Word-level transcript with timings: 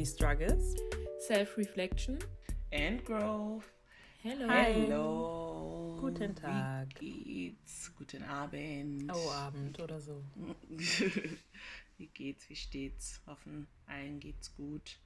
Daily 0.00 0.06
Struggles, 0.06 0.76
Self-Reflection 1.28 2.20
and 2.72 3.04
Growth. 3.04 3.68
Hello. 4.22 4.48
Hallo. 4.48 5.98
Guten 6.00 6.34
Tag. 6.34 6.88
Wie 6.98 7.22
geht's? 7.22 7.92
Guten 7.98 8.22
Abend. 8.22 9.12
Oh, 9.12 9.30
Abend 9.30 9.78
oder 9.78 10.00
so. 10.00 10.24
wie 11.98 12.06
geht's? 12.14 12.48
Wie 12.48 12.56
steht's? 12.56 13.20
Hoffen, 13.26 13.66
allen 13.86 14.20
geht's 14.20 14.54
gut. 14.54 14.96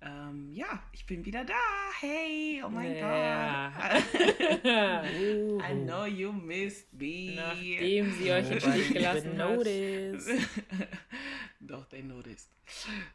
Ähm, 0.00 0.52
ja, 0.52 0.80
ich 0.92 1.04
bin 1.06 1.24
wieder 1.24 1.44
da. 1.44 1.54
Hey, 2.00 2.62
oh 2.64 2.68
mein 2.68 2.96
Ja. 2.96 3.72
Gott. 3.76 4.64
Uh, 4.64 5.58
I 5.60 5.74
know 5.74 6.04
you 6.04 6.32
missed 6.32 6.92
me. 6.92 7.34
Nachdem 7.34 8.12
sie 8.12 8.30
euch 8.30 8.48
im 8.48 8.60
Stich 8.60 8.92
gelassen 8.92 9.42
hat. 9.42 9.66
Doch, 11.60 11.86
they 11.88 12.02
noticed. 12.02 12.50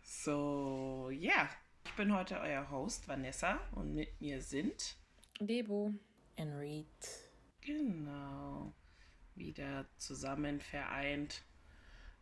So, 0.04 1.10
ja. 1.12 1.50
Ich 1.84 1.94
bin 1.94 2.14
heute 2.14 2.40
euer 2.40 2.70
Host, 2.70 3.08
Vanessa, 3.08 3.60
und 3.72 3.94
mit 3.94 4.20
mir 4.20 4.42
sind, 4.42 4.96
Debo. 5.40 5.94
And 6.38 6.54
read. 6.60 6.86
genau, 7.62 8.74
wieder 9.36 9.86
zusammen 9.98 10.60
vereint. 10.62 11.44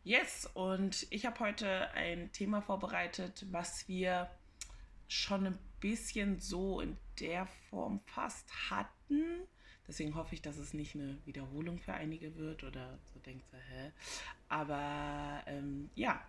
Yes, 0.04 0.50
und 0.54 1.08
ich 1.12 1.26
habe 1.26 1.40
heute 1.40 1.90
ein 1.92 2.32
Thema 2.34 2.62
vorbereitet, 2.62 3.46
was 3.52 3.88
wir 3.88 4.30
schon 5.08 5.48
ein 5.48 5.60
bisschen 5.80 6.40
so 6.40 6.82
in 6.82 6.98
der 7.20 7.48
Form 7.70 8.02
fast 8.06 8.50
hatten. 8.70 9.48
Deswegen 9.88 10.16
hoffe 10.16 10.36
ich, 10.36 10.42
dass 10.42 10.58
es 10.58 10.74
nicht 10.74 10.96
eine 10.96 11.18
Wiederholung 11.26 11.80
für 11.80 11.94
einige 11.94 12.36
wird 12.36 12.64
oder 12.64 12.98
so 13.14 13.20
denkt 13.20 13.46
ihr, 13.52 13.60
hä? 13.60 13.92
Aber 14.50 15.44
ähm, 15.46 15.90
ja, 15.96 16.24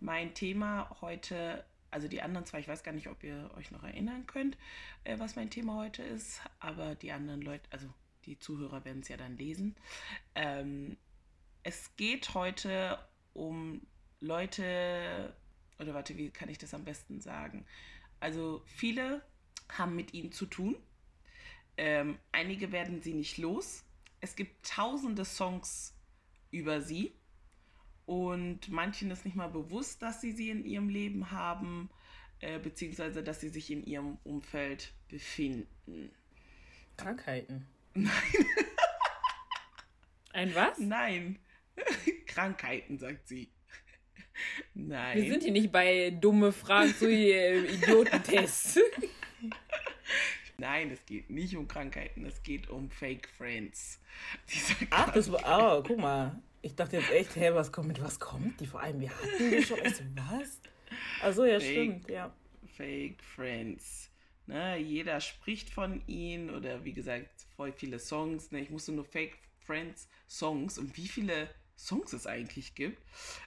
mein 0.00 0.34
Thema 0.34 0.94
heute, 1.00 1.64
also 1.90 2.06
die 2.08 2.22
anderen 2.22 2.46
zwei, 2.46 2.60
ich 2.60 2.68
weiß 2.68 2.82
gar 2.82 2.92
nicht, 2.92 3.08
ob 3.08 3.22
ihr 3.24 3.50
euch 3.56 3.70
noch 3.70 3.82
erinnern 3.82 4.26
könnt, 4.26 4.56
äh, 5.04 5.18
was 5.18 5.36
mein 5.36 5.50
Thema 5.50 5.76
heute 5.76 6.02
ist, 6.02 6.40
aber 6.60 6.94
die 6.94 7.12
anderen 7.12 7.40
Leute, 7.40 7.64
also 7.70 7.88
die 8.26 8.38
Zuhörer 8.38 8.84
werden 8.84 9.00
es 9.00 9.08
ja 9.08 9.16
dann 9.16 9.36
lesen. 9.38 9.74
Ähm, 10.34 10.96
es 11.62 11.96
geht 11.96 12.34
heute 12.34 12.98
um 13.32 13.86
Leute, 14.20 15.34
oder 15.78 15.94
warte, 15.94 16.16
wie 16.16 16.30
kann 16.30 16.48
ich 16.48 16.58
das 16.58 16.74
am 16.74 16.84
besten 16.84 17.20
sagen? 17.20 17.64
Also 18.20 18.62
viele 18.66 19.22
haben 19.68 19.96
mit 19.96 20.14
ihnen 20.14 20.32
zu 20.32 20.46
tun. 20.46 20.76
Ähm, 21.78 22.18
einige 22.32 22.72
werden 22.72 23.00
sie 23.02 23.14
nicht 23.14 23.38
los. 23.38 23.84
Es 24.20 24.34
gibt 24.34 24.68
tausende 24.68 25.24
Songs 25.24 25.94
über 26.50 26.82
sie. 26.82 27.14
Und 28.04 28.68
manchen 28.68 29.10
ist 29.10 29.24
nicht 29.24 29.36
mal 29.36 29.48
bewusst, 29.48 30.02
dass 30.02 30.20
sie 30.20 30.32
sie 30.32 30.50
in 30.50 30.64
ihrem 30.64 30.88
Leben 30.88 31.30
haben, 31.30 31.88
äh, 32.40 32.58
beziehungsweise 32.58 33.22
dass 33.22 33.40
sie 33.40 33.48
sich 33.48 33.70
in 33.70 33.84
ihrem 33.84 34.18
Umfeld 34.24 34.92
befinden. 35.08 36.10
Krankheiten. 36.96 37.66
Ein 40.32 40.54
was? 40.54 40.78
Nein, 40.78 41.38
Krankheiten, 42.26 42.98
sagt 42.98 43.28
sie. 43.28 43.50
Nein. 44.74 45.16
Wir 45.16 45.30
sind 45.30 45.42
hier 45.42 45.52
nicht 45.52 45.70
bei 45.72 46.10
dumme 46.10 46.52
Fragen 46.52 46.94
zu 46.94 47.08
äh, 47.10 47.58
Idiotentests. 47.74 48.80
Nein, 50.60 50.90
es 50.90 51.06
geht 51.06 51.30
nicht 51.30 51.56
um 51.56 51.68
Krankheiten, 51.68 52.24
es 52.24 52.42
geht 52.42 52.68
um 52.68 52.90
Fake 52.90 53.28
Friends. 53.28 54.00
Ach, 54.90 55.12
das 55.12 55.30
war. 55.30 55.40
Oh, 55.78 55.82
guck 55.86 55.98
mal. 55.98 56.42
Ich 56.62 56.74
dachte 56.74 56.96
jetzt 56.96 57.10
echt, 57.12 57.36
hä, 57.36 57.50
was 57.52 57.70
kommt 57.70 57.86
mit 57.86 58.02
was 58.02 58.18
kommt 58.18 58.60
die? 58.60 58.66
Vor 58.66 58.80
allem, 58.80 59.00
wir 59.00 59.10
hatten 59.10 59.50
die 59.50 59.62
schon. 59.62 59.78
Ich 59.84 59.94
so, 59.94 60.02
was? 60.16 60.60
Achso, 61.22 61.44
ja, 61.44 61.60
Fake. 61.60 61.70
stimmt, 61.70 62.10
ja. 62.10 62.34
Fake 62.76 63.22
Friends. 63.22 64.10
Ne, 64.46 64.78
jeder 64.78 65.20
spricht 65.20 65.70
von 65.70 66.02
ihnen 66.08 66.50
oder 66.50 66.84
wie 66.84 66.92
gesagt, 66.92 67.46
voll 67.54 67.72
viele 67.72 68.00
Songs. 68.00 68.50
Ne, 68.50 68.60
ich 68.60 68.70
musste 68.70 68.90
nur 68.90 69.04
Fake 69.04 69.38
Friends 69.60 70.08
Songs 70.26 70.76
und 70.76 70.96
wie 70.96 71.06
viele 71.06 71.48
Songs 71.76 72.12
es 72.12 72.26
eigentlich 72.26 72.74
gibt. 72.74 73.00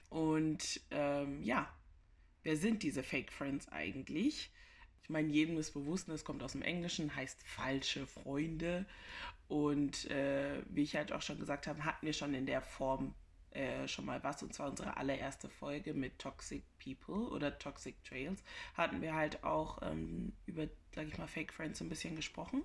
Und 0.08 0.80
ähm, 0.90 1.42
ja, 1.42 1.70
wer 2.42 2.56
sind 2.56 2.82
diese 2.82 3.02
Fake 3.02 3.32
Friends 3.32 3.68
eigentlich? 3.68 4.50
Ich 5.02 5.10
meine, 5.10 5.28
jedem 5.28 5.58
ist 5.58 5.72
bewusst, 5.72 6.08
ne, 6.08 6.14
es 6.14 6.24
kommt 6.24 6.42
aus 6.42 6.52
dem 6.52 6.62
Englischen, 6.62 7.14
heißt 7.14 7.42
falsche 7.42 8.06
Freunde. 8.06 8.86
Und 9.48 10.10
äh, 10.10 10.62
wie 10.68 10.82
ich 10.82 10.96
halt 10.96 11.12
auch 11.12 11.22
schon 11.22 11.38
gesagt 11.38 11.66
habe, 11.66 11.84
hatten 11.84 12.06
wir 12.06 12.12
schon 12.12 12.34
in 12.34 12.46
der 12.46 12.62
Form 12.62 13.14
äh, 13.54 13.86
schon 13.86 14.06
mal 14.06 14.22
was. 14.24 14.42
Und 14.42 14.54
zwar 14.54 14.70
unsere 14.70 14.96
allererste 14.96 15.48
Folge 15.48 15.92
mit 15.92 16.18
Toxic 16.18 16.62
People 16.78 17.28
oder 17.28 17.58
Toxic 17.58 18.02
Trails 18.04 18.42
hatten 18.74 19.02
wir 19.02 19.14
halt 19.14 19.44
auch 19.44 19.82
ähm, 19.82 20.32
über, 20.46 20.68
sag 20.94 21.06
ich 21.08 21.18
mal, 21.18 21.26
Fake 21.26 21.52
Friends 21.52 21.78
so 21.78 21.84
ein 21.84 21.88
bisschen 21.88 22.16
gesprochen. 22.16 22.62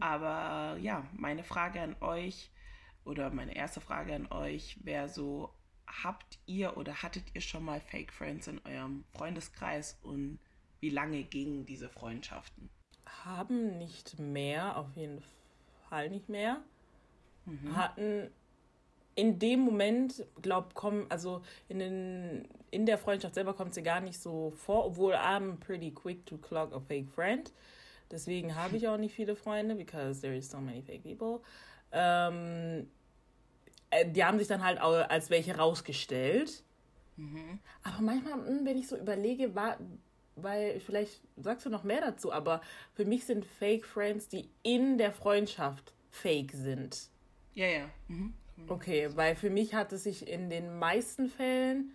Aber 0.00 0.76
ja, 0.78 1.06
meine 1.14 1.44
Frage 1.44 1.80
an 1.80 1.96
euch 2.00 2.50
oder 3.04 3.30
meine 3.30 3.56
erste 3.56 3.80
Frage 3.80 4.14
an 4.14 4.30
euch 4.30 4.76
wäre 4.84 5.08
so, 5.08 5.52
habt 5.86 6.38
ihr 6.46 6.76
oder 6.76 7.02
hattet 7.02 7.24
ihr 7.34 7.40
schon 7.40 7.64
mal 7.64 7.80
Fake 7.80 8.12
Friends 8.12 8.46
in 8.46 8.60
eurem 8.64 9.04
Freundeskreis 9.12 9.98
und 10.02 10.38
wie 10.82 10.90
lange 10.90 11.22
gingen 11.22 11.64
diese 11.64 11.88
Freundschaften? 11.88 12.68
Haben 13.24 13.78
nicht 13.78 14.18
mehr, 14.18 14.76
auf 14.76 14.88
jeden 14.96 15.22
Fall 15.88 16.10
nicht 16.10 16.28
mehr. 16.28 16.60
Hatten 17.74 18.30
in 19.14 19.38
dem 19.38 19.60
Moment, 19.60 20.24
glaub, 20.40 20.74
kommen, 20.74 21.06
also 21.08 21.42
in, 21.68 21.78
den, 21.78 22.48
in 22.70 22.84
der 22.86 22.98
Freundschaft 22.98 23.34
selber 23.34 23.54
kommt 23.54 23.74
sie 23.74 23.82
gar 23.82 24.00
nicht 24.00 24.20
so 24.20 24.50
vor, 24.50 24.86
obwohl 24.86 25.14
I'm 25.14 25.56
pretty 25.56 25.92
quick 25.92 26.26
to 26.26 26.36
clock 26.38 26.72
a 26.72 26.80
fake 26.80 27.08
friend. 27.10 27.52
Deswegen 28.10 28.54
habe 28.56 28.76
ich 28.76 28.88
auch 28.88 28.98
nicht 28.98 29.14
viele 29.14 29.36
Freunde, 29.36 29.74
because 29.74 30.20
there 30.20 30.36
is 30.36 30.50
so 30.50 30.58
many 30.58 30.82
fake 30.82 31.02
people. 31.04 31.40
Ähm, 31.92 32.88
äh, 33.90 34.10
die 34.10 34.24
haben 34.24 34.38
sich 34.38 34.48
dann 34.48 34.64
halt 34.64 34.80
auch 34.80 35.08
als 35.08 35.30
welche 35.30 35.56
rausgestellt. 35.56 36.64
Aber 37.84 38.00
manchmal, 38.00 38.36
mh, 38.36 38.64
wenn 38.64 38.78
ich 38.78 38.88
so 38.88 38.96
überlege, 38.96 39.54
war, 39.54 39.78
weil 40.36 40.80
vielleicht 40.80 41.20
sagst 41.36 41.66
du 41.66 41.70
noch 41.70 41.84
mehr 41.84 42.00
dazu, 42.00 42.32
aber 42.32 42.60
für 42.94 43.04
mich 43.04 43.24
sind 43.24 43.44
Fake 43.44 43.86
Friends, 43.86 44.28
die 44.28 44.48
in 44.62 44.98
der 44.98 45.12
Freundschaft 45.12 45.92
fake 46.10 46.52
sind. 46.52 47.10
Ja, 47.54 47.66
ja. 47.66 47.90
Mhm. 48.08 48.34
Okay, 48.68 49.10
weil 49.14 49.34
für 49.34 49.50
mich 49.50 49.74
hat 49.74 49.92
es 49.92 50.04
sich 50.04 50.28
in 50.28 50.50
den 50.50 50.78
meisten 50.78 51.28
Fällen 51.28 51.92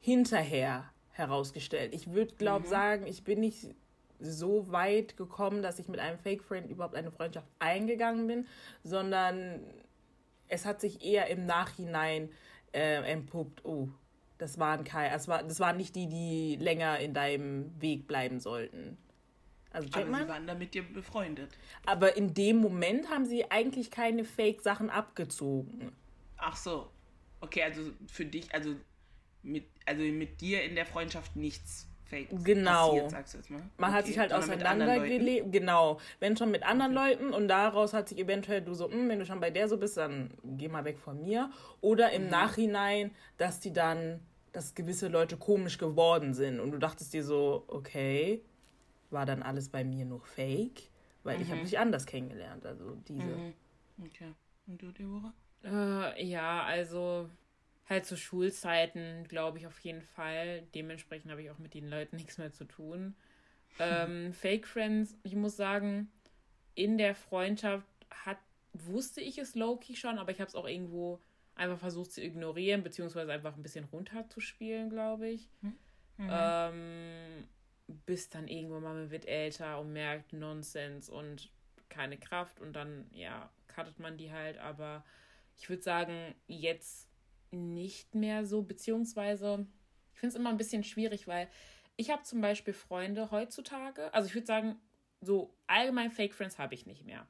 hinterher 0.00 0.90
herausgestellt. 1.12 1.94
Ich 1.94 2.12
würde, 2.12 2.34
glaube 2.34 2.66
sagen, 2.66 3.06
ich 3.06 3.24
bin 3.24 3.40
nicht 3.40 3.74
so 4.18 4.70
weit 4.70 5.16
gekommen, 5.16 5.62
dass 5.62 5.78
ich 5.78 5.88
mit 5.88 6.00
einem 6.00 6.18
Fake 6.18 6.42
Friend 6.42 6.68
überhaupt 6.70 6.94
eine 6.94 7.10
Freundschaft 7.10 7.48
eingegangen 7.58 8.26
bin, 8.26 8.46
sondern 8.82 9.60
es 10.48 10.64
hat 10.64 10.80
sich 10.80 11.04
eher 11.04 11.28
im 11.28 11.46
Nachhinein 11.46 12.30
äh, 12.72 13.02
entpuppt, 13.10 13.64
oh, 13.64 13.88
das 14.42 14.58
waren 14.58 14.82
keine, 14.82 15.10
das, 15.14 15.28
war, 15.28 15.42
das 15.44 15.60
waren 15.60 15.76
nicht 15.76 15.94
die, 15.94 16.08
die 16.08 16.56
länger 16.56 16.98
in 16.98 17.14
deinem 17.14 17.80
Weg 17.80 18.08
bleiben 18.08 18.40
sollten. 18.40 18.98
Also 19.70 19.88
Aber 19.92 20.04
man? 20.06 20.22
sie 20.22 20.28
waren 20.28 20.46
da 20.46 20.54
mit 20.54 20.74
dir 20.74 20.82
befreundet. 20.82 21.56
Aber 21.86 22.16
in 22.16 22.34
dem 22.34 22.56
Moment 22.56 23.08
haben 23.08 23.24
sie 23.24 23.50
eigentlich 23.50 23.90
keine 23.90 24.24
Fake-Sachen 24.24 24.90
abgezogen. 24.90 25.92
Ach 26.36 26.56
so. 26.56 26.90
Okay, 27.40 27.62
also 27.62 27.82
für 28.08 28.24
dich, 28.24 28.52
also 28.52 28.74
mit, 29.42 29.64
also 29.86 30.02
mit 30.02 30.40
dir 30.40 30.62
in 30.64 30.74
der 30.74 30.86
Freundschaft 30.86 31.36
nichts 31.36 31.88
Fake 32.04 32.28
Genau. 32.44 32.90
passiert, 32.90 33.10
sagst 33.10 33.32
du 33.34 33.38
jetzt 33.38 33.50
mal. 33.50 33.62
Man 33.78 33.92
hat 33.92 34.00
Okay, 34.00 34.08
sich 34.08 34.18
halt 34.18 34.32
auseinandergelebt. 34.34 35.50
Genau. 35.50 35.98
Wenn 36.20 36.36
schon 36.36 36.50
mit 36.50 36.62
anderen 36.62 36.92
Leuten 36.92 37.32
und 37.32 37.48
daraus 37.48 37.94
hat 37.94 38.10
sich 38.10 38.18
eventuell 38.18 38.60
du 38.60 38.74
so, 38.74 38.90
"Hm, 38.90 39.08
wenn 39.08 39.18
du 39.18 39.24
schon 39.24 39.40
bei 39.40 39.50
der 39.50 39.66
so 39.66 39.78
bist, 39.78 39.96
dann 39.96 40.30
geh 40.44 40.68
mal 40.68 40.84
weg 40.84 40.98
von 40.98 41.22
mir. 41.22 41.50
Oder 41.80 42.08
Mhm. 42.08 42.14
im 42.16 42.28
Nachhinein, 42.28 43.14
dass 43.38 43.60
die 43.60 43.72
dann, 43.72 44.20
dass 44.52 44.74
gewisse 44.74 45.08
Leute 45.08 45.36
komisch 45.36 45.78
geworden 45.78 46.34
sind 46.34 46.60
und 46.60 46.70
du 46.70 46.78
dachtest 46.78 47.12
dir 47.14 47.24
so, 47.24 47.64
okay, 47.68 48.44
war 49.10 49.26
dann 49.26 49.42
alles 49.42 49.68
bei 49.68 49.84
mir 49.84 50.04
nur 50.04 50.20
fake? 50.20 50.90
Weil 51.24 51.40
ich 51.40 51.50
habe 51.50 51.60
dich 51.60 51.78
anders 51.78 52.06
kennengelernt. 52.06 52.66
Also 52.66 52.96
diese. 53.06 53.28
Mhm. 53.28 53.54
Okay. 54.04 54.34
Und 54.66 54.82
du, 54.82 54.90
Deborah? 54.90 55.32
äh, 55.64 56.24
ja, 56.24 56.62
also 56.64 57.28
halt 57.88 58.06
zu 58.06 58.16
Schulzeiten, 58.16 59.24
glaube 59.28 59.58
ich 59.58 59.66
auf 59.66 59.78
jeden 59.80 60.02
Fall. 60.02 60.62
Dementsprechend 60.74 61.30
habe 61.30 61.42
ich 61.42 61.50
auch 61.50 61.58
mit 61.58 61.74
den 61.74 61.88
Leuten 61.88 62.16
nichts 62.16 62.38
mehr 62.38 62.52
zu 62.52 62.64
tun. 62.64 63.14
Ähm, 63.78 64.32
Fake 64.32 64.66
Friends, 64.66 65.16
ich 65.22 65.36
muss 65.36 65.56
sagen, 65.56 66.10
in 66.74 66.98
der 66.98 67.14
Freundschaft 67.14 67.86
hat, 68.10 68.38
wusste 68.72 69.20
ich 69.20 69.38
es 69.38 69.54
low-key 69.54 69.94
schon, 69.96 70.18
aber 70.18 70.32
ich 70.32 70.40
habe 70.40 70.48
es 70.48 70.54
auch 70.54 70.66
irgendwo 70.66 71.20
einfach 71.54 71.78
versucht 71.78 72.12
zu 72.12 72.22
ignorieren, 72.22 72.82
beziehungsweise 72.82 73.32
einfach 73.32 73.56
ein 73.56 73.62
bisschen 73.62 73.84
runterzuspielen, 73.84 74.90
glaube 74.90 75.28
ich. 75.28 75.50
Ähm, 76.18 77.48
bis 78.06 78.28
dann 78.28 78.48
irgendwann 78.48 78.82
mal 78.82 78.94
man 78.94 79.10
wird 79.10 79.26
älter 79.26 79.80
und 79.80 79.92
merkt 79.92 80.32
Nonsens 80.32 81.08
und 81.08 81.50
keine 81.88 82.16
Kraft 82.16 82.60
und 82.60 82.72
dann, 82.74 83.06
ja, 83.12 83.50
cuttet 83.68 83.98
man 83.98 84.16
die 84.16 84.32
halt, 84.32 84.58
aber 84.58 85.04
ich 85.56 85.68
würde 85.68 85.82
sagen, 85.82 86.34
jetzt 86.46 87.08
nicht 87.50 88.14
mehr 88.14 88.46
so, 88.46 88.62
beziehungsweise 88.62 89.66
ich 90.14 90.20
finde 90.20 90.34
es 90.34 90.40
immer 90.40 90.50
ein 90.50 90.56
bisschen 90.56 90.84
schwierig, 90.84 91.26
weil 91.26 91.48
ich 91.96 92.10
habe 92.10 92.22
zum 92.22 92.40
Beispiel 92.40 92.72
Freunde 92.72 93.30
heutzutage, 93.30 94.12
also 94.14 94.26
ich 94.26 94.34
würde 94.34 94.46
sagen, 94.46 94.80
so 95.20 95.54
allgemein 95.66 96.10
Fake 96.10 96.34
Friends 96.34 96.58
habe 96.58 96.74
ich 96.74 96.86
nicht 96.86 97.04
mehr. 97.04 97.26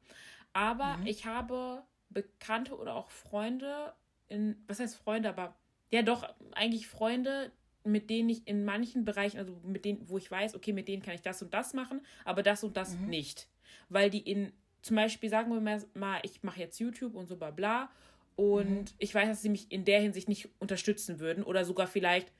Aber 0.52 0.98
mhm. 0.98 1.06
ich 1.06 1.26
habe 1.26 1.82
Bekannte 2.08 2.76
oder 2.76 2.94
auch 2.94 3.10
Freunde 3.10 3.94
in, 4.28 4.56
was 4.66 4.80
heißt 4.80 4.96
Freunde, 4.96 5.28
aber 5.28 5.56
ja 5.90 6.02
doch, 6.02 6.28
eigentlich 6.52 6.86
Freunde, 6.86 7.52
mit 7.84 8.10
denen 8.10 8.28
ich 8.28 8.46
in 8.46 8.64
manchen 8.64 9.04
Bereichen, 9.04 9.38
also 9.38 9.60
mit 9.64 9.84
denen, 9.84 10.08
wo 10.08 10.18
ich 10.18 10.30
weiß, 10.30 10.54
okay, 10.54 10.72
mit 10.72 10.88
denen 10.88 11.02
kann 11.02 11.14
ich 11.14 11.22
das 11.22 11.42
und 11.42 11.52
das 11.52 11.74
machen, 11.74 12.00
aber 12.24 12.42
das 12.42 12.64
und 12.64 12.76
das 12.76 12.96
mhm. 12.96 13.08
nicht. 13.08 13.48
Weil 13.88 14.10
die 14.10 14.20
in, 14.20 14.52
zum 14.82 14.96
Beispiel 14.96 15.28
sagen 15.28 15.52
wir 15.52 15.80
mal, 15.94 16.20
ich 16.22 16.42
mache 16.42 16.60
jetzt 16.60 16.78
YouTube 16.78 17.14
und 17.14 17.26
so 17.26 17.36
bla 17.36 17.50
bla 17.50 17.90
und 18.36 18.84
mhm. 18.84 18.96
ich 18.98 19.14
weiß, 19.14 19.28
dass 19.28 19.42
sie 19.42 19.48
mich 19.48 19.70
in 19.70 19.84
der 19.84 20.00
Hinsicht 20.00 20.28
nicht 20.28 20.48
unterstützen 20.58 21.20
würden 21.20 21.44
oder 21.44 21.64
sogar 21.64 21.86
vielleicht, 21.86 22.32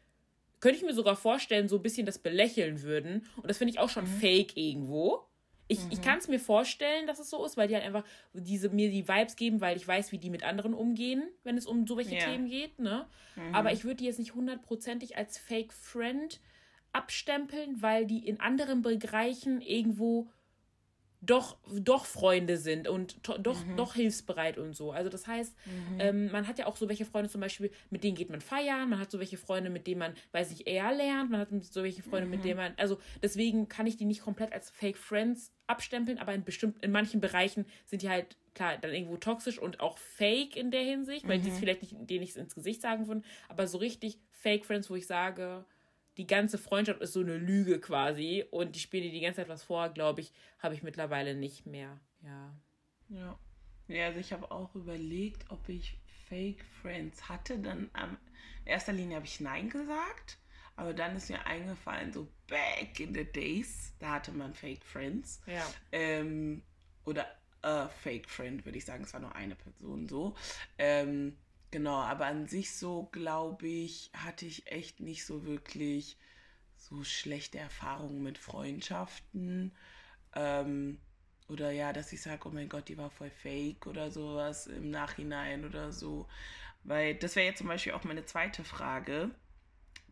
könnte 0.61 0.79
ich 0.79 0.84
mir 0.84 0.94
sogar 0.94 1.17
vorstellen, 1.17 1.69
so 1.69 1.76
ein 1.76 1.82
bisschen 1.82 2.06
das 2.06 2.19
belächeln 2.19 2.82
würden. 2.82 3.26
Und 3.37 3.50
das 3.50 3.58
finde 3.58 3.73
ich 3.73 3.81
auch 3.81 3.88
schon 3.88 4.05
mhm. 4.05 4.20
fake 4.20 4.56
irgendwo. 4.56 5.26
Ich, 5.72 5.84
mhm. 5.84 5.90
ich 5.90 6.02
kann 6.02 6.19
es 6.19 6.28
mir 6.28 6.38
vorstellen, 6.38 7.06
dass 7.06 7.19
es 7.19 7.30
so 7.30 7.44
ist, 7.44 7.56
weil 7.56 7.69
die 7.69 7.74
halt 7.74 7.84
einfach 7.84 8.04
diese, 8.32 8.69
mir 8.69 8.90
die 8.90 9.08
Vibes 9.08 9.36
geben, 9.36 9.60
weil 9.60 9.76
ich 9.76 9.88
weiß, 9.88 10.12
wie 10.12 10.19
die 10.19 10.30
mit 10.30 10.44
anderen 10.44 10.74
umgehen, 10.74 11.24
wenn 11.44 11.56
es 11.56 11.66
um 11.66 11.86
so 11.86 11.96
welche 11.96 12.14
yeah. 12.14 12.26
Themen 12.26 12.48
geht. 12.48 12.78
Ne? 12.78 13.06
Mhm. 13.36 13.54
Aber 13.54 13.72
ich 13.72 13.84
würde 13.84 13.96
die 13.96 14.04
jetzt 14.04 14.19
nicht 14.19 14.34
hundertprozentig 14.34 15.16
als 15.16 15.38
Fake 15.38 15.72
Friend 15.72 16.40
abstempeln, 16.92 17.80
weil 17.80 18.06
die 18.06 18.26
in 18.26 18.38
anderen 18.38 18.82
Bereichen 18.82 19.60
irgendwo 19.62 20.28
doch, 21.24 21.56
doch 21.72 22.04
Freunde 22.04 22.56
sind 22.56 22.88
und 22.88 23.16
doch, 23.38 23.64
mhm. 23.64 23.76
doch 23.76 23.94
hilfsbereit 23.94 24.58
und 24.58 24.74
so. 24.74 24.90
Also 24.90 25.08
das 25.08 25.28
heißt, 25.28 25.54
mhm. 25.64 26.00
ähm, 26.00 26.32
man 26.32 26.48
hat 26.48 26.58
ja 26.58 26.66
auch 26.66 26.76
so 26.76 26.88
welche 26.88 27.04
Freunde 27.04 27.30
zum 27.30 27.40
Beispiel, 27.40 27.70
mit 27.90 28.02
denen 28.02 28.16
geht 28.16 28.28
man 28.28 28.40
feiern, 28.40 28.90
man 28.90 28.98
hat 28.98 29.10
so 29.12 29.20
welche 29.20 29.38
Freunde, 29.38 29.70
mit 29.70 29.86
denen 29.86 30.00
man, 30.00 30.14
weiß 30.32 30.50
ich, 30.50 30.66
eher 30.66 30.92
lernt, 30.92 31.30
man 31.30 31.40
hat 31.40 31.48
so 31.62 31.84
welche 31.84 32.02
Freunde, 32.02 32.26
mhm. 32.26 32.32
mit 32.32 32.44
denen 32.44 32.56
man, 32.56 32.72
also 32.76 32.98
deswegen 33.22 33.69
kann 33.69 33.86
ich 33.86 33.96
die 33.96 34.04
nicht 34.04 34.22
komplett 34.22 34.52
als 34.52 34.70
Fake 34.70 34.98
Friends 34.98 35.52
abstempeln, 35.69 36.19
aber 36.19 36.34
in 36.34 36.42
bestimmten, 36.42 36.80
in 36.80 36.90
manchen 36.90 37.20
Bereichen 37.20 37.66
sind 37.86 38.02
die 38.02 38.08
halt, 38.08 38.36
klar, 38.54 38.76
dann 38.76 38.92
irgendwo 38.92 39.16
toxisch 39.16 39.60
und 39.60 39.78
auch 39.78 39.98
fake 39.98 40.56
in 40.56 40.72
der 40.72 40.82
Hinsicht, 40.82 41.28
weil 41.28 41.38
die 41.38 41.48
es 41.48 41.54
mhm. 41.54 41.60
vielleicht 41.60 41.82
nicht, 41.82 41.94
denen 42.10 42.20
nicht 42.20 42.36
ins 42.36 42.56
Gesicht 42.56 42.82
sagen 42.82 43.06
würden, 43.06 43.24
aber 43.48 43.69
so 43.69 43.78
richtig 43.78 44.19
Fake 44.32 44.66
Friends, 44.66 44.90
wo 44.90 44.96
ich 44.96 45.06
sage, 45.06 45.64
die 46.17 46.26
ganze 46.26 46.59
Freundschaft 46.59 47.00
ist 47.00 47.12
so 47.12 47.20
eine 47.20 47.37
Lüge 47.37 47.81
quasi 47.81 48.44
und 48.50 48.76
die 48.76 48.81
spielen 48.81 49.05
dir 49.05 49.12
die 49.12 49.20
ganze 49.20 49.41
Zeit 49.41 49.49
was 49.49 49.62
vor, 49.62 49.88
glaube 49.88 50.20
ich, 50.20 50.32
habe 50.59 50.75
ich 50.75 50.82
mittlerweile 50.82 51.35
nicht 51.35 51.67
mehr. 51.67 51.99
Ja. 52.23 52.55
Ja. 53.09 53.38
Ja, 53.88 54.06
also 54.06 54.20
ich 54.20 54.32
habe 54.32 54.50
auch 54.50 54.75
überlegt, 54.75 55.50
ob 55.50 55.69
ich 55.69 55.99
Fake 56.29 56.64
Friends 56.81 57.29
hatte. 57.29 57.59
Dann 57.59 57.91
am 57.93 58.17
erster 58.64 58.93
Linie 58.93 59.17
habe 59.17 59.26
ich 59.26 59.41
Nein 59.41 59.69
gesagt. 59.69 60.38
Aber 60.76 60.94
dann 60.94 61.17
ist 61.17 61.29
mir 61.29 61.44
eingefallen, 61.47 62.12
so 62.12 62.29
back 62.47 62.99
in 62.99 63.15
the 63.15 63.25
days, 63.25 63.93
da 63.99 64.12
hatte 64.12 64.32
man 64.32 64.55
Fake 64.55 64.85
Friends. 64.85 65.43
Ja. 65.47 65.67
Ähm, 65.93 66.62
oder 67.05 67.26
a 67.62 67.88
Fake 67.88 68.29
Friend, 68.29 68.65
würde 68.65 68.79
ich 68.79 68.85
sagen. 68.85 69.05
Es 69.05 69.12
war 69.12 69.20
nur 69.20 69.35
eine 69.35 69.55
Person 69.55 70.08
so. 70.08 70.35
Ähm, 70.79 71.37
Genau, 71.72 71.96
aber 71.96 72.26
an 72.26 72.46
sich 72.46 72.76
so, 72.76 73.08
glaube 73.12 73.66
ich, 73.66 74.10
hatte 74.14 74.44
ich 74.46 74.70
echt 74.70 75.00
nicht 75.00 75.24
so 75.24 75.44
wirklich 75.46 76.19
so 76.76 77.02
schlechte 77.02 77.58
Erfahrungen 77.58 78.22
mit 78.22 78.36
Freundschaften. 78.38 79.72
Ähm, 80.34 81.00
oder 81.48 81.70
ja, 81.72 81.92
dass 81.94 82.12
ich 82.12 82.22
sage, 82.22 82.48
oh 82.48 82.52
mein 82.52 82.69
Gott, 82.69 82.88
die 82.88 82.98
war 82.98 83.10
voll 83.10 83.30
fake 83.30 83.86
oder 83.86 84.10
sowas 84.10 84.66
im 84.66 84.90
Nachhinein 84.90 85.64
oder 85.64 85.92
so. 85.92 86.28
Weil 86.84 87.14
das 87.16 87.36
wäre 87.36 87.46
jetzt 87.46 87.58
zum 87.58 87.69
Beispiel 87.69 87.92
auch 87.94 88.04
meine 88.04 88.26
zweite 88.26 88.64
Frage. 88.64 89.30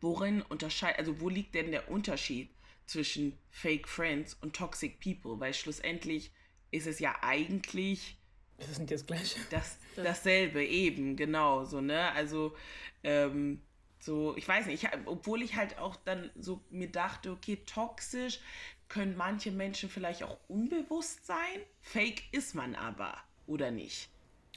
Worin 0.00 0.42
unterscheidet, 0.42 0.98
also 1.00 1.20
wo 1.20 1.28
liegt 1.28 1.54
denn 1.54 1.72
der 1.72 1.90
Unterschied 1.90 2.50
zwischen 2.86 3.38
Fake 3.50 3.88
Friends 3.88 4.34
und 4.34 4.56
Toxic 4.56 5.00
People? 5.00 5.40
Weil 5.40 5.54
schlussendlich 5.54 6.32
ist 6.70 6.86
es 6.86 7.00
ja 7.00 7.16
eigentlich 7.22 8.19
das 8.60 8.76
sind 8.76 8.90
das 8.90 9.06
Gleiche. 9.06 9.40
Das, 9.50 9.78
dasselbe, 9.96 10.64
eben, 10.64 11.16
genau, 11.16 11.64
so, 11.64 11.80
ne? 11.80 12.12
Also, 12.12 12.54
ähm, 13.02 13.60
so, 13.98 14.34
ich 14.36 14.48
weiß 14.48 14.66
nicht, 14.66 14.82
ich, 14.82 14.90
obwohl 15.04 15.42
ich 15.42 15.56
halt 15.56 15.78
auch 15.78 15.96
dann 15.96 16.30
so 16.38 16.60
mir 16.70 16.90
dachte, 16.90 17.32
okay, 17.32 17.58
toxisch 17.66 18.40
können 18.88 19.16
manche 19.16 19.50
Menschen 19.50 19.88
vielleicht 19.88 20.22
auch 20.22 20.38
unbewusst 20.48 21.26
sein. 21.26 21.36
Fake 21.80 22.22
ist 22.32 22.54
man 22.54 22.74
aber, 22.74 23.14
oder 23.46 23.70
nicht? 23.70 24.08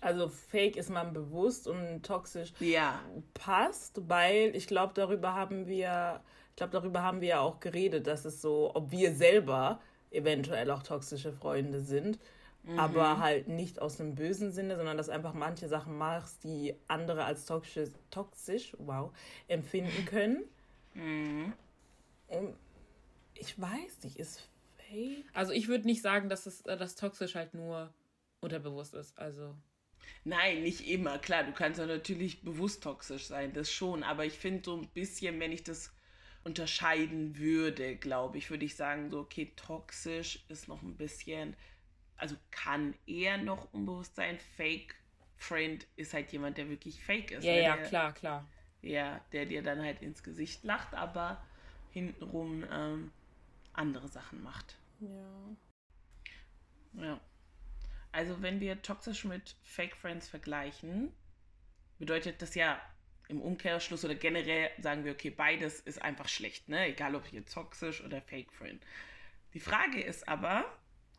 Also 0.02 0.28
fake 0.28 0.76
ist 0.76 0.90
man 0.90 1.14
bewusst 1.14 1.68
und 1.68 2.04
toxisch 2.04 2.52
ja. 2.60 3.02
passt, 3.34 4.10
weil 4.10 4.54
ich 4.56 4.68
glaube, 4.68 4.94
darüber 4.94 5.34
haben 5.34 5.68
wir, 5.68 6.22
ich 6.50 6.56
glaube, 6.58 6.74
darüber 6.74 7.04
haben 7.04 7.22
wir 7.22 7.30
ja 7.30 7.40
auch 7.40 7.62
geredet, 7.62 8.08
dass 8.08 8.26
es 8.26 8.42
so, 8.42 8.72
ob 8.76 8.92
wir 8.92 9.16
selber 9.16 9.80
eventuell 10.12 10.70
auch 10.72 10.84
toxische 10.84 11.32
Freunde 11.32 11.80
sind. 11.80 12.20
Mhm. 12.64 12.80
Aber 12.80 13.20
halt 13.20 13.50
nicht 13.50 13.82
aus 13.82 13.98
dem 13.98 14.16
bösen 14.16 14.52
Sinne, 14.52 14.78
sondern 14.78 14.96
dass 14.96 15.10
einfach 15.10 15.34
manche 15.34 15.68
Sachen 15.68 15.98
machst, 15.98 16.44
die 16.44 16.76
andere 16.88 17.26
als 17.26 17.46
toxisch, 17.46 17.90
toxisch 18.10 18.76
wow, 18.80 19.12
empfinden 19.48 20.06
können. 20.06 20.44
Mhm. 20.94 21.54
Und 22.28 22.56
ich 23.34 23.60
weiß 23.60 24.04
nicht, 24.04 24.18
ist 24.18 24.48
fake. 24.78 25.26
Also 25.34 25.52
ich 25.52 25.68
würde 25.68 25.86
nicht 25.86 26.02
sagen, 26.02 26.30
dass 26.30 26.46
es 26.46 26.62
äh, 26.62 26.78
das 26.78 26.96
toxisch 26.96 27.36
halt 27.36 27.54
nur 27.54 27.94
unterbewusst 28.40 28.94
ist. 28.94 29.18
Also. 29.18 29.56
Nein, 30.24 30.64
nicht 30.64 30.88
immer. 30.88 31.18
Klar, 31.18 31.44
du 31.44 31.52
kannst 31.52 31.80
ja 31.80 31.86
natürlich 31.86 32.44
bewusst 32.44 32.84
toxisch 32.84 33.26
sein, 33.26 33.52
das 33.54 33.72
schon. 33.72 34.04
Aber 34.04 34.26
ich 34.26 34.34
finde 34.34 34.64
so 34.64 34.78
ein 34.78 34.88
bisschen, 34.90 35.40
wenn 35.40 35.52
ich 35.52 35.64
das 35.64 35.92
unterscheiden 36.46 37.38
würde, 37.38 37.96
glaube 37.96 38.38
ich, 38.38 38.50
würde 38.50 38.66
ich 38.66 38.76
sagen, 38.76 39.10
so, 39.10 39.20
okay, 39.20 39.52
toxisch 39.56 40.46
ist 40.50 40.68
noch 40.68 40.82
ein 40.82 40.96
bisschen 40.96 41.56
also 42.24 42.38
kann 42.52 42.96
er 43.06 43.38
noch 43.38 43.74
unbewusst 43.74 44.16
sein. 44.16 44.40
Fake 44.56 44.96
Friend 45.36 45.86
ist 45.98 46.14
halt 46.14 46.32
jemand, 46.32 46.58
der 46.58 46.70
wirklich 46.70 47.04
fake 47.04 47.32
ist. 47.32 47.44
Ja, 47.44 47.52
ne? 47.52 47.64
ja, 47.64 47.76
der, 47.76 47.86
klar, 47.86 48.14
klar. 48.14 48.48
Ja, 48.82 49.20
der 49.34 49.46
dir 49.46 49.62
dann 49.62 49.82
halt 49.82 50.02
ins 50.02 50.24
Gesicht 50.24 50.64
lacht, 50.64 50.94
aber 50.94 51.44
hintenrum 51.92 52.64
ähm, 52.72 53.12
andere 53.74 54.08
Sachen 54.08 54.42
macht. 54.42 54.78
Ja. 55.02 55.28
Ja. 56.94 57.20
Also 58.14 58.42
wenn 58.42 58.62
wir 58.62 58.82
toxisch 58.82 59.26
mit 59.26 59.58
Fake 59.62 59.98
Friends 59.98 60.30
vergleichen, 60.30 61.12
bedeutet 62.00 62.42
das 62.42 62.56
ja 62.56 62.82
im 63.28 63.42
Umkehrschluss 63.42 64.06
oder 64.06 64.16
generell 64.16 64.72
sagen 64.80 65.04
wir, 65.04 65.12
okay, 65.12 65.30
beides 65.30 65.82
ist 65.82 66.02
einfach 66.02 66.30
schlecht, 66.30 66.70
ne? 66.70 66.88
Egal 66.88 67.16
ob 67.16 67.26
hier 67.26 67.46
toxisch 67.46 68.02
oder 68.02 68.22
Fake 68.22 68.54
Friend. 68.54 68.82
Die 69.54 69.60
Frage 69.60 70.02
ist 70.02 70.30
aber, 70.30 70.66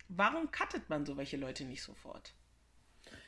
Warum 0.09 0.51
cuttet 0.51 0.89
man 0.89 1.07
so 1.07 1.17
welche 1.17 1.37
Leute 1.37 1.65
nicht 1.65 1.83
sofort? 1.83 2.35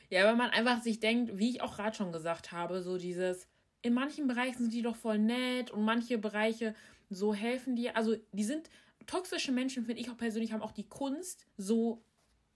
Ja, 0.08 0.24
weil 0.24 0.36
man 0.36 0.50
einfach 0.50 0.82
sich 0.82 1.00
denkt, 1.00 1.38
wie 1.38 1.50
ich 1.50 1.62
auch 1.62 1.76
gerade 1.76 1.96
schon 1.96 2.12
gesagt 2.12 2.52
habe, 2.52 2.82
so 2.82 2.96
dieses, 2.96 3.48
in 3.82 3.94
manchen 3.94 4.28
Bereichen 4.28 4.58
sind 4.58 4.72
die 4.72 4.82
doch 4.82 4.96
voll 4.96 5.18
nett 5.18 5.70
und 5.70 5.84
manche 5.84 6.18
Bereiche 6.18 6.74
so 7.10 7.34
helfen 7.34 7.76
dir. 7.76 7.96
Also 7.96 8.16
die 8.32 8.44
sind, 8.44 8.70
toxische 9.06 9.52
Menschen, 9.52 9.84
finde 9.84 10.00
ich 10.00 10.10
auch 10.10 10.16
persönlich, 10.16 10.52
haben 10.52 10.62
auch 10.62 10.72
die 10.72 10.88
Kunst, 10.88 11.46
so 11.56 12.02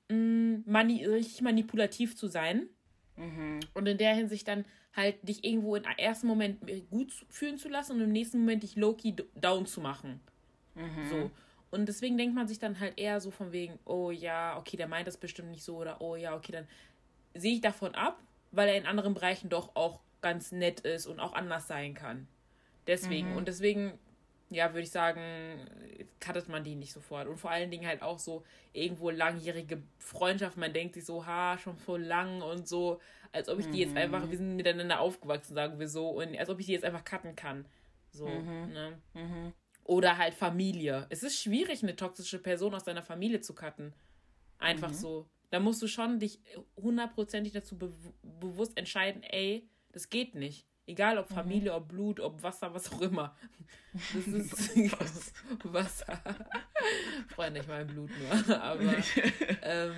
mh, 0.08 0.16
mm, 0.16 0.62
mani 0.66 1.04
richtig 1.06 1.42
manipulativ 1.42 2.16
zu 2.16 2.28
sein. 2.28 2.68
Mhm. 3.16 3.60
Und 3.74 3.86
in 3.86 3.98
der 3.98 4.14
Hinsicht 4.14 4.48
dann 4.48 4.64
halt 4.94 5.16
dich 5.28 5.44
irgendwo 5.44 5.76
im 5.76 5.84
ersten 5.84 6.26
Moment 6.26 6.60
gut 6.90 7.12
fühlen 7.28 7.58
zu 7.58 7.68
lassen 7.68 7.92
und 7.92 8.00
im 8.00 8.12
nächsten 8.12 8.38
Moment 8.38 8.62
dich 8.62 8.76
low-key 8.76 9.14
down 9.34 9.66
zu 9.66 9.80
machen. 9.80 10.20
Mhm. 10.74 11.08
So. 11.08 11.30
Und 11.70 11.86
deswegen 11.86 12.18
denkt 12.18 12.34
man 12.34 12.48
sich 12.48 12.58
dann 12.58 12.80
halt 12.80 12.98
eher 12.98 13.20
so 13.20 13.30
von 13.30 13.52
wegen, 13.52 13.78
oh 13.84 14.10
ja, 14.10 14.58
okay, 14.58 14.76
der 14.76 14.88
meint 14.88 15.06
das 15.06 15.16
bestimmt 15.16 15.50
nicht 15.50 15.64
so 15.64 15.76
oder 15.76 16.00
oh 16.00 16.16
ja, 16.16 16.34
okay, 16.34 16.52
dann 16.52 16.66
sehe 17.34 17.54
ich 17.54 17.60
davon 17.60 17.94
ab, 17.94 18.20
weil 18.50 18.68
er 18.68 18.76
in 18.76 18.86
anderen 18.86 19.14
Bereichen 19.14 19.48
doch 19.48 19.76
auch 19.76 20.00
ganz 20.20 20.52
nett 20.52 20.80
ist 20.80 21.06
und 21.06 21.20
auch 21.20 21.32
anders 21.32 21.68
sein 21.68 21.94
kann. 21.94 22.26
Deswegen. 22.86 23.30
Mhm. 23.30 23.36
Und 23.36 23.48
deswegen, 23.48 23.98
ja, 24.50 24.70
würde 24.70 24.82
ich 24.82 24.90
sagen, 24.90 25.20
cuttet 26.18 26.48
man 26.48 26.64
die 26.64 26.74
nicht 26.74 26.92
sofort. 26.92 27.28
Und 27.28 27.36
vor 27.36 27.50
allen 27.50 27.70
Dingen 27.70 27.86
halt 27.86 28.02
auch 28.02 28.18
so 28.18 28.44
irgendwo 28.72 29.10
langjährige 29.10 29.80
Freundschaft. 29.98 30.56
Man 30.56 30.72
denkt 30.72 30.94
sich 30.94 31.04
so, 31.04 31.24
ha, 31.24 31.56
schon 31.58 31.76
voll 31.76 32.02
lang 32.02 32.42
und 32.42 32.66
so, 32.66 33.00
als 33.32 33.48
ob 33.48 33.60
ich 33.60 33.70
die 33.70 33.78
jetzt 33.78 33.96
einfach, 33.96 34.24
mhm. 34.24 34.30
wir 34.30 34.38
sind 34.38 34.56
miteinander 34.56 34.98
aufgewachsen, 35.00 35.54
sagen 35.54 35.78
wir 35.78 35.88
so, 35.88 36.08
und 36.08 36.36
als 36.36 36.50
ob 36.50 36.58
ich 36.58 36.66
die 36.66 36.72
jetzt 36.72 36.84
einfach 36.84 37.04
cutten 37.04 37.36
kann. 37.36 37.64
So, 38.10 38.26
mhm. 38.26 38.72
ne? 38.72 38.98
Oder 39.90 40.18
halt 40.18 40.34
Familie. 40.34 41.08
Es 41.10 41.24
ist 41.24 41.42
schwierig, 41.42 41.82
eine 41.82 41.96
toxische 41.96 42.38
Person 42.38 42.74
aus 42.76 42.84
deiner 42.84 43.02
Familie 43.02 43.40
zu 43.40 43.56
cutten. 43.56 43.92
Einfach 44.60 44.90
mhm. 44.90 44.94
so. 44.94 45.28
Da 45.50 45.58
musst 45.58 45.82
du 45.82 45.88
schon 45.88 46.20
dich 46.20 46.38
hundertprozentig 46.76 47.52
dazu 47.52 47.76
be 47.76 47.92
bewusst 48.22 48.78
entscheiden, 48.78 49.24
ey, 49.24 49.68
das 49.90 50.08
geht 50.08 50.36
nicht. 50.36 50.64
Egal 50.86 51.18
ob 51.18 51.28
mhm. 51.28 51.34
Familie, 51.34 51.70
mhm. 51.72 51.76
ob 51.76 51.88
Blut, 51.88 52.20
ob 52.20 52.40
Wasser, 52.40 52.72
was 52.72 52.92
auch 52.92 53.00
immer. 53.00 53.36
Das 53.92 54.26
ist 54.28 54.76
Wasser. 55.64 56.22
Freunde, 57.26 57.58
ich 57.58 57.66
meine 57.66 57.86
Blut 57.86 58.10
nur. 58.16 58.62
Aber 58.62 58.94
ähm, 59.62 59.94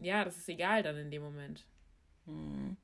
ja, 0.00 0.24
das 0.24 0.38
ist 0.38 0.48
egal 0.48 0.82
dann 0.82 0.96
in 0.96 1.12
dem 1.12 1.22
Moment. 1.22 1.64
Mhm. 2.24 2.76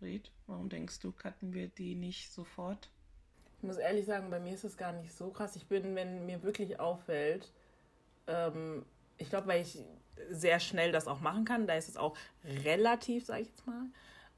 Ried, 0.00 0.30
warum 0.46 0.68
denkst 0.68 1.00
du, 1.00 1.10
cutten 1.10 1.54
wir 1.54 1.66
die 1.66 1.96
nicht 1.96 2.30
sofort? 2.30 2.88
Muss 3.64 3.76
ehrlich 3.76 4.06
sagen, 4.06 4.30
bei 4.30 4.40
mir 4.40 4.54
ist 4.54 4.64
es 4.64 4.76
gar 4.76 4.92
nicht 4.92 5.12
so 5.12 5.30
krass. 5.30 5.56
Ich 5.56 5.66
bin, 5.66 5.94
wenn 5.94 6.26
mir 6.26 6.42
wirklich 6.42 6.80
auffällt, 6.80 7.50
ähm, 8.26 8.84
ich 9.18 9.28
glaube, 9.30 9.48
weil 9.48 9.62
ich 9.62 9.78
sehr 10.30 10.60
schnell 10.60 10.92
das 10.92 11.06
auch 11.06 11.20
machen 11.20 11.44
kann, 11.44 11.66
da 11.66 11.74
ist 11.74 11.88
es 11.88 11.96
auch 11.96 12.16
relativ, 12.44 13.26
sage 13.26 13.42
ich 13.42 13.48
jetzt 13.48 13.66
mal, 13.66 13.86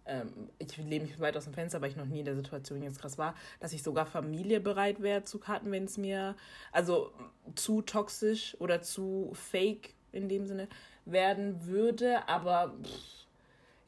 ähm, 0.07 0.51
ich 0.59 0.77
lehne 0.77 1.05
mich 1.05 1.19
weit 1.21 1.37
aus 1.37 1.45
dem 1.45 1.55
Fenster, 1.55 1.81
weil 1.81 1.91
ich 1.91 1.97
noch 1.97 2.07
nie 2.07 2.21
in 2.21 2.25
der 2.25 2.37
Situation 2.37 2.83
jetzt 2.83 3.01
krass 3.01 3.19
war, 3.19 3.35
dass 3.61 3.73
ich 3.73 3.83
sogar 3.83 4.07
Familie 4.07 4.61
bereit 4.61 5.03
wäre 5.03 5.25
zu 5.25 5.39
cutten, 5.39 5.73
wenn 5.73 5.85
es 5.85 5.99
mir, 5.99 6.37
also 6.73 7.13
zu 7.55 7.83
toxisch 7.83 8.57
oder 8.61 8.83
zu 8.83 9.33
fake 9.35 9.95
in 10.13 10.29
dem 10.29 10.47
Sinne 10.47 10.69
werden 11.05 11.67
würde, 11.67 12.29
aber 12.29 12.75
pff, 12.83 13.27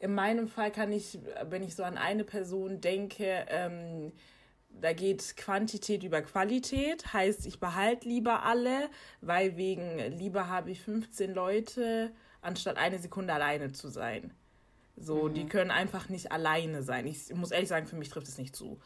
in 0.01 0.15
meinem 0.15 0.49
Fall 0.49 0.71
kann 0.71 0.93
ich, 0.93 1.19
wenn 1.49 1.63
ich 1.63 1.75
so 1.75 1.83
an 1.83 1.99
eine 1.99 2.25
Person 2.25 2.81
denke, 2.81 3.47
ähm, 3.49 4.13
da 4.81 4.93
geht 4.93 5.37
Quantität 5.37 6.03
über 6.03 6.23
Qualität, 6.23 7.13
heißt, 7.13 7.47
ich 7.47 7.61
behalte 7.61 8.09
lieber 8.09 8.43
alle, 8.43 8.89
weil 9.21 9.57
wegen 9.57 9.99
lieber 10.17 10.49
habe 10.49 10.71
ich 10.71 10.81
15 10.83 11.35
Leute, 11.35 12.13
anstatt 12.41 12.77
eine 12.77 12.99
Sekunde 12.99 13.33
alleine 13.33 13.73
zu 13.73 13.89
sein. 13.89 14.33
So, 14.97 15.25
mhm. 15.25 15.35
die 15.35 15.47
können 15.47 15.71
einfach 15.71 16.09
nicht 16.09 16.33
alleine 16.33 16.83
sein. 16.83 17.07
Ich 17.07 17.33
muss 17.35 17.51
ehrlich 17.51 17.69
sagen, 17.69 17.87
für 17.87 17.97
mich 17.97 18.09
trifft 18.09 18.29
es 18.29 18.39
nicht 18.39 18.55
zu. 18.55 18.79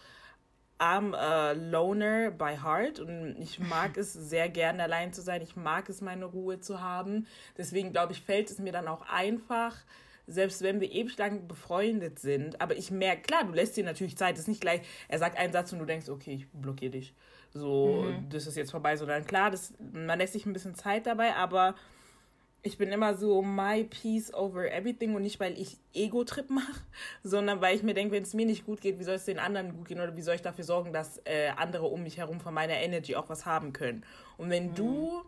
I'm 0.79 1.15
a 1.15 1.53
loner 1.53 2.33
by 2.33 2.57
heart 2.57 2.99
und 2.99 3.37
ich 3.39 3.61
mag 3.61 3.97
es 3.97 4.13
sehr 4.13 4.49
gerne 4.49 4.83
allein 4.83 5.13
zu 5.13 5.23
sein. 5.23 5.41
Ich 5.43 5.57
mag 5.57 5.89
es, 5.89 6.01
meine 6.01 6.25
Ruhe 6.25 6.61
zu 6.61 6.81
haben. 6.81 7.27
Deswegen 7.57 7.93
glaube 7.93 8.13
ich, 8.13 8.23
fällt 8.23 8.51
es 8.51 8.59
mir 8.59 8.73
dann 8.73 8.89
auch 8.89 9.03
einfach, 9.03 9.77
selbst 10.27 10.63
wenn 10.63 10.81
wir 10.81 10.91
ewig 10.93 11.17
lang 11.19 11.49
befreundet 11.49 12.19
sind, 12.19 12.61
aber 12.61 12.77
ich 12.77 12.91
merke, 12.91 13.23
klar, 13.23 13.45
du 13.45 13.53
lässt 13.53 13.77
dir 13.77 13.85
natürlich 13.85 14.17
Zeit, 14.17 14.35
das 14.35 14.43
ist 14.43 14.49
nicht 14.49 14.61
gleich, 14.61 14.83
er 15.09 15.19
sagt 15.19 15.37
einen 15.37 15.53
Satz 15.53 15.73
und 15.73 15.79
du 15.79 15.85
denkst, 15.85 16.09
okay, 16.09 16.35
ich 16.35 16.49
blockiere 16.51 16.93
dich. 16.93 17.15
So, 17.53 18.05
mhm. 18.09 18.29
das 18.31 18.47
ist 18.47 18.57
jetzt 18.57 18.71
vorbei, 18.71 18.97
sondern 18.97 19.25
klar, 19.25 19.51
das, 19.51 19.75
man 19.93 20.19
lässt 20.19 20.33
sich 20.33 20.47
ein 20.47 20.53
bisschen 20.53 20.75
Zeit 20.75 21.07
dabei, 21.07 21.35
aber 21.35 21.75
ich 22.63 22.79
bin 22.79 22.91
immer 22.91 23.15
so 23.15 23.43
my 23.43 23.85
peace 23.85 24.33
over 24.33 24.71
everything 24.71 25.15
und 25.15 25.23
nicht, 25.23 25.41
weil 25.41 25.59
ich 25.59 25.79
Ego-Trip 25.93 26.49
mache, 26.49 26.81
sondern 27.23 27.61
weil 27.61 27.75
ich 27.77 27.83
mir 27.83 27.95
denke, 27.95 28.15
wenn 28.15 28.23
es 28.23 28.35
mir 28.35 28.47
nicht 28.47 28.65
gut 28.65 28.81
geht, 28.81 28.99
wie 28.99 29.05
soll 29.05 29.17
es 29.17 29.25
den 29.25 29.39
anderen 29.39 29.77
gut 29.77 29.89
gehen 29.89 30.01
oder 30.01 30.17
wie 30.17 30.23
soll 30.23 30.37
ich 30.37 30.43
dafür 30.43 30.65
sorgen, 30.65 30.93
dass 30.93 31.19
äh, 31.25 31.49
andere 31.57 31.87
um 31.87 32.05
mich 32.05 32.19
herum 32.19 32.41
von 32.41 32.55
meiner 32.55 32.75
Energy 32.75 33.17
auch 33.17 33.29
was 33.29 33.45
haben 33.47 33.73
können. 33.73 34.05
Und 34.39 34.51
wenn 34.51 34.69
mhm. 34.69 34.75
du 34.75 35.23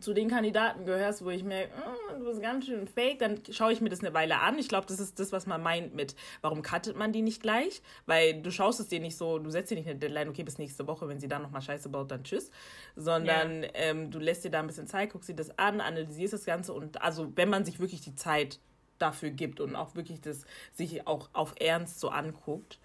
zu 0.00 0.14
den 0.14 0.28
Kandidaten 0.28 0.84
gehörst, 0.84 1.24
wo 1.24 1.30
ich 1.30 1.44
merke, 1.44 1.70
oh, 1.78 2.18
du 2.18 2.24
bist 2.24 2.40
ganz 2.40 2.66
schön 2.66 2.86
fake, 2.86 3.18
dann 3.18 3.40
schaue 3.50 3.72
ich 3.72 3.80
mir 3.80 3.90
das 3.90 4.00
eine 4.00 4.14
Weile 4.14 4.40
an. 4.40 4.58
Ich 4.58 4.68
glaube, 4.68 4.86
das 4.86 4.98
ist 4.98 5.18
das, 5.18 5.32
was 5.32 5.46
man 5.46 5.62
meint 5.62 5.94
mit, 5.94 6.16
warum 6.40 6.62
cuttet 6.62 6.96
man 6.96 7.12
die 7.12 7.22
nicht 7.22 7.42
gleich? 7.42 7.82
Weil 8.06 8.40
du 8.40 8.50
schaust 8.50 8.80
es 8.80 8.88
dir 8.88 9.00
nicht 9.00 9.16
so, 9.16 9.38
du 9.38 9.50
setzt 9.50 9.70
dir 9.70 9.76
nicht 9.76 9.88
eine 9.88 9.98
Deadline, 9.98 10.28
okay, 10.28 10.44
bis 10.44 10.58
nächste 10.58 10.86
Woche, 10.86 11.08
wenn 11.08 11.20
sie 11.20 11.28
dann 11.28 11.42
nochmal 11.42 11.62
Scheiße 11.62 11.88
baut, 11.88 12.10
dann 12.10 12.24
tschüss. 12.24 12.50
Sondern 12.96 13.62
ja. 13.62 13.68
ähm, 13.74 14.10
du 14.10 14.18
lässt 14.18 14.44
dir 14.44 14.50
da 14.50 14.60
ein 14.60 14.66
bisschen 14.66 14.86
Zeit, 14.86 15.10
guckst 15.10 15.28
dir 15.28 15.36
das 15.36 15.56
an, 15.58 15.80
analysierst 15.80 16.32
das 16.32 16.44
Ganze 16.44 16.72
und 16.72 17.02
also, 17.02 17.30
wenn 17.36 17.50
man 17.50 17.64
sich 17.64 17.78
wirklich 17.78 18.00
die 18.00 18.14
Zeit 18.14 18.60
dafür 18.98 19.30
gibt 19.30 19.60
und 19.60 19.76
auch 19.76 19.94
wirklich 19.94 20.20
das 20.20 20.44
sich 20.72 21.06
auch 21.06 21.28
auf 21.32 21.54
Ernst 21.60 22.00
so 22.00 22.08
anguckt, 22.08 22.78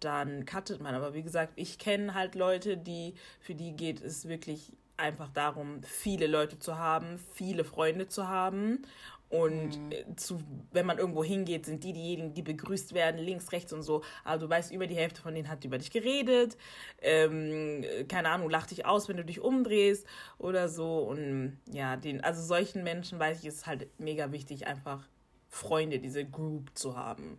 dann 0.00 0.44
cuttet 0.44 0.80
man. 0.80 0.94
Aber 0.94 1.14
wie 1.14 1.22
gesagt, 1.22 1.52
ich 1.56 1.78
kenne 1.78 2.14
halt 2.14 2.34
Leute, 2.34 2.76
die, 2.76 3.14
für 3.40 3.54
die 3.54 3.72
geht 3.72 4.00
es 4.00 4.28
wirklich 4.28 4.72
einfach 4.98 5.28
darum, 5.28 5.82
viele 5.82 6.26
Leute 6.26 6.58
zu 6.58 6.78
haben, 6.78 7.18
viele 7.32 7.64
Freunde 7.64 8.08
zu 8.08 8.28
haben. 8.28 8.82
Und 9.30 9.78
mhm. 9.78 10.16
zu, 10.16 10.40
wenn 10.72 10.86
man 10.86 10.96
irgendwo 10.96 11.22
hingeht, 11.22 11.66
sind 11.66 11.84
die 11.84 11.92
diejenigen, 11.92 12.32
die 12.32 12.42
begrüßt 12.42 12.94
werden, 12.94 13.20
links, 13.20 13.52
rechts 13.52 13.74
und 13.74 13.82
so. 13.82 14.02
Aber 14.24 14.38
du 14.38 14.48
weißt, 14.48 14.72
über 14.72 14.86
die 14.86 14.94
Hälfte 14.94 15.20
von 15.20 15.34
denen 15.34 15.50
hat 15.50 15.64
über 15.64 15.76
dich 15.76 15.90
geredet. 15.90 16.56
Ähm, 17.02 17.84
keine 18.08 18.30
Ahnung, 18.30 18.48
lacht 18.48 18.70
dich 18.70 18.86
aus, 18.86 19.08
wenn 19.08 19.18
du 19.18 19.24
dich 19.24 19.40
umdrehst 19.40 20.06
oder 20.38 20.68
so. 20.68 21.00
Und 21.00 21.58
ja, 21.70 21.96
den, 21.96 22.24
also 22.24 22.42
solchen 22.42 22.82
Menschen 22.84 23.18
weiß 23.18 23.40
ich, 23.40 23.46
ist 23.46 23.66
halt 23.66 23.88
mega 24.00 24.32
wichtig, 24.32 24.66
einfach 24.66 25.06
Freunde, 25.48 25.98
diese 25.98 26.24
Group 26.24 26.70
zu 26.74 26.96
haben. 26.96 27.38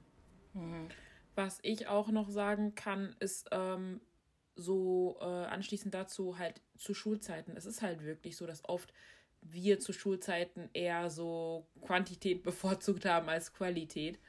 Mhm. 0.53 0.89
Was 1.33 1.57
ich 1.63 1.87
auch 1.87 2.09
noch 2.09 2.29
sagen 2.29 2.75
kann, 2.75 3.15
ist, 3.19 3.47
ähm, 3.51 3.99
so 4.59 5.17
äh, 5.21 5.25
anschließend 5.25 5.93
dazu 5.93 6.37
halt 6.37 6.61
zu 6.77 6.93
Schulzeiten. 6.93 7.55
Es 7.55 7.65
ist 7.65 7.81
halt 7.81 8.03
wirklich 8.03 8.37
so, 8.37 8.45
dass 8.45 8.67
oft 8.67 8.93
wir 9.41 9.79
zu 9.79 9.93
Schulzeiten 9.93 10.69
eher 10.73 11.09
so 11.09 11.67
Quantität 11.81 12.43
bevorzugt 12.43 13.05
haben 13.05 13.29
als 13.29 13.53
Qualität. 13.53 14.19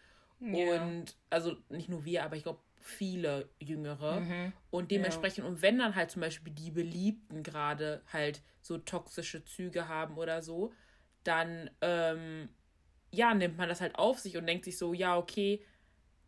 Ja. 0.40 0.82
Und 0.82 1.16
also 1.28 1.56
nicht 1.68 1.88
nur 1.88 2.04
wir, 2.04 2.24
aber 2.24 2.36
ich 2.36 2.44
glaube 2.44 2.60
viele 2.80 3.48
Jüngere. 3.60 4.20
Mhm. 4.20 4.52
Und 4.70 4.90
dementsprechend, 4.90 5.44
ja. 5.44 5.50
und 5.50 5.62
wenn 5.62 5.78
dann 5.78 5.94
halt 5.94 6.10
zum 6.10 6.22
Beispiel 6.22 6.52
die 6.52 6.70
Beliebten 6.70 7.42
gerade 7.42 8.02
halt 8.12 8.42
so 8.62 8.78
toxische 8.78 9.44
Züge 9.44 9.88
haben 9.88 10.16
oder 10.16 10.42
so, 10.42 10.72
dann 11.24 11.70
ähm, 11.82 12.48
ja, 13.12 13.34
nimmt 13.34 13.58
man 13.58 13.68
das 13.68 13.80
halt 13.80 13.96
auf 13.96 14.18
sich 14.18 14.36
und 14.36 14.46
denkt 14.46 14.64
sich 14.64 14.78
so, 14.78 14.94
ja, 14.94 15.16
okay, 15.16 15.62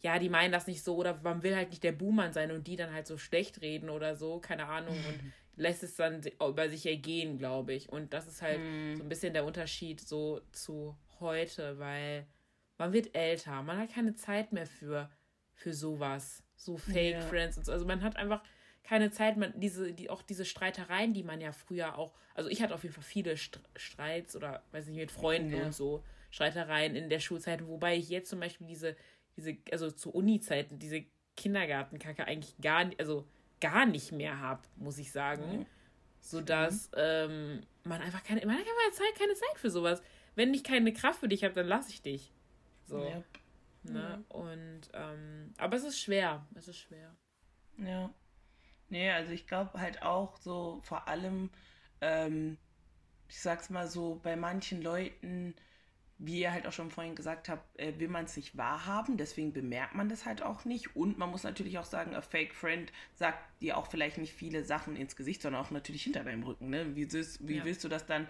ja, 0.02 0.18
die 0.18 0.28
meinen 0.28 0.52
das 0.52 0.66
nicht 0.66 0.82
so 0.82 0.96
oder 0.96 1.18
man 1.22 1.42
will 1.42 1.54
halt 1.54 1.70
nicht 1.70 1.84
der 1.84 1.92
Buhmann 1.92 2.32
sein 2.32 2.50
und 2.50 2.66
die 2.66 2.76
dann 2.76 2.92
halt 2.92 3.06
so 3.06 3.16
schlecht 3.16 3.62
reden 3.62 3.88
oder 3.88 4.16
so, 4.16 4.40
keine 4.40 4.66
Ahnung, 4.66 4.96
und 4.96 5.22
mhm. 5.22 5.32
lässt 5.56 5.82
es 5.84 5.94
dann 5.94 6.22
über 6.40 6.68
sich 6.68 6.86
ergehen, 6.86 7.38
glaube 7.38 7.72
ich. 7.72 7.88
Und 7.88 8.12
das 8.12 8.26
ist 8.26 8.42
halt 8.42 8.60
mhm. 8.60 8.96
so 8.96 9.02
ein 9.04 9.08
bisschen 9.08 9.32
der 9.32 9.44
Unterschied 9.44 10.00
so 10.00 10.40
zu 10.50 10.96
heute, 11.20 11.78
weil 11.78 12.26
man 12.78 12.92
wird 12.92 13.14
älter, 13.14 13.62
man 13.62 13.78
hat 13.78 13.92
keine 13.92 14.16
Zeit 14.16 14.52
mehr 14.52 14.66
für, 14.66 15.08
für 15.52 15.72
sowas, 15.72 16.42
so 16.56 16.76
Fake 16.76 17.14
ja. 17.14 17.20
Friends 17.20 17.56
und 17.56 17.64
so. 17.64 17.72
Also 17.72 17.86
man 17.86 18.02
hat 18.02 18.16
einfach 18.16 18.42
keine 18.82 19.12
Zeit, 19.12 19.36
man, 19.36 19.52
diese, 19.60 19.92
die, 19.92 20.10
auch 20.10 20.22
diese 20.22 20.44
Streitereien, 20.44 21.14
die 21.14 21.22
man 21.22 21.40
ja 21.40 21.52
früher 21.52 21.96
auch, 21.96 22.12
also 22.34 22.50
ich 22.50 22.60
hatte 22.60 22.74
auf 22.74 22.82
jeden 22.82 22.94
Fall 22.94 23.04
viele 23.04 23.36
Streits 23.36 24.34
oder 24.34 24.64
weiß 24.72 24.86
nicht, 24.88 24.96
mit 24.96 25.12
Freunden 25.12 25.56
ja. 25.56 25.66
und 25.66 25.74
so, 25.74 26.02
Streitereien 26.30 26.96
in 26.96 27.08
der 27.08 27.20
Schulzeit, 27.20 27.66
wobei 27.68 27.96
ich 27.96 28.08
jetzt 28.08 28.30
zum 28.30 28.40
Beispiel 28.40 28.66
diese 28.66 28.96
diese, 29.36 29.56
also 29.70 29.90
zu 29.90 30.10
Uni-Zeiten, 30.10 30.78
diese 30.78 31.04
Kindergartenkacke 31.36 32.26
eigentlich 32.26 32.56
gar, 32.58 32.90
also 32.98 33.26
gar 33.60 33.86
nicht 33.86 34.12
mehr 34.12 34.40
habe, 34.40 34.62
muss 34.76 34.98
ich 34.98 35.12
sagen. 35.12 35.60
Mhm. 35.60 35.66
Sodass 36.20 36.90
ähm, 36.96 37.62
man 37.84 38.00
einfach 38.00 38.22
keine, 38.22 38.44
man 38.46 38.56
hat 38.56 38.64
keine 38.64 38.92
Zeit, 38.92 39.18
keine 39.18 39.34
Zeit 39.34 39.58
für 39.58 39.70
sowas. 39.70 40.02
Wenn 40.34 40.54
ich 40.54 40.62
keine 40.62 40.92
Kraft 40.92 41.20
für 41.20 41.28
dich 41.28 41.44
habe, 41.44 41.54
dann 41.54 41.66
lasse 41.66 41.90
ich 41.90 42.02
dich. 42.02 42.32
So. 42.84 43.02
Yep. 43.02 43.24
Ne? 43.84 44.18
Mhm. 44.18 44.24
Und, 44.28 44.80
ähm, 44.92 45.54
aber 45.58 45.76
es 45.76 45.84
ist 45.84 46.00
schwer. 46.00 46.46
Es 46.54 46.68
ist 46.68 46.78
schwer. 46.78 47.14
Ja. 47.78 48.12
Nee, 48.88 49.10
also 49.10 49.32
ich 49.32 49.46
glaube 49.46 49.80
halt 49.80 50.02
auch 50.02 50.36
so 50.36 50.80
vor 50.84 51.08
allem, 51.08 51.50
ähm, 52.00 52.58
ich 53.28 53.40
sag's 53.40 53.70
mal 53.70 53.88
so, 53.88 54.20
bei 54.22 54.36
manchen 54.36 54.82
Leuten, 54.82 55.54
wie 56.24 56.40
ihr 56.40 56.52
halt 56.52 56.68
auch 56.68 56.72
schon 56.72 56.90
vorhin 56.90 57.16
gesagt 57.16 57.48
habt, 57.48 57.78
äh, 57.80 57.98
will 57.98 58.08
man 58.08 58.26
es 58.26 58.36
nicht 58.36 58.56
wahrhaben, 58.56 59.16
deswegen 59.16 59.52
bemerkt 59.52 59.94
man 59.96 60.08
das 60.08 60.24
halt 60.24 60.40
auch 60.40 60.64
nicht. 60.64 60.94
Und 60.94 61.18
man 61.18 61.30
muss 61.30 61.42
natürlich 61.42 61.78
auch 61.78 61.84
sagen, 61.84 62.14
a 62.14 62.22
fake 62.22 62.54
friend 62.54 62.92
sagt 63.14 63.38
dir 63.60 63.76
auch 63.76 63.88
vielleicht 63.88 64.18
nicht 64.18 64.32
viele 64.32 64.64
Sachen 64.64 64.94
ins 64.94 65.16
Gesicht, 65.16 65.42
sondern 65.42 65.64
auch 65.64 65.72
natürlich 65.72 66.04
hinter 66.04 66.22
deinem 66.22 66.44
Rücken. 66.44 66.70
Ne? 66.70 66.94
Wie, 66.94 67.12
willst, 67.12 67.46
wie 67.46 67.56
ja. 67.56 67.64
willst 67.64 67.82
du 67.82 67.88
das 67.88 68.06
dann 68.06 68.28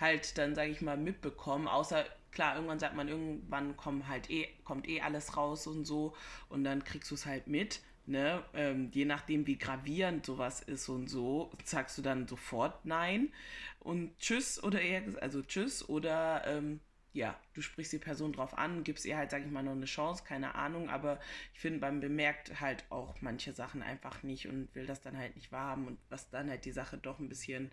halt 0.00 0.38
dann, 0.38 0.54
sage 0.54 0.70
ich 0.70 0.80
mal, 0.80 0.96
mitbekommen? 0.96 1.68
Außer, 1.68 2.06
klar, 2.32 2.54
irgendwann 2.54 2.78
sagt 2.78 2.96
man, 2.96 3.08
irgendwann 3.08 3.76
kommt 3.76 4.08
halt 4.08 4.30
eh, 4.30 4.48
kommt 4.64 4.88
eh 4.88 5.02
alles 5.02 5.36
raus 5.36 5.66
und 5.66 5.84
so 5.84 6.16
und 6.48 6.64
dann 6.64 6.82
kriegst 6.82 7.10
du 7.10 7.14
es 7.14 7.26
halt 7.26 7.46
mit. 7.46 7.80
Ne, 8.06 8.44
ähm, 8.52 8.90
je 8.92 9.06
nachdem, 9.06 9.46
wie 9.46 9.56
gravierend 9.56 10.26
sowas 10.26 10.60
ist 10.60 10.90
und 10.90 11.08
so, 11.08 11.50
sagst 11.64 11.96
du 11.96 12.02
dann 12.02 12.28
sofort 12.28 12.84
Nein 12.84 13.32
und 13.80 14.18
Tschüss 14.18 14.62
oder 14.62 14.78
eher, 14.78 15.04
also 15.22 15.40
Tschüss 15.40 15.88
oder 15.88 16.46
ähm, 16.46 16.80
ja, 17.14 17.38
du 17.54 17.62
sprichst 17.62 17.92
die 17.92 17.98
Person 17.98 18.32
drauf 18.32 18.58
an, 18.58 18.82
gibst 18.82 19.04
ihr 19.04 19.16
halt, 19.16 19.30
sag 19.30 19.44
ich 19.44 19.50
mal, 19.50 19.62
noch 19.62 19.72
eine 19.72 19.84
Chance, 19.86 20.24
keine 20.26 20.56
Ahnung, 20.56 20.90
aber 20.90 21.20
ich 21.54 21.60
finde, 21.60 21.78
man 21.78 22.00
bemerkt 22.00 22.60
halt 22.60 22.84
auch 22.90 23.14
manche 23.20 23.52
Sachen 23.52 23.82
einfach 23.82 24.24
nicht 24.24 24.48
und 24.48 24.74
will 24.74 24.84
das 24.84 25.00
dann 25.00 25.16
halt 25.16 25.36
nicht 25.36 25.52
wahrhaben 25.52 25.86
und 25.86 25.98
was 26.10 26.28
dann 26.30 26.50
halt 26.50 26.64
die 26.64 26.72
Sache 26.72 26.98
doch 26.98 27.20
ein 27.20 27.28
bisschen 27.28 27.70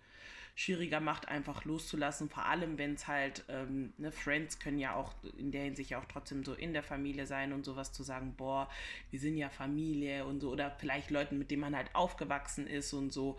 schwieriger 0.54 1.00
macht, 1.00 1.26
einfach 1.26 1.64
loszulassen, 1.64 2.30
vor 2.30 2.46
allem 2.46 2.78
wenn 2.78 2.94
es 2.94 3.08
halt, 3.08 3.44
ähm, 3.48 3.92
ne, 3.98 4.12
Friends 4.12 4.60
können 4.60 4.78
ja 4.78 4.94
auch 4.94 5.12
in 5.36 5.50
der 5.50 5.64
Hinsicht 5.64 5.90
ja 5.90 5.98
auch 5.98 6.04
trotzdem 6.04 6.44
so 6.44 6.54
in 6.54 6.72
der 6.72 6.84
Familie 6.84 7.26
sein 7.26 7.52
und 7.52 7.64
sowas 7.64 7.92
zu 7.92 8.04
sagen, 8.04 8.34
boah, 8.36 8.68
wir 9.10 9.18
sind 9.18 9.36
ja 9.36 9.48
Familie 9.48 10.24
und 10.24 10.40
so, 10.40 10.50
oder 10.52 10.70
vielleicht 10.78 11.10
Leuten, 11.10 11.38
mit 11.38 11.50
denen 11.50 11.62
man 11.62 11.74
halt 11.74 11.92
aufgewachsen 11.94 12.68
ist 12.68 12.92
und 12.92 13.12
so. 13.12 13.38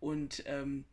Und 0.00 0.42
ähm, 0.46 0.84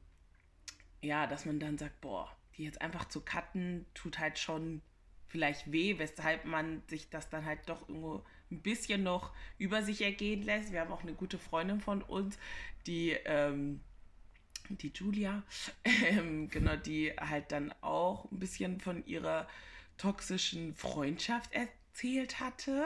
ja, 1.02 1.26
dass 1.26 1.46
man 1.46 1.60
dann 1.60 1.78
sagt, 1.78 2.00
boah, 2.02 2.30
die 2.62 2.66
jetzt 2.68 2.82
einfach 2.82 3.06
zu 3.06 3.22
cutten, 3.22 3.88
tut 3.96 4.20
halt 4.20 4.38
schon 4.38 4.84
vielleicht 5.28 5.72
weh, 5.72 5.98
weshalb 5.98 6.46
man 6.46 6.84
sich 6.88 7.10
das 7.10 7.28
dann 7.30 7.46
halt 7.46 7.60
doch 7.66 7.90
irgendwo 7.90 8.24
ein 8.52 8.62
bisschen 8.62 9.02
noch 9.02 9.34
über 9.58 9.82
sich 9.82 10.02
ergehen 10.02 10.44
lässt. 10.44 10.72
Wir 10.72 10.82
haben 10.82 10.92
auch 10.92 11.02
eine 11.02 11.16
gute 11.16 11.40
Freundin 11.40 11.80
von 11.80 12.04
uns, 12.04 12.38
die, 12.86 13.18
ähm, 13.26 13.82
die 14.70 14.92
Julia, 14.94 15.42
ähm, 15.84 16.50
genau, 16.50 16.76
die 16.76 17.12
halt 17.14 17.52
dann 17.52 17.74
auch 17.82 18.30
ein 18.32 18.38
bisschen 18.38 18.80
von 18.80 19.04
ihrer 19.08 19.48
toxischen 19.98 20.76
Freundschaft 20.76 21.52
erzählt 21.54 22.40
hatte, 22.40 22.86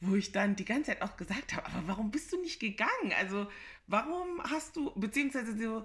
wo 0.00 0.16
ich 0.16 0.32
dann 0.32 0.54
die 0.54 0.66
ganze 0.66 0.92
Zeit 0.92 1.02
auch 1.02 1.16
gesagt 1.16 1.54
habe, 1.54 1.66
aber 1.66 1.88
warum 1.88 2.10
bist 2.10 2.30
du 2.32 2.40
nicht 2.42 2.60
gegangen? 2.60 3.14
Also 3.18 3.48
warum 3.86 4.42
hast 4.44 4.76
du, 4.76 4.92
beziehungsweise 4.94 5.56
so, 5.56 5.84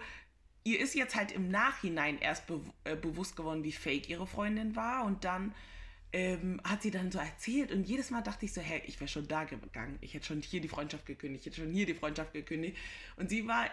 ihr 0.63 0.79
ist 0.79 0.95
jetzt 0.95 1.15
halt 1.15 1.31
im 1.31 1.49
Nachhinein 1.49 2.19
erst 2.19 2.47
be 2.47 2.61
äh, 2.83 2.95
bewusst 2.95 3.35
geworden, 3.35 3.63
wie 3.63 3.71
fake 3.71 4.09
ihre 4.09 4.27
Freundin 4.27 4.75
war 4.75 5.05
und 5.05 5.23
dann 5.23 5.53
ähm, 6.13 6.61
hat 6.63 6.83
sie 6.83 6.91
dann 6.91 7.11
so 7.11 7.19
erzählt 7.19 7.71
und 7.71 7.87
jedes 7.87 8.11
Mal 8.11 8.21
dachte 8.21 8.45
ich 8.45 8.53
so, 8.53 8.61
hey, 8.61 8.81
ich 8.85 8.99
wäre 8.99 9.07
schon 9.07 9.27
da 9.27 9.43
gegangen. 9.45 9.97
Ich 9.99 10.13
hätte 10.13 10.27
schon 10.27 10.41
hier 10.41 10.61
die 10.61 10.67
Freundschaft 10.67 11.05
gekündigt, 11.05 11.45
ich 11.45 11.53
hätte 11.53 11.63
schon 11.63 11.73
hier 11.73 11.87
die 11.87 11.95
Freundschaft 11.95 12.33
gekündigt. 12.33 12.77
Und 13.17 13.29
sie 13.29 13.47
war, 13.47 13.65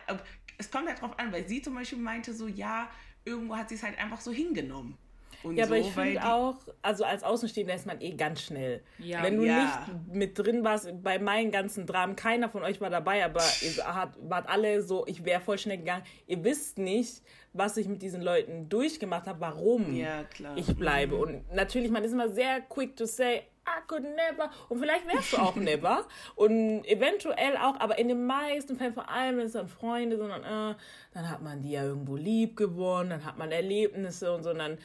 es 0.56 0.70
kommt 0.70 0.88
halt 0.88 1.00
drauf 1.00 1.18
an, 1.18 1.32
weil 1.32 1.46
sie 1.46 1.60
zum 1.60 1.74
Beispiel 1.74 1.98
meinte 1.98 2.32
so, 2.32 2.48
ja, 2.48 2.90
irgendwo 3.26 3.56
hat 3.56 3.68
sie 3.68 3.74
es 3.74 3.82
halt 3.82 3.98
einfach 3.98 4.20
so 4.20 4.32
hingenommen. 4.32 4.96
Und 5.42 5.56
ja, 5.56 5.66
so, 5.66 5.74
aber 5.74 5.80
ich 5.80 5.92
finde 5.92 6.24
auch, 6.24 6.56
also 6.82 7.04
als 7.04 7.22
Außenstehender 7.22 7.74
ist 7.74 7.86
man 7.86 8.00
eh 8.00 8.12
ganz 8.12 8.42
schnell. 8.42 8.82
Ja. 8.98 9.22
Wenn 9.22 9.36
du 9.36 9.44
ja. 9.44 9.86
nicht 9.88 10.14
mit 10.14 10.38
drin 10.38 10.64
warst, 10.64 10.88
bei 11.02 11.18
meinen 11.18 11.50
ganzen 11.50 11.86
Dramen, 11.86 12.16
keiner 12.16 12.48
von 12.48 12.62
euch 12.62 12.80
war 12.80 12.90
dabei, 12.90 13.24
aber 13.24 13.42
ihr 13.62 13.94
hat, 13.94 14.16
wart 14.20 14.48
alle 14.48 14.82
so, 14.82 15.06
ich 15.06 15.24
wäre 15.24 15.40
voll 15.40 15.58
schnell 15.58 15.78
gegangen. 15.78 16.04
Ihr 16.26 16.44
wisst 16.44 16.78
nicht, 16.78 17.22
was 17.52 17.76
ich 17.76 17.88
mit 17.88 18.02
diesen 18.02 18.22
Leuten 18.22 18.68
durchgemacht 18.68 19.26
habe, 19.26 19.40
warum 19.40 19.94
ja, 19.94 20.24
ich 20.56 20.76
bleibe. 20.76 21.16
Mhm. 21.16 21.22
Und 21.22 21.54
natürlich, 21.54 21.90
man 21.90 22.04
ist 22.04 22.12
immer 22.12 22.28
sehr 22.28 22.60
quick 22.60 22.96
to 22.96 23.06
say, 23.06 23.42
I 23.66 23.86
could 23.86 24.02
never. 24.02 24.50
Und 24.68 24.78
vielleicht 24.78 25.06
wärst 25.06 25.32
du 25.32 25.38
auch 25.38 25.56
never. 25.56 26.06
Und 26.34 26.84
eventuell 26.86 27.56
auch, 27.56 27.78
aber 27.78 27.98
in 27.98 28.08
den 28.08 28.26
meisten 28.26 28.76
Fällen, 28.76 28.94
vor 28.94 29.08
allem 29.08 29.38
wenn 29.38 29.46
es 29.46 29.52
dann 29.52 29.68
Freunde, 29.68 30.16
sondern 30.16 30.42
äh, 30.42 30.74
dann 31.12 31.30
hat 31.30 31.42
man 31.42 31.62
die 31.62 31.72
ja 31.72 31.84
irgendwo 31.84 32.16
lieb 32.16 32.56
gewonnen, 32.56 33.10
dann 33.10 33.24
hat 33.24 33.38
man 33.38 33.52
Erlebnisse 33.52 34.32
und 34.32 34.42
so. 34.42 34.50
Und 34.50 34.58
dann 34.58 34.78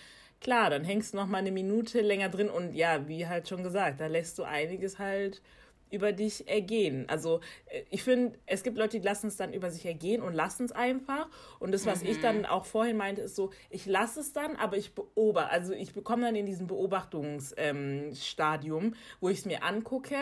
klar, 0.45 0.69
dann 0.69 0.83
hängst 0.83 1.13
du 1.13 1.17
noch 1.17 1.25
mal 1.25 1.39
eine 1.39 1.51
Minute 1.51 2.01
länger 2.01 2.29
drin 2.29 2.51
und 2.51 2.75
ja, 2.75 3.07
wie 3.07 3.25
halt 3.25 3.49
schon 3.49 3.63
gesagt, 3.63 3.99
da 3.99 4.05
lässt 4.05 4.37
du 4.37 4.43
einiges 4.43 4.99
halt 4.99 5.41
über 5.89 6.11
dich 6.11 6.47
ergehen. 6.47 7.09
Also 7.09 7.39
äh, 7.65 7.81
ich 7.89 8.03
finde, 8.03 8.37
es 8.45 8.61
gibt 8.61 8.77
Leute, 8.77 8.99
die 8.99 9.05
lassen 9.05 9.25
es 9.25 9.37
dann 9.37 9.53
über 9.53 9.71
sich 9.71 9.87
ergehen 9.87 10.21
und 10.21 10.35
lassen 10.35 10.65
es 10.65 10.71
einfach. 10.71 11.29
Und 11.57 11.71
das, 11.71 11.87
was 11.87 12.03
mhm. 12.03 12.09
ich 12.09 12.21
dann 12.21 12.45
auch 12.45 12.65
vorhin 12.65 12.95
meinte, 12.95 13.23
ist 13.23 13.35
so, 13.35 13.49
ich 13.71 13.87
lasse 13.87 14.19
es 14.19 14.33
dann, 14.33 14.55
aber 14.55 14.77
ich 14.77 14.93
beobachte. 14.93 15.49
Also 15.49 15.73
ich 15.73 15.93
bekomme 15.93 16.27
dann 16.27 16.35
in 16.35 16.45
diesem 16.45 16.67
Beobachtungsstadium, 16.67 18.83
ähm, 18.83 18.93
wo 19.21 19.29
ich 19.29 19.39
es 19.39 19.45
mir 19.45 19.63
angucke 19.63 20.19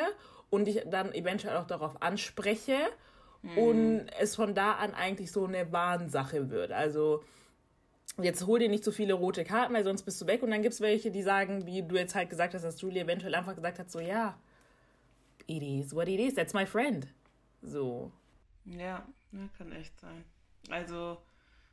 und 0.49 0.69
ich 0.69 0.83
dann 0.89 1.13
eventuell 1.13 1.57
auch 1.57 1.67
darauf 1.67 2.01
anspreche 2.01 2.77
mhm. 3.41 3.57
und 3.57 4.05
es 4.21 4.37
von 4.37 4.55
da 4.55 4.75
an 4.75 4.93
eigentlich 4.93 5.33
so 5.33 5.45
eine 5.45 5.73
Wahnsache 5.73 6.49
wird. 6.49 6.71
Also 6.71 7.21
jetzt 8.21 8.45
hol 8.45 8.59
dir 8.59 8.69
nicht 8.69 8.83
so 8.83 8.91
viele 8.91 9.13
rote 9.13 9.43
Karten, 9.43 9.73
weil 9.73 9.83
sonst 9.83 10.03
bist 10.03 10.21
du 10.21 10.27
weg. 10.27 10.43
Und 10.43 10.51
dann 10.51 10.61
gibt 10.61 10.73
es 10.73 10.81
welche, 10.81 11.11
die 11.11 11.23
sagen, 11.23 11.65
wie 11.65 11.81
du 11.81 11.95
jetzt 11.95 12.15
halt 12.15 12.29
gesagt 12.29 12.53
hast, 12.53 12.63
dass 12.63 12.81
Julie 12.81 13.01
eventuell 13.01 13.33
einfach 13.35 13.55
gesagt 13.55 13.79
hat, 13.79 13.89
so 13.89 13.99
ja, 13.99 14.37
it 15.47 15.63
is 15.63 15.95
what 15.95 16.07
it 16.07 16.19
is, 16.19 16.35
that's 16.35 16.53
my 16.53 16.65
friend. 16.65 17.07
So. 17.61 18.11
Ja, 18.65 19.05
ja 19.31 19.49
kann 19.57 19.71
echt 19.71 19.99
sein. 19.99 20.23
Also, 20.69 21.17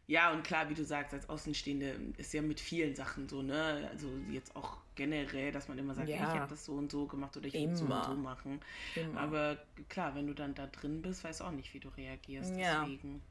ja, 0.06 0.32
und 0.32 0.42
klar, 0.42 0.68
wie 0.68 0.74
du 0.74 0.84
sagst, 0.84 1.14
als 1.14 1.28
Außenstehende 1.28 1.94
ist 2.16 2.32
ja 2.32 2.42
mit 2.42 2.58
vielen 2.58 2.96
Sachen 2.96 3.28
so, 3.28 3.42
ne? 3.42 3.88
Also 3.92 4.08
jetzt 4.30 4.56
auch 4.56 4.78
generell, 4.96 5.52
dass 5.52 5.68
man 5.68 5.78
immer 5.78 5.94
sagt, 5.94 6.08
ja. 6.08 6.16
hey, 6.16 6.34
ich 6.34 6.40
habe 6.40 6.50
das 6.50 6.64
so 6.64 6.72
und 6.72 6.90
so 6.90 7.06
gemacht 7.06 7.36
oder 7.36 7.46
ich 7.46 7.54
will 7.54 7.76
so 7.76 7.84
und 7.84 8.04
so 8.04 8.14
machen. 8.14 8.60
Immer. 8.96 9.20
Aber 9.20 9.58
klar, 9.88 10.14
wenn 10.16 10.26
du 10.26 10.34
dann 10.34 10.54
da 10.54 10.66
drin 10.66 11.00
bist, 11.00 11.22
weißt 11.22 11.40
du 11.40 11.44
auch 11.44 11.52
nicht, 11.52 11.72
wie 11.74 11.80
du 11.80 11.88
reagierst. 11.90 12.56
Ja. 12.56 12.82
Deswegen. 12.82 13.22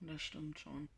Das 0.00 0.20
stimmt 0.20 0.58
schon. 0.58 0.88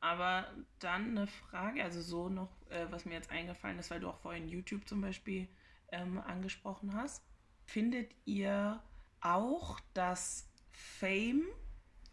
Aber 0.00 0.46
dann 0.78 1.10
eine 1.16 1.26
Frage, 1.26 1.82
also 1.82 2.00
so 2.00 2.28
noch, 2.28 2.50
äh, 2.70 2.86
was 2.90 3.04
mir 3.06 3.14
jetzt 3.14 3.30
eingefallen 3.30 3.78
ist, 3.78 3.90
weil 3.90 4.00
du 4.00 4.08
auch 4.08 4.18
vorhin 4.18 4.48
YouTube 4.48 4.86
zum 4.86 5.00
Beispiel 5.00 5.48
ähm, 5.90 6.18
angesprochen 6.18 6.94
hast. 6.94 7.22
Findet 7.64 8.12
ihr 8.24 8.82
auch, 9.20 9.80
dass 9.94 10.48
Fame 10.70 11.44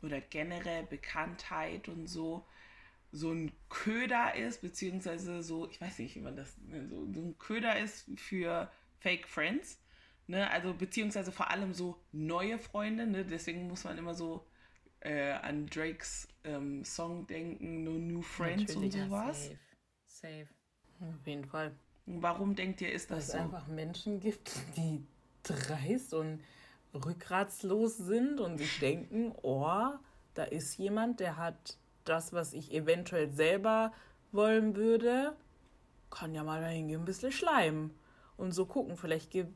oder 0.01 0.21
generell 0.21 0.83
Bekanntheit 0.83 1.87
und 1.89 2.07
so 2.07 2.45
so 3.13 3.31
ein 3.31 3.51
Köder 3.69 4.33
ist, 4.33 4.61
beziehungsweise 4.61 5.43
so, 5.43 5.69
ich 5.69 5.79
weiß 5.79 5.99
nicht, 5.99 6.15
wie 6.15 6.21
man 6.21 6.35
das, 6.35 6.57
ne, 6.57 6.87
so, 6.89 7.07
so 7.13 7.21
ein 7.21 7.37
Köder 7.37 7.79
ist 7.79 8.07
für 8.17 8.71
Fake 8.99 9.27
Friends, 9.27 9.79
ne, 10.25 10.49
also 10.49 10.73
beziehungsweise 10.73 11.31
vor 11.31 11.51
allem 11.51 11.73
so 11.73 12.01
neue 12.11 12.57
Freunde, 12.57 13.05
ne, 13.05 13.23
deswegen 13.23 13.67
muss 13.67 13.83
man 13.83 13.99
immer 13.99 14.15
so 14.15 14.47
äh, 15.03 15.31
an 15.31 15.67
Drakes 15.67 16.27
ähm, 16.43 16.83
Song 16.85 17.27
denken, 17.27 17.83
No 17.83 17.91
New 17.91 18.21
Friends 18.21 18.73
Natürlich, 18.73 18.95
und 18.95 19.09
sowas. 19.09 19.43
safe. 19.45 19.57
safe. 20.05 20.47
Auf 21.01 21.27
jeden 21.27 21.45
Fall. 21.45 21.71
Warum 22.05 22.55
denkt 22.55 22.81
ihr, 22.81 22.91
ist 22.91 23.11
das 23.11 23.27
Dass 23.27 23.27
so? 23.27 23.37
es 23.37 23.43
einfach 23.43 23.67
Menschen 23.67 24.19
gibt, 24.19 24.51
die 24.77 25.05
dreist 25.43 26.13
und 26.13 26.41
rückgratslos 26.93 27.97
sind 27.97 28.39
und 28.39 28.57
sich 28.57 28.79
denken, 28.79 29.33
oh, 29.41 29.89
da 30.33 30.43
ist 30.43 30.77
jemand, 30.77 31.19
der 31.19 31.37
hat 31.37 31.77
das, 32.05 32.33
was 32.33 32.53
ich 32.53 32.73
eventuell 32.73 33.31
selber 33.31 33.93
wollen 34.31 34.75
würde, 34.75 35.35
kann 36.09 36.33
ja 36.33 36.43
mal 36.43 36.61
dahin 36.61 36.87
gehen, 36.87 37.01
ein 37.01 37.05
bisschen 37.05 37.31
schleimen 37.31 37.91
und 38.37 38.51
so 38.51 38.65
gucken. 38.65 38.97
Vielleicht 38.97 39.31
gibt 39.31 39.53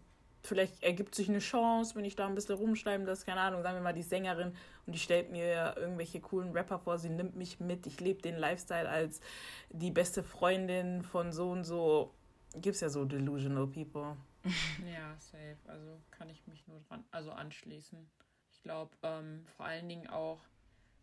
vielleicht 0.48 0.82
ergibt 0.82 1.14
sich 1.14 1.30
eine 1.30 1.40
Chance, 1.40 1.96
wenn 1.96 2.06
ich 2.06 2.16
da 2.16 2.26
ein 2.28 2.36
bisschen 2.36 2.56
rumschreiben, 2.56 3.06
das, 3.06 3.26
keine 3.26 3.42
Ahnung, 3.42 3.62
sagen 3.62 3.78
wir 3.78 3.84
mal, 3.84 3.94
die 3.94 4.04
Sängerin 4.04 4.56
und 4.86 4.94
die 4.94 5.00
stellt 5.00 5.32
mir 5.32 5.76
irgendwelche 5.78 6.20
coolen 6.22 6.52
Rapper 6.52 6.80
vor, 6.80 6.98
sie 6.98 7.10
nimmt 7.10 7.36
mich 7.36 7.60
mit, 7.60 7.86
ich 7.86 8.00
lebe 8.00 8.22
den 8.22 8.38
Lifestyle 8.38 8.90
als 8.90 9.22
die 9.70 9.92
beste 9.92 10.24
Freundin 10.24 11.04
von 11.04 11.32
so 11.32 11.52
und 11.52 11.64
so. 11.64 12.14
Gibt's 12.56 12.80
ja 12.80 12.90
so 12.90 13.06
delusional 13.06 13.68
people. 13.68 14.16
Ja, 14.86 15.16
safe. 15.20 15.58
Also 15.66 16.00
kann 16.10 16.30
ich 16.30 16.48
mich 16.48 16.66
nur 16.68 16.80
dran, 16.80 17.04
also 17.12 17.32
anschließen. 17.32 18.10
Ich 18.54 18.62
glaube, 18.62 18.96
ähm, 19.04 19.46
vor 19.58 19.66
allen 19.66 19.90
Dingen 19.90 20.08
auch, 20.08 20.40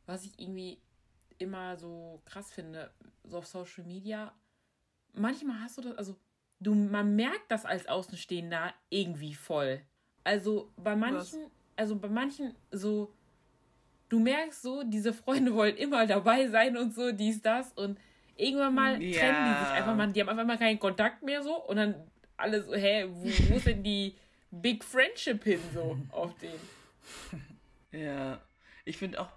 was 0.06 0.24
ich 0.24 0.38
irgendwie 0.38 0.80
immer 1.38 1.76
so 1.76 2.22
krass 2.24 2.52
finde, 2.52 2.90
so 3.24 3.38
auf 3.38 3.46
Social 3.46 3.84
Media, 3.84 4.32
manchmal 5.12 5.60
hast 5.60 5.78
du 5.78 5.82
das, 5.82 5.98
also 5.98 6.16
du, 6.64 6.74
man 6.74 7.14
merkt 7.14 7.50
das 7.50 7.64
als 7.64 7.86
Außenstehender 7.86 8.74
irgendwie 8.90 9.34
voll. 9.34 9.80
Also 10.24 10.72
bei 10.76 10.96
manchen, 10.96 11.42
Was? 11.42 11.50
also 11.76 11.96
bei 11.96 12.08
manchen 12.08 12.54
so, 12.70 13.12
du 14.08 14.18
merkst 14.18 14.62
so, 14.62 14.82
diese 14.84 15.12
Freunde 15.12 15.54
wollen 15.54 15.76
immer 15.76 16.06
dabei 16.06 16.48
sein 16.48 16.76
und 16.76 16.94
so, 16.94 17.12
dies, 17.12 17.42
das 17.42 17.72
und 17.72 17.98
irgendwann 18.36 18.74
mal 18.74 19.02
ja. 19.02 19.20
trennen 19.20 19.54
die 19.54 19.64
sich 19.64 19.74
einfach 19.74 19.94
mal, 19.94 20.12
die 20.12 20.20
haben 20.20 20.28
einfach 20.28 20.46
mal 20.46 20.58
keinen 20.58 20.78
Kontakt 20.78 21.22
mehr 21.22 21.42
so 21.42 21.62
und 21.64 21.76
dann 21.76 21.94
alle 22.36 22.62
so, 22.62 22.74
hä, 22.74 23.06
wo, 23.08 23.24
wo 23.24 23.56
ist 23.56 23.66
denn 23.66 23.82
die 23.82 24.14
Big 24.50 24.82
Friendship 24.82 25.44
hin 25.44 25.60
so 25.72 25.98
auf 26.10 26.36
den? 26.38 26.52
Ja, 27.92 28.40
ich 28.84 28.96
finde 28.96 29.20
auch 29.20 29.28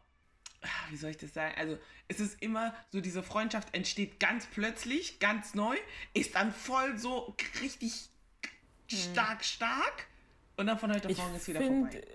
wie 0.89 0.95
soll 0.95 1.11
ich 1.11 1.17
das 1.17 1.33
sagen? 1.33 1.53
Also 1.57 1.77
es 2.07 2.19
ist 2.19 2.41
immer 2.41 2.73
so, 2.89 3.01
diese 3.01 3.23
Freundschaft 3.23 3.73
entsteht 3.73 4.19
ganz 4.19 4.45
plötzlich, 4.47 5.19
ganz 5.19 5.53
neu, 5.53 5.75
ist 6.13 6.35
dann 6.35 6.51
voll 6.51 6.97
so 6.97 7.35
richtig 7.61 8.09
stark, 8.87 9.43
stark 9.43 10.07
und 10.55 10.67
dann 10.67 10.79
von 10.79 10.93
heute 10.93 11.09
auf 11.09 11.17
morgen 11.17 11.35
ist 11.35 11.47
wieder 11.47 11.59
find, 11.59 11.93
vorbei. 11.93 12.07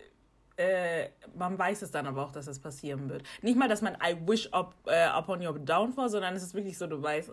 Äh, 0.56 1.10
man 1.34 1.58
weiß 1.58 1.82
es 1.82 1.90
dann 1.90 2.06
aber 2.06 2.24
auch, 2.24 2.32
dass 2.32 2.46
es 2.46 2.58
passieren 2.58 3.08
wird. 3.08 3.22
Nicht 3.40 3.56
mal, 3.56 3.68
dass 3.68 3.80
man 3.80 3.94
I 3.94 4.16
wish 4.26 4.52
up, 4.52 4.74
uh, 4.86 5.18
upon 5.18 5.44
your 5.44 5.58
downfall, 5.58 6.08
sondern 6.08 6.34
es 6.34 6.42
ist 6.42 6.54
wirklich 6.54 6.76
so, 6.76 6.86
du 6.86 7.02
weißt, 7.02 7.30
uh, 7.30 7.32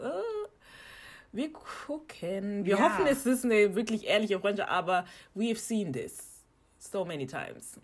wir 1.32 1.52
gucken. 1.52 2.66
Wir 2.66 2.78
ja. 2.78 2.84
hoffen, 2.84 3.08
es 3.08 3.26
ist 3.26 3.46
eine 3.46 3.76
wirklich 3.76 4.08
ehrliche 4.08 4.40
Freundschaft, 4.40 4.70
aber 4.70 5.06
we've 5.36 5.58
seen 5.58 5.92
this 5.92 6.44
so 6.80 7.04
many 7.04 7.28
times. 7.28 7.78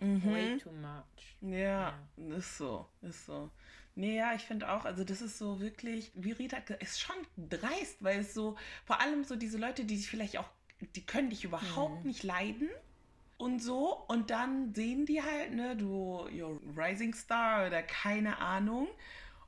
Mhm. 0.00 0.32
Way 0.32 0.58
too 0.58 0.72
much. 0.72 1.36
Ja, 1.40 1.94
ja, 2.16 2.36
ist 2.36 2.58
so, 2.58 2.86
ist 3.02 3.26
so. 3.26 3.50
Nee, 3.94 4.18
ja, 4.18 4.34
ich 4.34 4.42
finde 4.42 4.70
auch, 4.70 4.84
also 4.84 5.04
das 5.04 5.22
ist 5.22 5.38
so 5.38 5.58
wirklich, 5.58 6.12
wie 6.14 6.32
Rita, 6.32 6.58
ist 6.80 7.00
schon 7.00 7.16
dreist, 7.36 8.02
weil 8.04 8.20
es 8.20 8.34
so, 8.34 8.56
vor 8.84 9.00
allem 9.00 9.24
so 9.24 9.36
diese 9.36 9.56
Leute, 9.56 9.84
die 9.86 9.96
sich 9.96 10.08
vielleicht 10.08 10.36
auch, 10.36 10.48
die 10.94 11.06
können 11.06 11.30
dich 11.30 11.44
überhaupt 11.44 12.02
mhm. 12.02 12.08
nicht 12.08 12.22
leiden 12.22 12.68
und 13.38 13.62
so 13.62 14.04
und 14.08 14.28
dann 14.28 14.74
sehen 14.74 15.06
die 15.06 15.22
halt, 15.22 15.54
ne, 15.54 15.76
du, 15.76 16.28
your 16.30 16.60
Rising 16.76 17.14
Star 17.14 17.66
oder 17.66 17.82
keine 17.82 18.38
Ahnung 18.38 18.86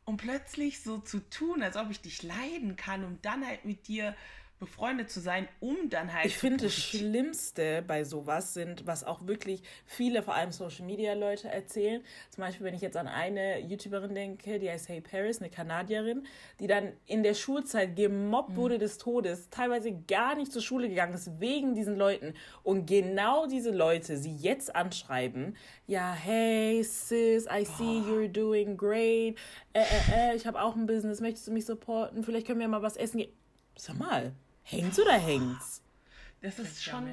und 0.06 0.16
plötzlich 0.16 0.82
so 0.82 0.96
zu 0.96 1.20
tun, 1.28 1.62
als 1.62 1.76
ob 1.76 1.90
ich 1.90 2.00
dich 2.00 2.22
leiden 2.22 2.76
kann, 2.76 3.04
um 3.04 3.20
dann 3.20 3.46
halt 3.46 3.66
mit 3.66 3.86
dir 3.86 4.16
befreundet 4.58 5.10
zu 5.10 5.20
sein, 5.20 5.48
um 5.60 5.88
dann 5.88 6.12
halt. 6.12 6.26
Ich 6.26 6.36
finde, 6.36 6.64
das 6.64 6.74
Schlimmste 6.74 7.82
bei 7.86 8.04
sowas 8.04 8.54
sind, 8.54 8.86
was 8.86 9.04
auch 9.04 9.26
wirklich 9.26 9.62
viele, 9.86 10.22
vor 10.22 10.34
allem 10.34 10.52
Social 10.52 10.84
Media 10.84 11.14
Leute 11.14 11.48
erzählen. 11.48 12.02
Zum 12.30 12.42
Beispiel, 12.42 12.66
wenn 12.66 12.74
ich 12.74 12.80
jetzt 12.80 12.96
an 12.96 13.06
eine 13.06 13.60
YouTuberin 13.60 14.14
denke, 14.14 14.58
die 14.58 14.70
heißt 14.70 14.88
Hey 14.88 15.00
Paris, 15.00 15.40
eine 15.40 15.50
Kanadierin, 15.50 16.26
die 16.60 16.66
dann 16.66 16.92
in 17.06 17.22
der 17.22 17.34
Schulzeit 17.34 17.96
gemobbt 17.96 18.50
mhm. 18.50 18.56
wurde 18.56 18.78
des 18.78 18.98
Todes, 18.98 19.48
teilweise 19.50 19.92
gar 19.92 20.34
nicht 20.34 20.52
zur 20.52 20.62
Schule 20.62 20.88
gegangen 20.88 21.14
ist, 21.14 21.40
wegen 21.40 21.74
diesen 21.74 21.96
Leuten. 21.96 22.34
Und 22.62 22.86
genau 22.86 23.46
diese 23.46 23.70
Leute 23.70 24.16
sie 24.16 24.34
jetzt 24.34 24.74
anschreiben, 24.74 25.56
ja, 25.86 26.12
hey 26.12 26.82
sis, 26.82 27.46
I 27.46 27.64
see 27.64 28.02
oh. 28.02 28.08
you're 28.08 28.28
doing 28.28 28.76
great. 28.76 29.36
Äh, 29.72 29.80
äh, 29.80 30.32
äh, 30.32 30.36
ich 30.36 30.46
habe 30.46 30.60
auch 30.60 30.74
ein 30.74 30.86
Business, 30.86 31.20
möchtest 31.20 31.46
du 31.46 31.52
mich 31.52 31.64
supporten? 31.64 32.24
Vielleicht 32.24 32.46
können 32.46 32.60
wir 32.60 32.68
mal 32.68 32.82
was 32.82 32.96
essen 32.96 33.18
gehen. 33.18 33.32
Sag 33.76 33.96
mal, 33.96 34.32
Hängt's 34.70 34.98
oder 35.00 35.12
hängt's? 35.18 35.82
Das 36.40 36.58
ist 36.58 36.84
schon. 36.84 37.08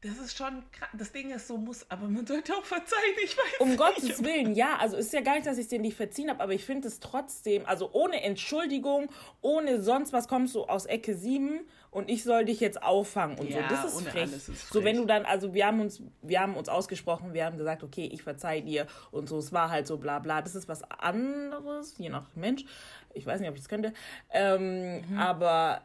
das 0.00 0.18
ist 0.18 0.36
schon, 0.36 0.62
das 0.92 1.10
Ding 1.12 1.30
ist 1.30 1.46
so, 1.48 1.56
muss, 1.56 1.88
aber 1.90 2.06
man 2.08 2.24
sollte 2.26 2.54
auch 2.54 2.64
verzeihen, 2.64 3.14
ich 3.24 3.36
weiß 3.36 3.60
Um 3.60 3.68
nicht. 3.70 3.78
Gottes 3.78 4.22
Willen, 4.24 4.54
ja, 4.54 4.76
also 4.78 4.96
ist 4.96 5.12
ja 5.12 5.20
gar 5.20 5.34
nicht, 5.34 5.46
dass 5.46 5.56
ich 5.58 5.64
es 5.64 5.68
dir 5.68 5.78
nicht 5.80 5.96
verziehen 5.96 6.30
habe, 6.30 6.40
aber 6.40 6.52
ich 6.52 6.64
finde 6.64 6.86
es 6.88 7.00
trotzdem, 7.00 7.66
also 7.66 7.90
ohne 7.92 8.22
Entschuldigung, 8.22 9.10
ohne 9.40 9.80
sonst 9.82 10.12
was 10.12 10.26
kommst 10.28 10.54
du 10.54 10.64
aus 10.64 10.86
Ecke 10.86 11.14
7 11.16 11.60
und 11.90 12.08
ich 12.10 12.22
soll 12.24 12.44
dich 12.44 12.60
jetzt 12.60 12.80
auffangen 12.82 13.38
und 13.38 13.50
Ja, 13.50 13.68
so. 13.68 13.74
Das 13.74 13.84
ist 13.86 13.96
ohne 13.96 14.10
frech. 14.10 14.22
alles 14.22 14.48
ist 14.48 14.68
So, 14.72 14.84
wenn 14.84 14.94
frech. 14.96 15.02
du 15.02 15.06
dann, 15.06 15.24
also 15.24 15.52
wir 15.54 15.66
haben 15.66 15.80
uns, 15.80 16.00
wir 16.22 16.40
haben 16.40 16.56
uns 16.56 16.68
ausgesprochen, 16.68 17.34
wir 17.34 17.44
haben 17.44 17.58
gesagt, 17.58 17.82
okay, 17.82 18.08
ich 18.12 18.22
verzeih 18.22 18.60
dir 18.60 18.86
und 19.10 19.28
so, 19.28 19.38
es 19.38 19.52
war 19.52 19.68
halt 19.70 19.86
so 19.88 19.96
bla 19.96 20.18
bla. 20.20 20.42
Das 20.42 20.54
ist 20.54 20.68
was 20.68 20.82
anderes, 20.90 21.94
je 21.98 22.08
nach 22.08 22.26
Mensch. 22.36 22.64
Ich 23.14 23.26
weiß 23.26 23.40
nicht, 23.40 23.48
ob 23.48 23.56
ich 23.56 23.62
es 23.62 23.68
könnte. 23.68 23.92
Ähm, 24.30 25.02
Mhm. 25.08 25.18
Aber 25.18 25.82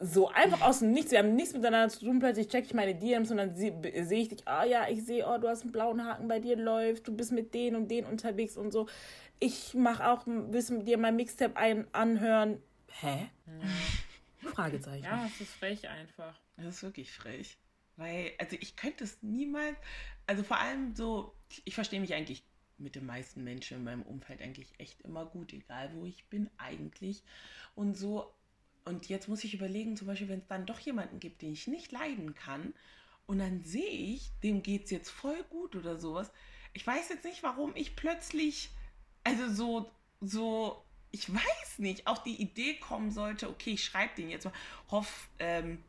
so 0.00 0.28
einfach 0.28 0.62
aus 0.62 0.78
dem 0.78 0.92
Nichts, 0.92 1.12
wir 1.12 1.18
haben 1.18 1.34
nichts 1.34 1.52
miteinander 1.52 1.90
zu 1.90 2.00
tun, 2.00 2.18
plötzlich 2.18 2.48
check 2.48 2.64
ich 2.64 2.74
meine 2.74 2.94
DMs 2.94 3.30
und 3.30 3.36
dann 3.36 3.54
sehe 3.54 3.74
seh 4.04 4.22
ich 4.22 4.28
dich, 4.28 4.48
ah 4.48 4.64
ja, 4.64 4.88
ich 4.88 5.04
sehe, 5.04 5.26
oh, 5.28 5.36
du 5.38 5.46
hast 5.46 5.62
einen 5.62 5.72
blauen 5.72 6.04
Haken, 6.04 6.26
bei 6.26 6.40
dir 6.40 6.56
läuft, 6.56 7.06
du 7.06 7.14
bist 7.14 7.32
mit 7.32 7.52
denen 7.52 7.76
und 7.76 7.90
denen 7.90 8.06
unterwegs 8.06 8.56
und 8.56 8.72
so. 8.72 8.88
Ich 9.40 9.74
mache 9.74 10.06
auch, 10.06 10.22
willst 10.26 10.70
du 10.70 10.78
mit 10.78 10.88
dir 10.88 10.96
mein 10.96 11.16
Mixtape 11.16 11.56
ein 11.56 11.86
anhören? 11.92 12.62
Hä? 12.88 13.28
Fragezeichen. 14.54 15.04
Ja, 15.04 15.26
es 15.26 15.40
ist 15.40 15.54
frech 15.54 15.86
einfach. 15.88 16.34
Das 16.56 16.76
ist 16.76 16.82
wirklich 16.82 17.12
frech. 17.12 17.58
Weil, 17.96 18.32
also 18.38 18.56
ich 18.58 18.76
könnte 18.76 19.04
es 19.04 19.22
niemals, 19.22 19.76
also 20.26 20.42
vor 20.42 20.58
allem 20.58 20.94
so, 20.94 21.34
ich 21.64 21.74
verstehe 21.74 22.00
mich 22.00 22.14
eigentlich 22.14 22.42
mit 22.78 22.94
den 22.94 23.04
meisten 23.04 23.44
Menschen 23.44 23.76
in 23.76 23.84
meinem 23.84 24.02
Umfeld 24.02 24.40
eigentlich 24.40 24.72
echt 24.78 25.02
immer 25.02 25.26
gut, 25.26 25.52
egal 25.52 25.90
wo 25.94 26.06
ich 26.06 26.24
bin 26.28 26.48
eigentlich. 26.56 27.22
Und 27.74 27.94
so, 27.96 28.32
und 28.84 29.08
jetzt 29.08 29.28
muss 29.28 29.44
ich 29.44 29.54
überlegen, 29.54 29.96
zum 29.96 30.06
Beispiel, 30.06 30.28
wenn 30.28 30.40
es 30.40 30.46
dann 30.48 30.66
doch 30.66 30.78
jemanden 30.80 31.20
gibt, 31.20 31.42
den 31.42 31.52
ich 31.52 31.66
nicht 31.66 31.92
leiden 31.92 32.34
kann, 32.34 32.74
und 33.26 33.38
dann 33.38 33.62
sehe 33.62 33.88
ich, 33.88 34.32
dem 34.42 34.60
geht 34.62 34.86
es 34.86 34.90
jetzt 34.90 35.10
voll 35.10 35.40
gut 35.50 35.76
oder 35.76 35.96
sowas. 35.96 36.32
Ich 36.72 36.84
weiß 36.84 37.10
jetzt 37.10 37.24
nicht, 37.24 37.44
warum 37.44 37.76
ich 37.76 37.94
plötzlich, 37.94 38.70
also 39.22 39.48
so, 39.48 39.90
so, 40.20 40.84
ich 41.12 41.32
weiß 41.32 41.78
nicht, 41.78 42.08
auf 42.08 42.24
die 42.24 42.42
Idee 42.42 42.74
kommen 42.74 43.12
sollte, 43.12 43.48
okay, 43.48 43.74
ich 43.74 43.84
schreibe 43.84 44.16
den 44.16 44.30
jetzt 44.30 44.46
mal, 44.46 44.52
hoff, 44.90 45.28
ähm, 45.38 45.82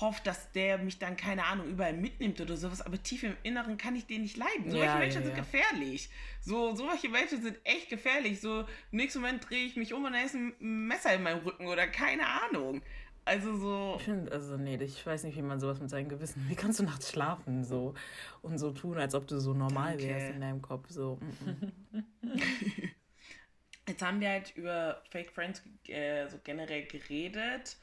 hoff, 0.00 0.20
dass 0.22 0.52
der 0.52 0.78
mich 0.78 0.98
dann, 0.98 1.16
keine 1.16 1.44
Ahnung, 1.44 1.68
überall 1.68 1.94
mitnimmt 1.94 2.40
oder 2.40 2.56
sowas, 2.56 2.82
aber 2.82 3.02
tief 3.02 3.22
im 3.22 3.36
Inneren 3.42 3.78
kann 3.78 3.96
ich 3.96 4.06
den 4.06 4.22
nicht 4.22 4.36
leiden. 4.36 4.70
Solche 4.70 4.84
Ja, 4.86 4.98
Menschen 4.98 5.22
ja, 5.22 5.26
sind 5.28 5.36
ja. 5.36 5.42
gefährlich. 5.42 6.10
So, 6.40 6.74
solche 6.74 7.08
Menschen 7.08 7.42
sind 7.42 7.58
echt 7.64 7.88
gefährlich. 7.88 8.40
So, 8.40 8.60
im 8.60 8.66
nächsten 8.98 9.20
Moment 9.20 9.48
drehe 9.48 9.64
ich 9.64 9.76
mich 9.76 9.94
um 9.94 10.04
und 10.04 10.12
da 10.12 10.20
ist 10.20 10.34
ein 10.34 10.54
Messer 10.58 11.14
in 11.14 11.22
meinem 11.22 11.42
Rücken 11.44 11.66
oder 11.66 11.86
keine 11.86 12.26
Ahnung. 12.26 12.82
Also 13.24 13.56
so. 13.56 13.96
Ich 13.98 14.04
finde, 14.04 14.30
also 14.30 14.56
nee, 14.56 14.76
ich 14.76 15.04
weiß 15.04 15.24
nicht, 15.24 15.36
wie 15.36 15.42
man 15.42 15.58
sowas 15.58 15.80
mit 15.80 15.90
seinem 15.90 16.08
Gewissen. 16.08 16.44
Wie 16.48 16.54
kannst 16.54 16.78
du 16.78 16.84
nachts 16.84 17.10
schlafen 17.10 17.64
so 17.64 17.94
und 18.42 18.58
so 18.58 18.70
tun, 18.70 18.98
als 18.98 19.14
ob 19.16 19.26
du 19.26 19.40
so 19.40 19.52
normal 19.52 19.96
Danke. 19.96 20.06
wärst 20.08 20.30
in 20.30 20.40
deinem 20.40 20.62
Kopf 20.62 20.88
so. 20.90 21.18
mm, 21.20 21.96
mm. 21.98 22.02
Jetzt 23.88 24.02
haben 24.02 24.20
wir 24.20 24.28
halt 24.30 24.56
über 24.56 25.02
Fake 25.10 25.32
Friends 25.32 25.62
äh, 25.88 26.28
so 26.28 26.38
generell 26.42 26.86
geredet. 26.86 27.76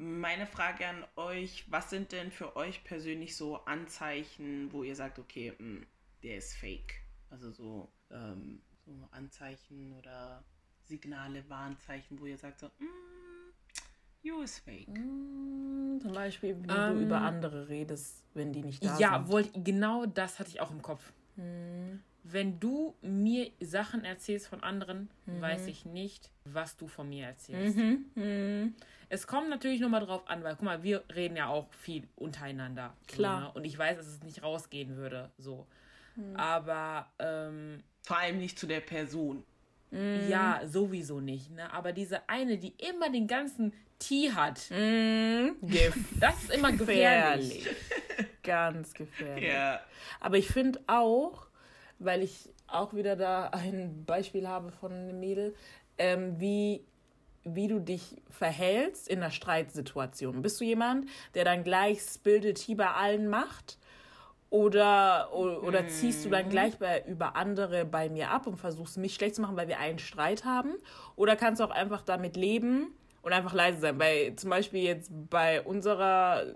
Meine 0.00 0.46
Frage 0.46 0.86
an 0.86 1.04
euch, 1.16 1.64
was 1.70 1.90
sind 1.90 2.12
denn 2.12 2.30
für 2.30 2.54
euch 2.54 2.84
persönlich 2.84 3.34
so 3.36 3.56
Anzeichen, 3.64 4.72
wo 4.72 4.84
ihr 4.84 4.94
sagt, 4.94 5.18
okay, 5.18 5.52
mh, 5.58 5.80
der 6.22 6.36
ist 6.36 6.54
fake? 6.54 6.94
Also 7.30 7.50
so, 7.50 7.88
ähm, 8.12 8.62
so 8.86 8.92
Anzeichen 9.10 9.92
oder 9.98 10.44
Signale, 10.84 11.42
Warnzeichen, 11.50 12.20
wo 12.20 12.26
ihr 12.26 12.38
sagt 12.38 12.60
so, 12.60 12.66
mh, 12.78 12.86
you 14.22 14.40
is 14.40 14.60
fake. 14.60 14.88
Mm, 14.88 15.98
Zum 16.00 16.12
Beispiel, 16.12 16.56
wie 16.62 16.66
du 16.68 16.74
Ähm, 16.74 17.00
über 17.02 17.22
andere 17.22 17.68
redest, 17.68 18.22
wenn 18.34 18.52
die 18.52 18.62
nicht 18.62 18.84
da 18.84 18.96
Ja, 19.00 19.18
sind. 19.18 19.28
wollt, 19.32 19.50
genau 19.64 20.06
das 20.06 20.38
hatte 20.38 20.50
ich 20.50 20.60
auch 20.60 20.70
im 20.70 20.80
Kopf. 20.80 21.12
Wenn 22.24 22.60
du 22.60 22.94
mir 23.00 23.50
Sachen 23.60 24.04
erzählst 24.04 24.48
von 24.48 24.62
anderen, 24.62 25.08
weiß 25.26 25.66
ich 25.68 25.84
nicht, 25.86 26.30
was 26.44 26.76
du 26.76 26.86
von 26.88 27.08
mir 27.08 27.26
erzählst. 27.26 27.76
Mhm. 27.76 28.04
Mhm. 28.14 28.74
Es 29.08 29.26
kommt 29.26 29.48
natürlich 29.48 29.80
nochmal 29.80 30.04
drauf 30.04 30.28
an, 30.28 30.42
weil 30.44 30.54
guck 30.56 30.64
mal, 30.64 30.82
wir 30.82 31.02
reden 31.14 31.36
ja 31.36 31.46
auch 31.48 31.72
viel 31.72 32.02
untereinander. 32.16 32.94
Klar. 33.06 33.40
So, 33.40 33.46
ne? 33.46 33.52
Und 33.54 33.64
ich 33.64 33.78
weiß, 33.78 33.96
dass 33.96 34.06
es 34.06 34.22
nicht 34.22 34.42
rausgehen 34.42 34.96
würde. 34.96 35.30
So. 35.38 35.66
Aber 36.34 37.08
ähm, 37.18 37.82
Vor 38.02 38.18
allem 38.18 38.38
nicht 38.38 38.58
zu 38.58 38.66
der 38.66 38.80
Person. 38.80 39.44
ja, 39.92 40.60
sowieso 40.66 41.20
nicht. 41.20 41.50
Ne? 41.52 41.72
Aber 41.72 41.92
diese 41.92 42.28
eine, 42.28 42.58
die 42.58 42.74
immer 42.76 43.08
den 43.10 43.26
ganzen 43.26 43.72
Tee 43.98 44.30
hat, 44.32 44.68
Mhm. 44.70 45.56
das 46.20 46.42
ist 46.42 46.50
immer 46.50 46.72
gefährlich. 46.76 47.66
Ganz 48.48 48.94
gefährlich. 48.94 49.52
Ja. 49.52 49.80
Aber 50.20 50.38
ich 50.38 50.48
finde 50.48 50.80
auch, 50.86 51.46
weil 51.98 52.22
ich 52.22 52.48
auch 52.66 52.94
wieder 52.94 53.14
da 53.14 53.48
ein 53.48 54.04
Beispiel 54.06 54.48
habe 54.48 54.72
von 54.72 54.92
einem 54.92 55.20
Mädel, 55.20 55.54
ähm, 55.98 56.40
wie, 56.40 56.82
wie 57.44 57.68
du 57.68 57.78
dich 57.78 58.22
verhältst 58.30 59.06
in 59.08 59.18
einer 59.22 59.30
Streitsituation. 59.30 60.40
Bist 60.40 60.60
du 60.60 60.64
jemand, 60.64 61.10
der 61.34 61.44
dann 61.44 61.62
gleich 61.62 62.00
Spilled 62.00 62.56
Tea 62.56 62.74
bei 62.74 62.88
allen 62.88 63.28
macht? 63.28 63.78
Oder, 64.50 65.28
oder, 65.34 65.62
oder 65.62 65.88
ziehst 65.88 66.24
du 66.24 66.30
dann 66.30 66.48
gleich 66.48 66.78
bei, 66.78 67.04
über 67.06 67.36
andere 67.36 67.84
bei 67.84 68.08
mir 68.08 68.30
ab 68.30 68.46
und 68.46 68.56
versuchst 68.56 68.96
mich 68.96 69.14
schlecht 69.14 69.34
zu 69.34 69.42
machen, 69.42 69.58
weil 69.58 69.68
wir 69.68 69.78
einen 69.78 69.98
Streit 69.98 70.46
haben? 70.46 70.74
Oder 71.16 71.36
kannst 71.36 71.60
du 71.60 71.64
auch 71.66 71.70
einfach 71.70 72.00
damit 72.00 72.34
leben 72.34 72.94
und 73.20 73.34
einfach 73.34 73.52
leise 73.52 73.80
sein? 73.80 73.98
Bei, 73.98 74.32
zum 74.36 74.48
Beispiel 74.48 74.84
jetzt 74.84 75.10
bei 75.28 75.60
unserer 75.60 76.54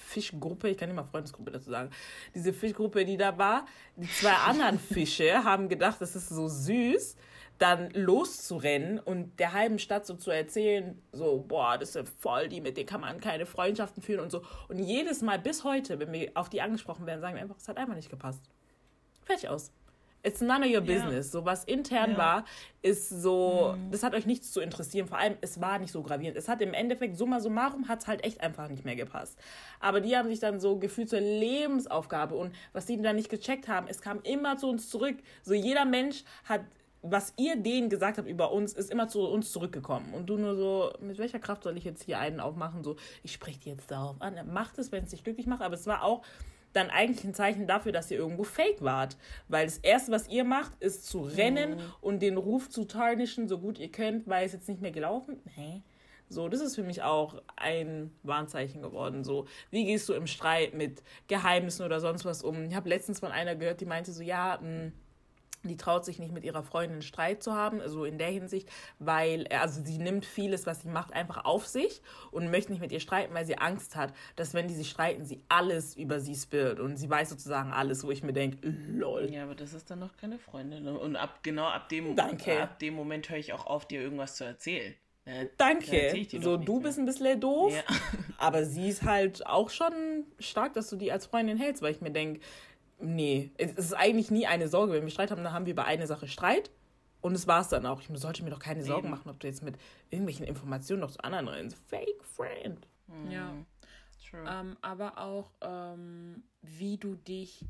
Fischgruppe, 0.00 0.68
ich 0.68 0.78
kann 0.78 0.88
nicht 0.88 0.96
mal 0.96 1.04
Freundesgruppe 1.04 1.50
dazu 1.50 1.70
sagen, 1.70 1.90
diese 2.34 2.52
Fischgruppe, 2.52 3.04
die 3.04 3.16
da 3.16 3.36
war, 3.38 3.66
die 3.96 4.08
zwei 4.08 4.32
anderen 4.32 4.78
Fische 4.92 5.44
haben 5.44 5.68
gedacht, 5.68 6.00
das 6.00 6.16
ist 6.16 6.28
so 6.28 6.48
süß, 6.48 7.16
dann 7.58 7.90
loszurennen 7.90 8.98
und 8.98 9.38
der 9.38 9.52
halben 9.52 9.78
Stadt 9.78 10.04
so 10.04 10.14
zu 10.14 10.30
erzählen, 10.30 11.00
so, 11.12 11.44
boah, 11.46 11.78
das 11.78 11.92
sind 11.92 12.08
voll 12.08 12.48
die, 12.48 12.60
mit 12.60 12.76
denen 12.76 12.86
kann 12.86 13.00
man 13.00 13.20
keine 13.20 13.46
Freundschaften 13.46 14.02
führen 14.02 14.20
und 14.20 14.30
so. 14.30 14.42
Und 14.68 14.78
jedes 14.80 15.22
Mal 15.22 15.38
bis 15.38 15.62
heute, 15.62 16.00
wenn 16.00 16.12
wir 16.12 16.32
auf 16.34 16.48
die 16.48 16.60
angesprochen 16.60 17.06
werden, 17.06 17.20
sagen 17.20 17.36
wir 17.36 17.42
einfach, 17.42 17.58
es 17.58 17.68
hat 17.68 17.76
einfach 17.76 17.94
nicht 17.94 18.10
gepasst. 18.10 18.42
Fertig 19.24 19.48
aus. 19.48 19.70
It's 20.24 20.40
none 20.40 20.64
of 20.64 20.72
your 20.72 20.80
business. 20.80 21.32
So 21.32 21.44
was 21.44 21.64
intern 21.64 22.12
Ja. 22.12 22.18
war, 22.18 22.44
ist 22.80 23.08
so, 23.08 23.76
das 23.90 24.02
hat 24.02 24.14
euch 24.14 24.24
nichts 24.24 24.52
zu 24.52 24.60
interessieren. 24.60 25.08
Vor 25.08 25.18
allem, 25.18 25.36
es 25.40 25.60
war 25.60 25.78
nicht 25.78 25.90
so 25.92 26.02
gravierend. 26.02 26.36
Es 26.36 26.48
hat 26.48 26.60
im 26.62 26.74
Endeffekt, 26.74 27.16
summa 27.16 27.40
summarum, 27.40 27.88
hat 27.88 28.00
es 28.02 28.06
halt 28.06 28.24
echt 28.24 28.40
einfach 28.40 28.68
nicht 28.68 28.84
mehr 28.84 28.94
gepasst. 28.96 29.38
Aber 29.80 30.00
die 30.00 30.16
haben 30.16 30.28
sich 30.28 30.38
dann 30.38 30.60
so 30.60 30.78
gefühlt 30.78 31.10
zur 31.10 31.20
Lebensaufgabe 31.20 32.34
und 32.36 32.54
was 32.72 32.86
die 32.86 33.00
dann 33.00 33.16
nicht 33.16 33.30
gecheckt 33.30 33.66
haben, 33.68 33.86
es 33.88 34.00
kam 34.00 34.20
immer 34.22 34.56
zu 34.56 34.68
uns 34.68 34.88
zurück. 34.88 35.16
So 35.42 35.54
jeder 35.54 35.84
Mensch 35.84 36.22
hat, 36.44 36.60
was 37.02 37.32
ihr 37.36 37.56
denen 37.56 37.88
gesagt 37.88 38.18
habt 38.18 38.28
über 38.28 38.52
uns, 38.52 38.74
ist 38.74 38.92
immer 38.92 39.08
zu 39.08 39.22
uns 39.22 39.50
zurückgekommen. 39.50 40.14
Und 40.14 40.26
du 40.26 40.36
nur 40.38 40.54
so, 40.54 40.92
mit 41.00 41.18
welcher 41.18 41.40
Kraft 41.40 41.64
soll 41.64 41.76
ich 41.76 41.82
jetzt 41.84 42.04
hier 42.04 42.20
einen 42.20 42.38
aufmachen? 42.38 42.84
So, 42.84 42.94
ich 43.24 43.32
spreche 43.32 43.58
die 43.58 43.70
jetzt 43.70 43.90
darauf 43.90 44.20
an. 44.22 44.36
Macht 44.52 44.78
es, 44.78 44.92
wenn 44.92 45.02
es 45.02 45.10
dich 45.10 45.24
glücklich 45.24 45.46
macht. 45.46 45.62
Aber 45.62 45.74
es 45.74 45.86
war 45.88 46.04
auch 46.04 46.22
dann 46.72 46.90
eigentlich 46.90 47.24
ein 47.24 47.34
Zeichen 47.34 47.66
dafür, 47.66 47.92
dass 47.92 48.10
ihr 48.10 48.18
irgendwo 48.18 48.44
fake 48.44 48.82
wart. 48.82 49.16
Weil 49.48 49.66
das 49.66 49.78
Erste, 49.78 50.12
was 50.12 50.28
ihr 50.28 50.44
macht, 50.44 50.72
ist 50.80 51.06
zu 51.06 51.22
rennen 51.22 51.76
und 52.00 52.20
den 52.20 52.36
Ruf 52.36 52.70
zu 52.70 52.84
tarnischen, 52.84 53.48
so 53.48 53.58
gut 53.58 53.78
ihr 53.78 53.90
könnt, 53.90 54.26
weil 54.28 54.46
es 54.46 54.52
jetzt 54.52 54.68
nicht 54.68 54.80
mehr 54.80 54.92
gelaufen. 54.92 55.40
Hä? 55.54 55.82
So, 56.28 56.48
das 56.48 56.60
ist 56.62 56.76
für 56.76 56.82
mich 56.82 57.02
auch 57.02 57.42
ein 57.56 58.10
Warnzeichen 58.22 58.80
geworden. 58.80 59.22
So, 59.22 59.46
wie 59.70 59.84
gehst 59.84 60.08
du 60.08 60.14
im 60.14 60.26
Streit 60.26 60.72
mit 60.72 61.02
Geheimnissen 61.28 61.84
oder 61.84 62.00
sonst 62.00 62.24
was 62.24 62.42
um? 62.42 62.64
Ich 62.64 62.74
habe 62.74 62.88
letztens 62.88 63.20
von 63.20 63.30
einer 63.30 63.54
gehört, 63.54 63.82
die 63.82 63.86
meinte 63.86 64.12
so, 64.12 64.22
ja, 64.22 64.58
mh, 64.62 64.92
die 65.68 65.76
traut 65.76 66.04
sich 66.04 66.18
nicht 66.18 66.32
mit 66.32 66.44
ihrer 66.44 66.62
Freundin 66.62 67.02
Streit 67.02 67.42
zu 67.42 67.52
haben, 67.54 67.80
also 67.80 68.04
in 68.04 68.18
der 68.18 68.28
Hinsicht, 68.28 68.68
weil, 68.98 69.46
also 69.48 69.82
sie 69.84 69.98
nimmt 69.98 70.24
vieles, 70.24 70.66
was 70.66 70.82
sie 70.82 70.88
macht, 70.88 71.12
einfach 71.12 71.44
auf 71.44 71.66
sich 71.66 72.02
und 72.30 72.50
möchte 72.50 72.72
nicht 72.72 72.80
mit 72.80 72.92
ihr 72.92 73.00
streiten, 73.00 73.34
weil 73.34 73.44
sie 73.46 73.58
Angst 73.58 73.96
hat, 73.96 74.12
dass 74.36 74.54
wenn 74.54 74.68
die 74.68 74.74
sich 74.74 74.90
streiten, 74.90 75.24
sie 75.24 75.42
alles 75.48 75.96
über 75.96 76.20
sie 76.20 76.34
spillt 76.34 76.80
und 76.80 76.96
sie 76.96 77.08
weiß 77.08 77.30
sozusagen 77.30 77.72
alles, 77.72 78.04
wo 78.04 78.10
ich 78.10 78.22
mir 78.22 78.32
denke, 78.32 78.58
lol. 78.88 79.30
Ja, 79.30 79.44
aber 79.44 79.54
das 79.54 79.72
ist 79.74 79.90
dann 79.90 79.98
noch 80.00 80.16
keine 80.16 80.38
Freundin. 80.38 80.84
ne? 80.84 80.98
Und 80.98 81.16
ab 81.16 81.40
genau 81.42 81.66
ab 81.66 81.88
dem, 81.88 82.16
Danke. 82.16 82.60
ab 82.62 82.78
dem 82.78 82.94
Moment 82.94 83.28
höre 83.28 83.38
ich 83.38 83.52
auch 83.52 83.66
auf, 83.66 83.86
dir 83.86 84.00
irgendwas 84.00 84.36
zu 84.36 84.44
erzählen. 84.44 84.94
Dann 85.24 85.48
Danke. 85.56 86.26
So, 86.40 86.56
du 86.56 86.80
bist 86.80 86.98
ein 86.98 87.04
bisschen 87.04 87.40
doof, 87.40 87.72
Ja. 87.72 87.82
aber 88.38 88.64
sie 88.64 88.88
ist 88.88 89.04
halt 89.04 89.46
auch 89.46 89.70
schon 89.70 89.92
stark, 90.40 90.72
dass 90.74 90.90
du 90.90 90.96
die 90.96 91.12
als 91.12 91.26
Freundin 91.26 91.56
hältst, 91.58 91.80
weil 91.80 91.92
ich 91.92 92.00
mir 92.00 92.10
denke, 92.10 92.40
nee, 93.02 93.50
es 93.58 93.72
ist 93.72 93.94
eigentlich 93.94 94.30
nie 94.30 94.46
eine 94.46 94.68
Sorge. 94.68 94.92
Wenn 94.94 95.02
wir 95.04 95.10
Streit 95.10 95.30
haben, 95.30 95.42
dann 95.44 95.52
haben 95.52 95.66
wir 95.66 95.72
über 95.72 95.84
eine 95.84 96.06
Sache 96.06 96.28
Streit 96.28 96.70
und 97.20 97.34
es 97.34 97.46
war 97.46 97.60
es 97.60 97.68
dann 97.68 97.86
auch. 97.86 98.00
Ich 98.00 98.08
sollte 98.14 98.42
mir 98.42 98.50
doch 98.50 98.58
keine 98.58 98.82
Sorgen 98.82 99.08
Eben. 99.08 99.10
machen, 99.16 99.30
ob 99.30 99.38
du 99.40 99.46
jetzt 99.46 99.62
mit 99.62 99.76
irgendwelchen 100.10 100.46
Informationen 100.46 101.00
noch 101.00 101.10
zu 101.10 101.22
anderen 101.22 101.48
rennst. 101.48 101.76
Fake 101.88 102.24
Friend. 102.24 102.86
Ja. 103.30 103.54
True. 104.30 104.44
Ähm, 104.48 104.76
aber 104.80 105.18
auch, 105.18 105.50
ähm, 105.60 106.42
wie 106.62 106.96
du 106.96 107.16
dich 107.16 107.64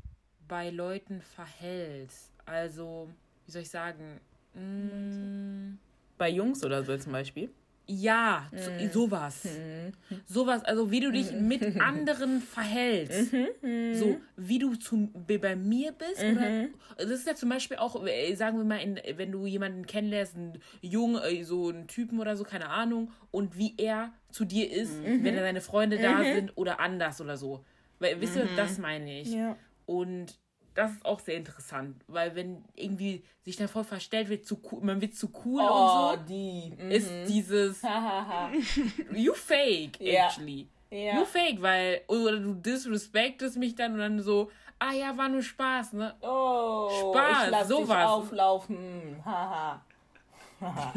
bei 0.47 0.69
Leuten 0.69 1.21
verhältst. 1.21 2.31
Also, 2.45 3.09
wie 3.45 3.51
soll 3.51 3.61
ich 3.63 3.69
sagen? 3.69 4.19
Mm, 4.53 5.77
Bei 6.17 6.29
Jungs 6.29 6.63
oder 6.63 6.83
so 6.83 6.95
zum 6.97 7.11
Beispiel. 7.11 7.49
Ja, 7.85 8.49
mhm. 8.51 8.91
sowas. 8.91 9.43
Mhm. 9.43 10.19
Sowas, 10.25 10.63
also 10.63 10.89
wie 10.89 11.01
du 11.01 11.11
dich 11.11 11.31
mhm. 11.33 11.47
mit 11.47 11.81
anderen 11.81 12.41
verhältst. 12.41 13.33
Mhm. 13.33 13.93
So, 13.93 14.17
wie 14.37 14.59
du 14.59 14.75
zum, 14.75 15.11
bei 15.27 15.55
mir 15.55 15.91
bist. 15.91 16.23
Oder, 16.23 16.49
mhm. 16.49 16.73
das 16.97 17.09
ist 17.09 17.27
ja 17.27 17.35
zum 17.35 17.49
Beispiel 17.49 17.77
auch, 17.77 18.05
äh, 18.05 18.33
sagen 18.35 18.57
wir 18.57 18.65
mal, 18.65 18.77
in, 18.77 18.99
wenn 19.17 19.31
du 19.31 19.45
jemanden 19.45 19.85
kennenlernst, 19.85 20.35
einen 20.35 20.61
Jungen, 20.81 21.21
äh, 21.23 21.43
so 21.43 21.69
einen 21.69 21.87
Typen 21.87 22.19
oder 22.19 22.37
so, 22.37 22.45
keine 22.45 22.69
Ahnung, 22.69 23.11
und 23.31 23.57
wie 23.57 23.73
er 23.77 24.13
zu 24.29 24.45
dir 24.45 24.71
ist, 24.71 25.01
mhm. 25.01 25.23
wenn 25.23 25.35
seine 25.35 25.61
Freunde 25.61 25.97
da 25.99 26.23
sind 26.23 26.55
oder 26.55 26.79
anders 26.79 27.19
oder 27.19 27.35
so. 27.35 27.65
Weil, 27.99 28.21
wisst 28.21 28.37
ihr, 28.37 28.47
das 28.55 28.77
meine 28.77 29.19
ich. 29.21 29.33
Ja. 29.33 29.57
Und 29.85 30.39
das 30.75 30.91
ist 30.91 31.05
auch 31.05 31.19
sehr 31.19 31.35
interessant, 31.35 32.03
weil 32.07 32.35
wenn 32.35 32.63
irgendwie 32.75 33.23
sich 33.43 33.55
dann 33.55 33.67
voll 33.67 33.83
verstellt 33.83 34.29
wird, 34.29 34.45
zu 34.45 34.59
cool, 34.71 34.81
man 34.81 35.01
wird 35.01 35.15
zu 35.15 35.29
cool 35.45 35.61
oh, 35.61 36.11
und 36.11 36.19
so, 36.19 36.25
die. 36.27 36.73
Mhm. 36.77 36.91
ist 36.91 37.11
dieses 37.27 37.81
you 39.11 39.33
fake 39.33 39.99
yeah. 39.99 40.25
actually. 40.25 40.67
Yeah. 40.91 41.19
You 41.19 41.25
fake, 41.25 41.59
weil 41.59 42.01
oder 42.07 42.37
du 42.37 42.53
disrespectest 42.53 43.57
mich 43.57 43.73
dann 43.75 43.93
und 43.93 43.99
dann 43.99 44.21
so, 44.21 44.51
ah 44.77 44.93
ja, 44.93 45.17
war 45.17 45.27
nur 45.27 45.41
Spaß, 45.41 45.93
ne? 45.93 46.13
Oh, 46.21 46.87
Spaß, 47.11 47.45
ich 47.45 47.51
lass 47.51 47.67
sowas. 47.67 47.87
Dich 47.87 48.05
auflaufen. 48.05 49.21
Haha. 49.25 49.81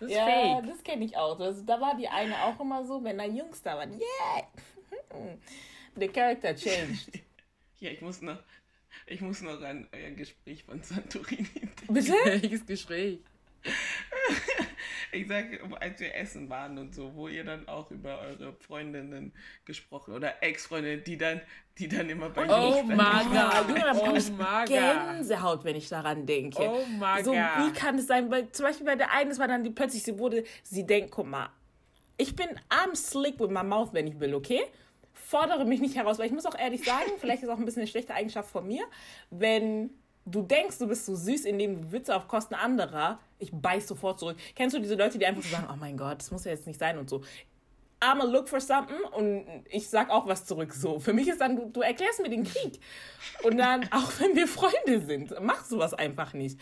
das 0.00 0.08
ist 0.08 0.10
ja, 0.10 0.26
fake. 0.26 0.66
das 0.66 0.84
kenne 0.84 1.04
ich 1.04 1.16
auch. 1.16 1.40
Also, 1.40 1.62
da 1.62 1.80
war 1.80 1.96
die 1.96 2.08
eine 2.08 2.34
auch 2.44 2.60
immer 2.60 2.84
so, 2.84 3.02
wenn 3.02 3.16
da 3.16 3.24
Jungs 3.24 3.62
da 3.62 3.78
waren, 3.78 3.92
yeah. 3.92 4.46
The 5.96 6.08
character 6.08 6.54
changed. 6.54 7.22
Ja, 7.84 7.90
ich 7.90 8.00
muss 8.00 8.22
noch, 8.22 8.38
ich 9.06 9.20
muss 9.20 9.42
noch 9.42 9.60
an 9.60 9.86
euer 9.92 10.12
Gespräch 10.12 10.64
von 10.64 10.82
Santorini 10.82 11.46
denken. 11.54 11.86
Bitte? 11.92 12.14
Welches 12.24 12.64
Gespräch? 12.64 13.18
Ich 15.12 15.28
sage, 15.28 15.60
als 15.78 16.00
wir 16.00 16.12
essen 16.12 16.50
waren 16.50 16.76
und 16.76 16.92
so, 16.92 17.14
wo 17.14 17.28
ihr 17.28 17.44
dann 17.44 17.68
auch 17.68 17.88
über 17.92 18.18
eure 18.18 18.52
Freundinnen 18.54 19.32
gesprochen 19.64 20.12
oder 20.12 20.42
Ex-Freundinnen, 20.42 21.04
die 21.04 21.16
dann, 21.16 21.40
die 21.78 21.86
dann 21.86 22.10
immer 22.10 22.30
bei 22.30 22.46
Oh 22.48 22.82
Maga, 22.82 23.62
du 23.62 23.74
oh, 23.74 24.32
Maga. 24.32 24.64
Gänsehaut, 24.64 25.62
wenn 25.62 25.76
ich 25.76 25.88
daran 25.88 26.26
denke. 26.26 26.60
Oh 26.60 26.84
Maga. 26.98 27.22
So, 27.22 27.32
wie 27.32 27.72
kann 27.72 27.96
es 27.96 28.08
sein? 28.08 28.28
Weil, 28.28 28.50
zum 28.50 28.66
Beispiel 28.66 28.86
bei 28.86 28.96
der 28.96 29.12
einen, 29.12 29.30
es 29.30 29.38
war 29.38 29.46
dann 29.46 29.62
die 29.62 29.70
plötzlich, 29.70 30.02
sie 30.02 30.18
wurde, 30.18 30.42
sie 30.64 30.84
denkt, 30.84 31.12
guck 31.12 31.28
mal, 31.28 31.48
ich 32.16 32.34
bin 32.34 32.48
I'm 32.68 32.96
slick 32.96 33.38
with 33.38 33.50
my 33.50 33.62
mouth, 33.62 33.92
wenn 33.92 34.08
ich 34.08 34.18
will, 34.18 34.34
okay? 34.34 34.62
Fordere 35.14 35.64
mich 35.64 35.80
nicht 35.80 35.96
heraus, 35.96 36.18
weil 36.18 36.26
ich 36.26 36.32
muss 36.32 36.46
auch 36.46 36.58
ehrlich 36.58 36.84
sagen, 36.84 37.10
vielleicht 37.18 37.42
ist 37.42 37.48
auch 37.48 37.58
ein 37.58 37.64
bisschen 37.64 37.82
eine 37.82 37.90
schlechte 37.90 38.14
Eigenschaft 38.14 38.50
von 38.50 38.66
mir, 38.66 38.84
wenn 39.30 39.90
du 40.26 40.42
denkst, 40.42 40.78
du 40.78 40.86
bist 40.86 41.06
so 41.06 41.14
süß, 41.14 41.44
indem 41.44 41.82
du 41.82 41.92
Witze 41.92 42.14
auf 42.14 42.28
Kosten 42.28 42.54
anderer, 42.54 43.18
ich 43.38 43.52
beiß 43.52 43.86
sofort 43.86 44.18
zurück. 44.18 44.36
Kennst 44.54 44.76
du 44.76 44.80
diese 44.80 44.94
Leute, 44.94 45.18
die 45.18 45.26
einfach 45.26 45.42
so 45.42 45.50
sagen, 45.50 45.68
oh 45.70 45.76
mein 45.78 45.96
Gott, 45.96 46.18
das 46.18 46.30
muss 46.30 46.44
ja 46.44 46.52
jetzt 46.52 46.66
nicht 46.66 46.78
sein 46.78 46.98
und 46.98 47.10
so. 47.10 47.22
I'm 48.04 48.20
a 48.20 48.24
look 48.24 48.48
for 48.48 48.60
something 48.60 49.02
und 49.12 49.46
ich 49.70 49.88
sag 49.88 50.10
auch 50.10 50.26
was 50.26 50.44
zurück 50.44 50.74
so. 50.74 50.98
Für 50.98 51.14
mich 51.14 51.26
ist 51.28 51.40
dann, 51.40 51.56
du, 51.56 51.66
du 51.66 51.80
erklärst 51.80 52.20
mir 52.20 52.28
den 52.28 52.44
Krieg. 52.44 52.78
Und 53.42 53.56
dann, 53.56 53.88
auch 53.90 54.12
wenn 54.18 54.36
wir 54.36 54.46
Freunde 54.46 55.00
sind, 55.00 55.34
mach 55.40 55.64
sowas 55.64 55.94
einfach 55.94 56.34
nicht. 56.34 56.60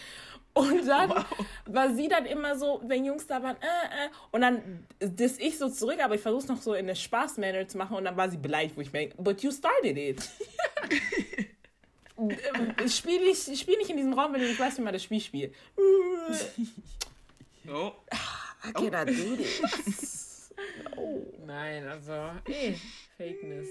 Und 0.55 0.87
dann 0.87 1.11
wow. 1.11 1.25
war 1.67 1.93
sie 1.95 2.09
dann 2.09 2.27
immer 2.27 2.57
so, 2.57 2.81
wenn 2.85 3.05
Jungs 3.05 3.27
da 3.27 3.43
waren, 3.43 3.57
äh, 3.57 4.07
äh, 4.07 4.09
und 4.31 4.43
dann 4.43 4.87
das 4.99 5.39
ich 5.39 5.59
so 5.59 5.69
zurück, 5.71 5.99
aber 6.01 6.15
ich 6.15 6.21
versuche 6.21 6.43
es 6.43 6.49
noch 6.49 6.61
so 6.61 6.75
in 6.75 6.81
eine 6.81 6.95
Spaßmanner 6.95 7.67
zu 7.67 7.79
machen 7.79 7.97
und 7.97 8.05
dann 8.05 8.17
war 8.17 8.29
sie 8.31 8.37
beleidigt, 8.37 8.77
wo 8.77 8.83
ich 8.83 8.93
mir, 8.93 9.09
but 9.17 9.43
you 9.43 9.51
started 9.51 9.97
it. 9.97 10.23
spiel, 12.91 13.21
nicht, 13.21 13.59
spiel 13.59 13.79
nicht 13.79 13.91
in 13.91 13.97
diesem 13.97 14.13
Raum, 14.13 14.35
wenn 14.35 14.43
du 14.43 14.47
nicht 14.47 14.61
weißt, 14.61 14.77
wie 14.79 14.83
man 14.83 14.93
das 14.93 15.03
Spiel 15.03 15.21
spielt. 15.21 15.55
oh. 17.69 17.93
I 18.65 18.73
cannot 18.73 19.09
oh. 19.09 19.13
do 19.13 19.37
this. 19.37 20.32
No. 20.97 21.27
Nein, 21.45 21.87
also, 21.87 22.13
eh, 22.47 22.75
Fakeness. 23.17 23.69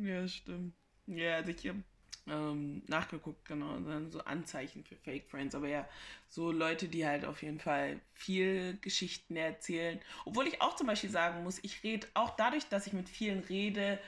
Ja, 0.00 0.26
stimmt. 0.28 0.74
Ja, 1.06 1.36
also 1.36 1.50
ich 1.50 1.68
habe 1.68 1.82
ähm, 2.28 2.82
nachgeguckt, 2.86 3.44
genau, 3.44 3.78
dann 3.80 4.10
so 4.10 4.20
Anzeichen 4.20 4.84
für 4.84 4.96
Fake 4.96 5.28
Friends, 5.28 5.54
aber 5.54 5.68
ja, 5.68 5.88
so 6.28 6.52
Leute, 6.52 6.88
die 6.88 7.06
halt 7.06 7.24
auf 7.24 7.42
jeden 7.42 7.58
Fall 7.58 8.00
viel 8.14 8.78
Geschichten 8.80 9.36
erzählen. 9.36 10.00
Obwohl 10.24 10.46
ich 10.46 10.60
auch 10.62 10.76
zum 10.76 10.86
Beispiel 10.86 11.10
sagen 11.10 11.42
muss, 11.42 11.58
ich 11.62 11.82
rede 11.82 12.06
auch 12.14 12.36
dadurch, 12.36 12.68
dass 12.68 12.86
ich 12.86 12.92
mit 12.92 13.08
vielen 13.08 13.40
rede, 13.40 13.98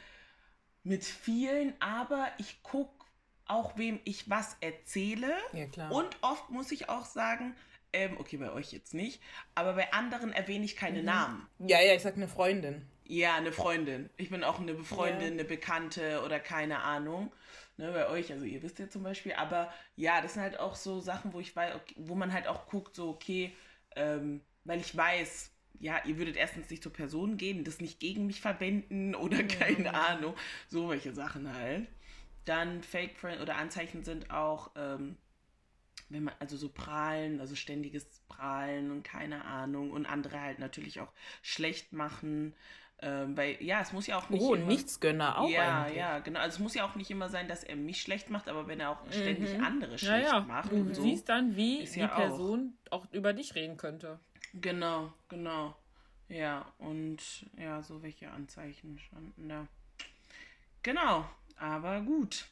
mit 0.84 1.04
vielen, 1.04 1.74
aber 1.80 2.28
ich 2.38 2.62
gucke 2.62 3.04
auch, 3.46 3.76
wem 3.76 4.00
ich 4.04 4.30
was 4.30 4.56
erzähle. 4.60 5.34
Ja, 5.52 5.66
klar. 5.66 5.92
Und 5.92 6.16
oft 6.22 6.50
muss 6.50 6.72
ich 6.72 6.88
auch 6.88 7.04
sagen, 7.04 7.54
ähm, 7.94 8.16
okay, 8.18 8.37
bei 8.37 8.52
euch 8.52 8.72
jetzt 8.72 8.94
nicht, 8.94 9.22
aber 9.54 9.74
bei 9.74 9.92
anderen 9.92 10.33
erwähne 10.33 10.64
ich 10.64 10.76
keine 10.76 11.00
mhm. 11.00 11.07
Namen. 11.07 11.48
Ja, 11.59 11.80
ja, 11.80 11.94
ich 11.94 12.02
sag 12.02 12.16
eine 12.16 12.28
Freundin. 12.28 12.87
Ja, 13.07 13.37
eine 13.37 13.52
Freundin. 13.52 14.11
Ich 14.16 14.30
bin 14.30 14.44
auch 14.44 14.61
eine 14.61 14.76
Freundin, 14.83 15.20
ja. 15.20 15.33
eine 15.33 15.44
Bekannte 15.44 16.22
oder 16.24 16.40
keine 16.40 16.83
Ahnung 16.83 17.30
ne, 17.76 17.92
bei 17.92 18.09
euch, 18.09 18.33
also 18.33 18.44
ihr 18.44 18.62
wisst 18.62 18.78
ja 18.78 18.88
zum 18.88 19.02
Beispiel, 19.02 19.33
aber 19.33 19.72
ja, 19.96 20.20
das 20.20 20.35
sind 20.35 20.42
halt 20.42 20.59
auch 20.59 20.74
so 20.74 21.00
Sachen, 21.00 21.33
wo 21.33 21.40
ich 21.40 21.54
weiß, 21.54 21.74
okay, 21.74 21.94
wo 21.98 22.14
man 22.14 22.33
halt 22.33 22.46
auch 22.46 22.66
guckt, 22.66 22.96
so, 22.96 23.09
okay, 23.09 23.52
ähm, 23.96 24.40
weil 24.64 24.80
ich 24.80 24.96
weiß, 24.96 25.50
ja, 25.80 26.00
ihr 26.04 26.18
würdet 26.18 26.37
erstens 26.37 26.70
nicht 26.70 26.83
zur 26.83 26.92
Person 26.92 27.37
gehen, 27.37 27.64
das 27.64 27.80
nicht 27.80 28.00
gegen 28.00 28.26
mich 28.26 28.40
verwenden 28.40 29.14
oder 29.14 29.42
keine 29.42 29.90
mhm. 29.90 29.94
Ahnung, 29.94 30.35
so 30.68 30.88
welche 30.88 31.12
Sachen 31.12 31.52
halt. 31.52 31.88
Dann 32.44 32.83
Fake 32.83 33.16
Friend 33.16 33.40
oder 33.40 33.57
Anzeichen 33.57 34.04
sind 34.04 34.30
auch, 34.30 34.70
ähm, 34.76 35.16
wenn 36.14 36.24
man, 36.24 36.35
also 36.38 36.57
so 36.57 36.68
prahlen, 36.68 37.40
also 37.40 37.57
ständiges 37.57 38.07
Prahlen 38.29 38.90
und 38.90 39.03
keine 39.03 39.44
Ahnung 39.44 39.90
und 39.90 40.07
andere 40.07 40.40
halt 40.40 40.61
natürlich 40.61 41.00
auch 41.00 41.12
schlecht 41.42 41.92
machen. 41.92 42.55
Ähm, 43.03 43.37
weil, 43.37 43.61
ja, 43.61 43.81
es 43.81 43.92
muss 43.92 44.07
ja 44.07 44.16
auch 44.16 44.31
nicht. 44.31 44.40
Oh, 44.40 44.55
immer, 44.55 44.66
Nichtsgönner 44.66 45.38
auch. 45.38 45.50
Ja, 45.50 45.83
eigentlich. 45.83 45.98
ja, 45.98 46.20
genau. 46.20 46.38
Also, 46.38 46.55
es 46.55 46.61
muss 46.61 46.74
ja 46.74 46.87
auch 46.87 46.94
nicht 46.94 47.11
immer 47.11 47.29
sein, 47.29 47.48
dass 47.48 47.64
er 47.64 47.74
mich 47.74 48.00
schlecht 48.00 48.31
macht, 48.31 48.48
aber 48.48 48.68
wenn 48.68 48.79
er 48.79 48.90
auch 48.90 49.00
ständig 49.11 49.59
mhm. 49.59 49.64
andere 49.64 49.98
schlecht 49.98 50.29
ja, 50.29 50.38
ja. 50.38 50.40
macht. 50.40 50.70
Du 50.70 50.77
und 50.77 50.94
so, 50.94 51.03
siehst 51.03 51.29
dann, 51.29 51.57
wie 51.57 51.85
die 51.85 51.98
ja 51.98 52.07
Person 52.07 52.74
auch. 52.90 53.00
auch 53.00 53.12
über 53.12 53.33
dich 53.33 53.57
reden 53.57 53.77
könnte. 53.77 54.20
Genau, 54.55 55.12
genau. 55.29 55.74
Ja, 56.29 56.72
und 56.79 57.18
ja, 57.59 57.83
so 57.83 58.03
welche 58.03 58.31
Anzeichen 58.31 58.98
standen 59.00 59.48
da. 59.48 59.66
Genau, 60.83 61.29
aber 61.57 62.00
gut. 62.00 62.46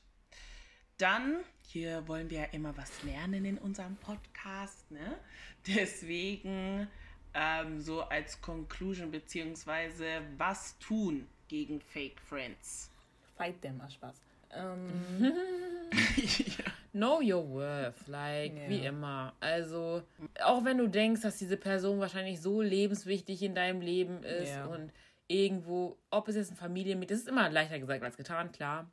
Dann, 0.99 1.39
hier 1.69 2.07
wollen 2.07 2.31
wir 2.31 2.41
ja 2.41 2.47
immer 2.53 2.77
was 2.77 3.03
lernen 3.03 3.45
in 3.45 3.59
unserem 3.59 3.97
Podcast, 3.97 4.91
ne? 4.91 5.19
Deswegen 5.67 6.89
ähm, 7.35 7.81
so 7.81 8.03
als 8.03 8.41
Conclusion 8.41 9.11
beziehungsweise 9.11 10.05
was 10.37 10.79
tun 10.79 11.27
gegen 11.49 11.81
Fake 11.81 12.21
Friends? 12.21 12.91
Fight 13.37 13.61
them, 13.63 13.81
ach 13.85 13.91
Spaß. 13.91 14.21
Ähm, 14.55 14.91
ja. 15.21 16.65
Know 16.93 17.21
your 17.23 17.49
worth, 17.49 18.07
like 18.07 18.55
yeah. 18.55 18.69
wie 18.69 18.85
immer. 18.85 19.33
Also, 19.41 20.03
auch 20.45 20.63
wenn 20.65 20.77
du 20.77 20.89
denkst, 20.89 21.23
dass 21.23 21.39
diese 21.39 21.57
Person 21.57 21.99
wahrscheinlich 22.01 22.41
so 22.41 22.61
lebenswichtig 22.61 23.43
in 23.43 23.55
deinem 23.55 23.81
Leben 23.81 24.23
ist 24.23 24.51
yeah. 24.51 24.67
und 24.67 24.93
irgendwo, 25.27 25.97
ob 26.11 26.29
es 26.29 26.37
jetzt 26.37 26.51
ein 26.51 26.57
Familienmitglied 26.57 27.17
ist, 27.17 27.23
ist 27.23 27.29
immer 27.29 27.49
leichter 27.49 27.79
gesagt 27.79 28.03
als 28.03 28.19
getan, 28.19 28.53
klar. 28.53 28.91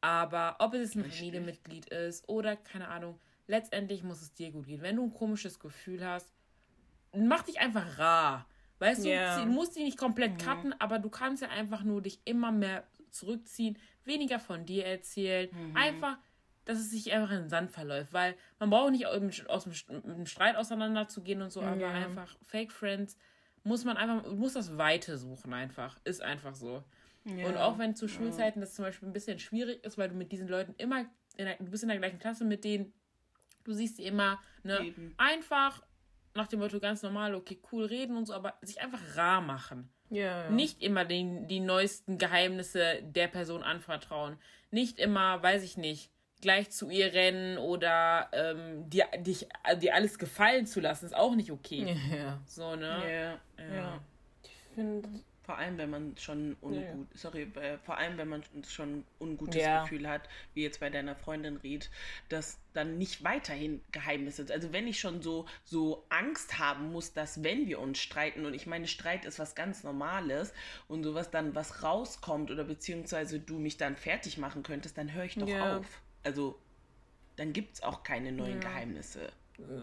Aber 0.00 0.56
ob 0.58 0.74
es 0.74 0.94
ein 0.94 1.04
Familienmitglied 1.04 1.86
ist 1.86 2.28
oder 2.28 2.56
keine 2.56 2.88
Ahnung, 2.88 3.18
letztendlich 3.46 4.02
muss 4.02 4.22
es 4.22 4.34
dir 4.34 4.50
gut 4.50 4.66
gehen. 4.66 4.82
Wenn 4.82 4.96
du 4.96 5.04
ein 5.04 5.12
komisches 5.12 5.58
Gefühl 5.58 6.06
hast, 6.06 6.32
mach 7.14 7.42
dich 7.42 7.60
einfach 7.60 7.98
rar. 7.98 8.46
Weißt 8.78 9.04
yeah. 9.04 9.38
du, 9.38 9.44
du 9.44 9.50
musst 9.50 9.76
dich 9.76 9.84
nicht 9.84 9.98
komplett 9.98 10.32
mhm. 10.32 10.38
cutten, 10.38 10.74
aber 10.78 10.98
du 10.98 11.10
kannst 11.10 11.42
ja 11.42 11.48
einfach 11.50 11.82
nur 11.82 12.00
dich 12.00 12.20
immer 12.24 12.50
mehr 12.50 12.84
zurückziehen, 13.10 13.78
weniger 14.04 14.38
von 14.38 14.64
dir 14.64 14.86
erzählen. 14.86 15.50
Mhm. 15.52 15.76
Einfach, 15.76 16.16
dass 16.64 16.78
es 16.78 16.90
sich 16.90 17.12
einfach 17.12 17.30
in 17.30 17.40
den 17.40 17.48
Sand 17.50 17.72
verläuft, 17.72 18.14
weil 18.14 18.36
man 18.58 18.70
braucht 18.70 18.92
nicht 18.92 19.06
aus 19.06 19.64
dem, 19.64 20.26
Streit 20.26 20.56
auseinanderzugehen 20.56 21.42
und 21.42 21.50
so, 21.50 21.60
aber 21.60 21.80
ja. 21.80 21.90
einfach 21.90 22.38
Fake 22.42 22.72
Friends 22.72 23.18
muss 23.64 23.84
man 23.84 23.98
einfach, 23.98 24.30
muss 24.32 24.54
das 24.54 24.78
Weite 24.78 25.18
suchen 25.18 25.52
einfach. 25.52 25.98
Ist 26.04 26.22
einfach 26.22 26.54
so. 26.54 26.82
Ja. 27.24 27.46
Und 27.46 27.56
auch 27.56 27.78
wenn 27.78 27.94
zu 27.94 28.08
Schulzeiten 28.08 28.60
das 28.60 28.74
zum 28.74 28.84
Beispiel 28.84 29.08
ein 29.08 29.12
bisschen 29.12 29.38
schwierig 29.38 29.84
ist, 29.84 29.98
weil 29.98 30.08
du 30.08 30.14
mit 30.14 30.32
diesen 30.32 30.48
Leuten 30.48 30.74
immer, 30.78 31.04
der, 31.38 31.56
du 31.56 31.70
bist 31.70 31.82
in 31.82 31.88
der 31.88 31.98
gleichen 31.98 32.18
Klasse 32.18 32.44
mit 32.44 32.64
denen, 32.64 32.92
du 33.64 33.72
siehst 33.72 33.96
sie 33.96 34.04
immer, 34.04 34.40
ne, 34.62 34.94
einfach 35.16 35.82
nach 36.34 36.48
dem 36.48 36.60
Motto 36.60 36.80
ganz 36.80 37.02
normal, 37.02 37.34
okay, 37.34 37.60
cool 37.72 37.84
reden 37.84 38.16
und 38.16 38.26
so, 38.26 38.34
aber 38.34 38.54
sich 38.62 38.80
einfach 38.80 39.16
rar 39.16 39.40
machen. 39.40 39.90
Ja, 40.10 40.44
ja. 40.44 40.50
Nicht 40.50 40.82
immer 40.82 41.04
den, 41.04 41.46
die 41.46 41.60
neuesten 41.60 42.18
Geheimnisse 42.18 43.00
der 43.02 43.28
Person 43.28 43.62
anvertrauen. 43.62 44.36
Nicht 44.70 44.98
immer, 44.98 45.42
weiß 45.42 45.62
ich 45.62 45.76
nicht, 45.76 46.10
gleich 46.40 46.70
zu 46.70 46.90
ihr 46.90 47.12
rennen 47.12 47.58
oder 47.58 48.28
ähm, 48.32 48.88
dir, 48.88 49.06
dich, 49.18 49.48
dir 49.80 49.94
alles 49.94 50.18
gefallen 50.18 50.66
zu 50.66 50.80
lassen, 50.80 51.06
ist 51.06 51.16
auch 51.16 51.34
nicht 51.34 51.50
okay. 51.50 51.96
Ja. 52.10 52.40
So, 52.46 52.76
ne? 52.76 53.38
Ja. 53.58 53.74
ja. 53.74 54.00
Ich 54.42 54.74
finde, 54.74 55.08
Vor 55.50 55.58
allem, 55.58 55.78
wenn 55.78 55.90
man 55.90 56.16
schon 56.16 56.56
ungut, 56.60 56.80
ja, 56.80 56.90
ja. 56.90 56.96
sorry, 57.14 57.42
äh, 57.56 57.76
vor 57.78 57.98
allem, 57.98 58.16
wenn 58.18 58.28
man 58.28 58.44
schon 58.68 58.98
ein 58.98 59.04
ungutes 59.18 59.60
ja. 59.60 59.82
Gefühl 59.82 60.08
hat, 60.08 60.28
wie 60.54 60.62
jetzt 60.62 60.78
bei 60.78 60.90
deiner 60.90 61.16
Freundin 61.16 61.56
Ried, 61.56 61.90
dass 62.28 62.60
dann 62.72 62.98
nicht 62.98 63.24
weiterhin 63.24 63.80
Geheimnisse. 63.90 64.46
Also 64.48 64.72
wenn 64.72 64.86
ich 64.86 65.00
schon 65.00 65.22
so, 65.22 65.46
so 65.64 66.04
Angst 66.08 66.60
haben 66.60 66.92
muss, 66.92 67.14
dass 67.14 67.42
wenn 67.42 67.66
wir 67.66 67.80
uns 67.80 67.98
streiten, 67.98 68.46
und 68.46 68.54
ich 68.54 68.68
meine, 68.68 68.86
Streit 68.86 69.24
ist 69.24 69.40
was 69.40 69.56
ganz 69.56 69.82
Normales 69.82 70.54
und 70.86 71.02
sowas 71.02 71.32
dann 71.32 71.52
was 71.56 71.82
rauskommt 71.82 72.52
oder 72.52 72.62
beziehungsweise 72.62 73.40
du 73.40 73.58
mich 73.58 73.76
dann 73.76 73.96
fertig 73.96 74.38
machen 74.38 74.62
könntest, 74.62 74.96
dann 74.96 75.12
höre 75.12 75.24
ich 75.24 75.34
doch 75.34 75.50
auf. 75.50 76.00
Also 76.22 76.60
dann 77.34 77.52
gibt 77.52 77.74
es 77.74 77.82
auch 77.82 78.04
keine 78.04 78.30
neuen 78.30 78.60
Geheimnisse 78.60 79.32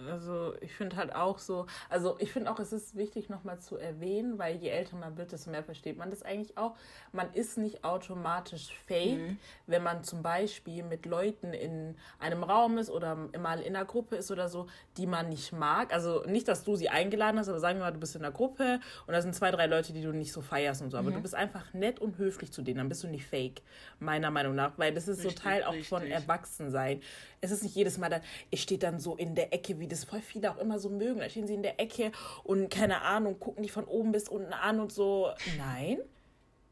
also 0.10 0.54
ich 0.62 0.74
finde 0.74 0.96
halt 0.96 1.16
auch 1.16 1.40
so, 1.40 1.66
also 1.90 2.16
ich 2.20 2.32
finde 2.32 2.52
auch, 2.52 2.60
es 2.60 2.74
ist 2.74 2.96
wichtig 2.96 3.30
nochmal 3.30 3.60
zu 3.60 3.78
erwähnen, 3.78 4.38
weil 4.38 4.58
je 4.58 4.70
älter 4.70 4.96
man 4.96 5.18
wird, 5.18 5.32
desto 5.32 5.50
mehr 5.50 5.64
versteht 5.64 5.98
man 5.98 6.10
das 6.10 6.24
eigentlich 6.24 6.58
auch. 6.58 6.76
Man 7.12 7.34
ist 7.34 7.58
nicht 7.58 7.84
automatisch 7.84 8.74
fake, 8.88 9.18
mhm. 9.18 9.38
wenn 9.66 9.84
man 9.84 10.04
zum 10.04 10.22
Beispiel 10.22 10.84
mit 10.84 11.06
Leuten 11.06 11.54
in 11.54 11.96
einem 12.20 12.44
Raum 12.44 12.78
ist 12.78 12.90
oder 12.90 13.16
mal 13.16 13.60
in 13.60 13.76
einer 13.76 13.86
Gruppe 13.86 14.18
ist 14.18 14.32
oder 14.32 14.50
so, 14.50 14.68
die 14.98 15.08
man 15.08 15.30
nicht 15.30 15.52
mag. 15.52 15.94
Also 15.94 16.24
nicht, 16.26 16.48
dass 16.48 16.64
du 16.64 16.76
sie 16.76 16.90
eingeladen 16.90 17.40
hast, 17.40 17.50
aber 17.50 17.60
sagen 17.60 17.80
wir 17.80 17.86
mal, 17.86 17.94
du 17.94 18.00
bist 18.00 18.16
in 18.16 18.24
einer 18.24 18.34
Gruppe 18.34 18.80
und 19.06 19.14
da 19.14 19.22
sind 19.22 19.36
zwei, 19.36 19.52
drei 19.52 19.68
Leute, 19.68 19.94
die 19.94 20.02
du 20.02 20.12
nicht 20.12 20.32
so 20.32 20.42
feierst 20.42 20.82
und 20.82 20.92
so, 20.92 20.98
aber 20.98 21.12
mhm. 21.12 21.16
du 21.16 21.22
bist 21.22 21.36
einfach 21.36 21.74
nett 21.74 22.00
und 22.00 22.18
höflich 22.18 22.52
zu 22.52 22.62
denen, 22.62 22.78
dann 22.78 22.90
bist 22.90 23.04
du 23.04 23.08
nicht 23.08 23.26
fake, 23.26 23.62
meiner 24.00 24.32
Meinung 24.32 24.56
nach, 24.56 24.78
weil 24.78 24.94
das 24.94 25.08
ist 25.08 25.20
richtig, 25.20 25.38
so 25.38 25.44
Teil 25.44 25.64
auch 25.64 25.72
richtig. 25.72 25.90
von 25.90 26.06
Erwachsensein. 26.06 27.02
Es 27.42 27.52
ist 27.52 27.64
nicht 27.64 27.76
jedes 27.76 27.98
Mal 27.98 28.10
dann, 28.10 28.22
ich 28.50 28.64
stehe 28.64 28.80
dann 28.80 29.00
so 29.00 29.16
in 29.16 29.36
der 29.36 29.54
Ecke, 29.54 29.67
wie 29.80 29.88
das 29.88 30.04
voll 30.04 30.22
viele 30.22 30.52
auch 30.52 30.58
immer 30.58 30.80
so 30.80 30.90
mögen. 30.90 31.20
Da 31.20 31.30
stehen 31.30 31.48
sie 31.48 31.54
in 31.54 31.64
der 31.64 31.80
Ecke 31.80 32.12
und 32.44 32.70
keine 32.70 33.02
Ahnung, 33.02 33.40
gucken 33.40 33.64
die 33.64 33.70
von 33.70 33.86
oben 33.86 34.12
bis 34.12 34.30
unten 34.30 34.54
an 34.54 34.80
und 34.80 34.92
so. 34.92 35.30
Nein. 35.58 36.00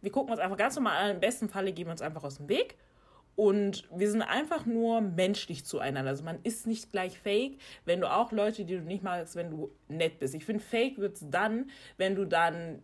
Wir 0.01 0.11
gucken 0.11 0.31
uns 0.31 0.39
einfach 0.39 0.57
ganz 0.57 0.75
normal 0.75 0.97
an. 0.97 1.15
Im 1.15 1.19
besten 1.19 1.49
Falle 1.49 1.71
gehen 1.73 1.87
wir 1.87 1.91
uns 1.91 2.01
einfach 2.01 2.23
aus 2.23 2.37
dem 2.37 2.47
Weg. 2.47 2.77
Und 3.35 3.83
wir 3.93 4.09
sind 4.09 4.21
einfach 4.21 4.65
nur 4.65 5.01
menschlich 5.01 5.65
zueinander. 5.65 6.11
Also 6.11 6.23
man 6.23 6.39
ist 6.43 6.67
nicht 6.67 6.91
gleich 6.91 7.19
fake, 7.19 7.57
wenn 7.83 7.99
du 7.99 8.11
auch 8.11 8.31
Leute, 8.31 8.63
die 8.63 8.75
du 8.75 8.81
nicht 8.81 9.03
magst, 9.03 9.35
wenn 9.35 9.51
du 9.51 9.71
nett 9.89 10.19
bist. 10.19 10.35
Ich 10.35 10.45
finde, 10.45 10.63
fake 10.63 10.97
wird 10.99 11.15
es 11.15 11.25
dann, 11.29 11.69
wenn 11.97 12.15
du 12.15 12.25
dann 12.25 12.81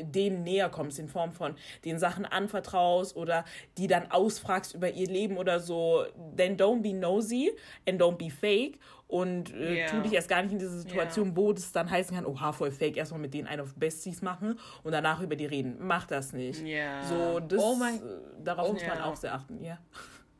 denen 0.00 0.42
näher 0.42 0.68
kommst 0.68 0.98
in 0.98 1.08
Form 1.08 1.32
von 1.32 1.54
den 1.84 1.98
Sachen 1.98 2.24
anvertraust 2.24 3.16
oder 3.16 3.44
die 3.78 3.86
dann 3.86 4.10
ausfragst 4.10 4.74
über 4.74 4.90
ihr 4.90 5.06
Leben 5.06 5.36
oder 5.36 5.60
so, 5.60 6.04
then 6.36 6.56
don't 6.56 6.82
be 6.82 6.92
nosy 6.92 7.52
and 7.88 8.00
don't 8.00 8.16
be 8.16 8.30
fake 8.30 8.78
und 9.06 9.52
äh, 9.54 9.74
yeah. 9.74 9.90
tu 9.90 10.00
dich 10.00 10.12
erst 10.12 10.28
gar 10.28 10.42
nicht 10.42 10.52
in 10.52 10.58
diese 10.58 10.78
Situation, 10.78 11.28
yeah. 11.28 11.36
wo 11.36 11.52
es 11.52 11.72
dann 11.72 11.90
heißen 11.90 12.16
kann, 12.16 12.26
oha, 12.26 12.52
voll 12.52 12.70
fake, 12.70 12.96
erstmal 12.96 13.20
mit 13.20 13.34
denen 13.34 13.46
einen 13.46 13.60
auf 13.60 13.74
Besties 13.74 14.22
machen 14.22 14.58
und 14.82 14.92
danach 14.92 15.20
über 15.20 15.36
die 15.36 15.46
reden. 15.46 15.76
Mach 15.78 16.06
das 16.06 16.32
nicht. 16.32 16.62
Yeah. 16.64 17.04
So, 17.04 17.40
das, 17.40 17.62
oh 17.62 17.76
mein, 17.76 18.00
darauf 18.42 18.70
oh, 18.70 18.72
muss 18.72 18.86
man 18.86 19.00
auch 19.00 19.16
sehr 19.16 19.34
achten, 19.34 19.62
ja. 19.62 19.78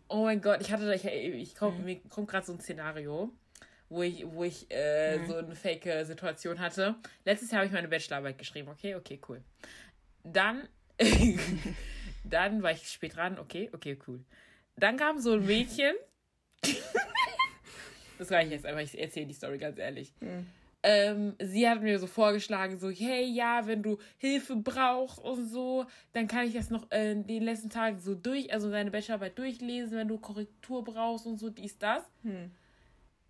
Oh 0.08 0.24
mein 0.24 0.40
Gott, 0.40 0.60
ich 0.60 0.72
hatte, 0.72 0.92
ich, 0.94 1.04
ich 1.04 1.54
komm, 1.54 1.78
mhm. 1.78 1.84
mir 1.84 2.00
kommt 2.08 2.28
gerade 2.28 2.46
so 2.46 2.52
ein 2.52 2.60
Szenario 2.60 3.30
wo 3.88 4.02
ich, 4.02 4.24
wo 4.26 4.44
ich 4.44 4.66
äh, 4.70 5.18
mhm. 5.18 5.26
so 5.26 5.36
eine 5.36 5.54
fake 5.54 6.04
Situation 6.04 6.58
hatte. 6.58 6.96
Letztes 7.24 7.50
Jahr 7.50 7.60
habe 7.60 7.66
ich 7.66 7.72
meine 7.72 7.88
Bachelorarbeit 7.88 8.38
geschrieben. 8.38 8.68
Okay, 8.68 8.94
okay, 8.94 9.20
cool. 9.28 9.42
Dann, 10.22 10.68
dann 12.24 12.62
war 12.62 12.72
ich 12.72 12.88
spät 12.88 13.16
dran. 13.16 13.38
Okay, 13.38 13.70
okay, 13.72 13.98
cool. 14.06 14.24
Dann 14.76 14.96
kam 14.96 15.18
so 15.18 15.34
ein 15.34 15.46
Mädchen. 15.46 15.94
das 18.18 18.30
reicht 18.30 18.50
jetzt 18.50 18.66
einfach. 18.66 18.80
Ich 18.80 18.98
erzähle 18.98 19.26
die 19.26 19.34
Story 19.34 19.58
ganz 19.58 19.78
ehrlich. 19.78 20.12
Mhm. 20.20 20.46
Ähm, 20.86 21.34
sie 21.40 21.66
hat 21.66 21.80
mir 21.80 21.98
so 21.98 22.06
vorgeschlagen, 22.06 22.78
so, 22.78 22.90
hey, 22.90 23.24
ja, 23.24 23.66
wenn 23.66 23.82
du 23.82 23.96
Hilfe 24.18 24.54
brauchst 24.56 25.18
und 25.18 25.46
so, 25.46 25.86
dann 26.12 26.28
kann 26.28 26.46
ich 26.46 26.52
das 26.52 26.68
noch 26.68 26.90
äh, 26.90 27.12
in 27.12 27.26
den 27.26 27.42
letzten 27.42 27.70
Tagen 27.70 27.98
so 27.98 28.14
durch, 28.14 28.52
also 28.52 28.70
deine 28.70 28.90
Bachelorarbeit 28.90 29.38
durchlesen, 29.38 29.96
wenn 29.96 30.08
du 30.08 30.18
Korrektur 30.18 30.84
brauchst 30.84 31.24
und 31.24 31.38
so, 31.38 31.48
dies, 31.48 31.78
das. 31.78 32.02
Hm. 32.22 32.50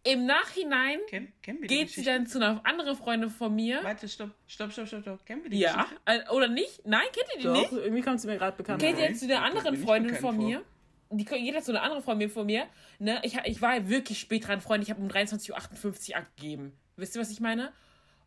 Im 0.07 0.27
Nachhinein 0.27 0.99
Ken, 1.09 1.33
geht 1.63 1.91
sie 1.91 2.05
dann 2.05 2.27
zu 2.27 2.39
einer 2.39 2.61
anderen 2.65 2.95
Freundin 2.95 3.31
von 3.31 3.55
mir. 3.55 3.83
Warte, 3.83 4.07
stopp, 4.07 4.31
stopp, 4.47 4.71
stopp, 4.71 4.87
stopp, 4.87 5.01
stopp. 5.01 5.27
Kennen 5.27 5.43
wir 5.43 5.51
die 5.51 5.59
Ja, 5.59 5.83
Geschichte? 6.05 6.33
oder 6.33 6.49
nicht? 6.49 6.87
Nein, 6.87 7.07
kennt 7.13 7.27
ihr 7.35 7.39
die 7.39 7.45
Doch, 7.45 7.55
nicht? 7.55 7.73
irgendwie 7.73 8.03
kommt 8.03 8.21
sie 8.21 8.27
mir 8.27 8.37
gerade 8.37 8.55
bekannt 8.55 8.83
vor. 8.83 8.91
Geht 8.91 9.01
jetzt 9.01 9.21
zu 9.21 9.27
der 9.27 9.43
anderen 9.43 9.77
Freundin 9.77 10.15
von 10.15 10.37
mir. 10.37 10.63
Die 11.11 11.25
geht 11.25 11.41
jetzt 11.41 11.65
zu 11.65 11.73
einer 11.73 11.83
anderen 11.83 12.03
Freundin 12.03 12.29
von 12.29 12.45
mir. 12.45 12.67
Ne? 12.99 13.21
Ich, 13.23 13.39
ich 13.45 13.63
war 13.63 13.89
wirklich 13.89 14.19
spät 14.21 14.47
dran, 14.47 14.61
Freunde. 14.61 14.85
Ich 14.85 14.91
habe 14.91 15.01
um 15.01 15.09
23.58 15.09 16.11
Uhr 16.11 16.17
abgegeben. 16.17 16.73
Wisst 16.97 17.17
ihr, 17.17 17.23
was 17.23 17.31
ich 17.31 17.41
meine? 17.41 17.73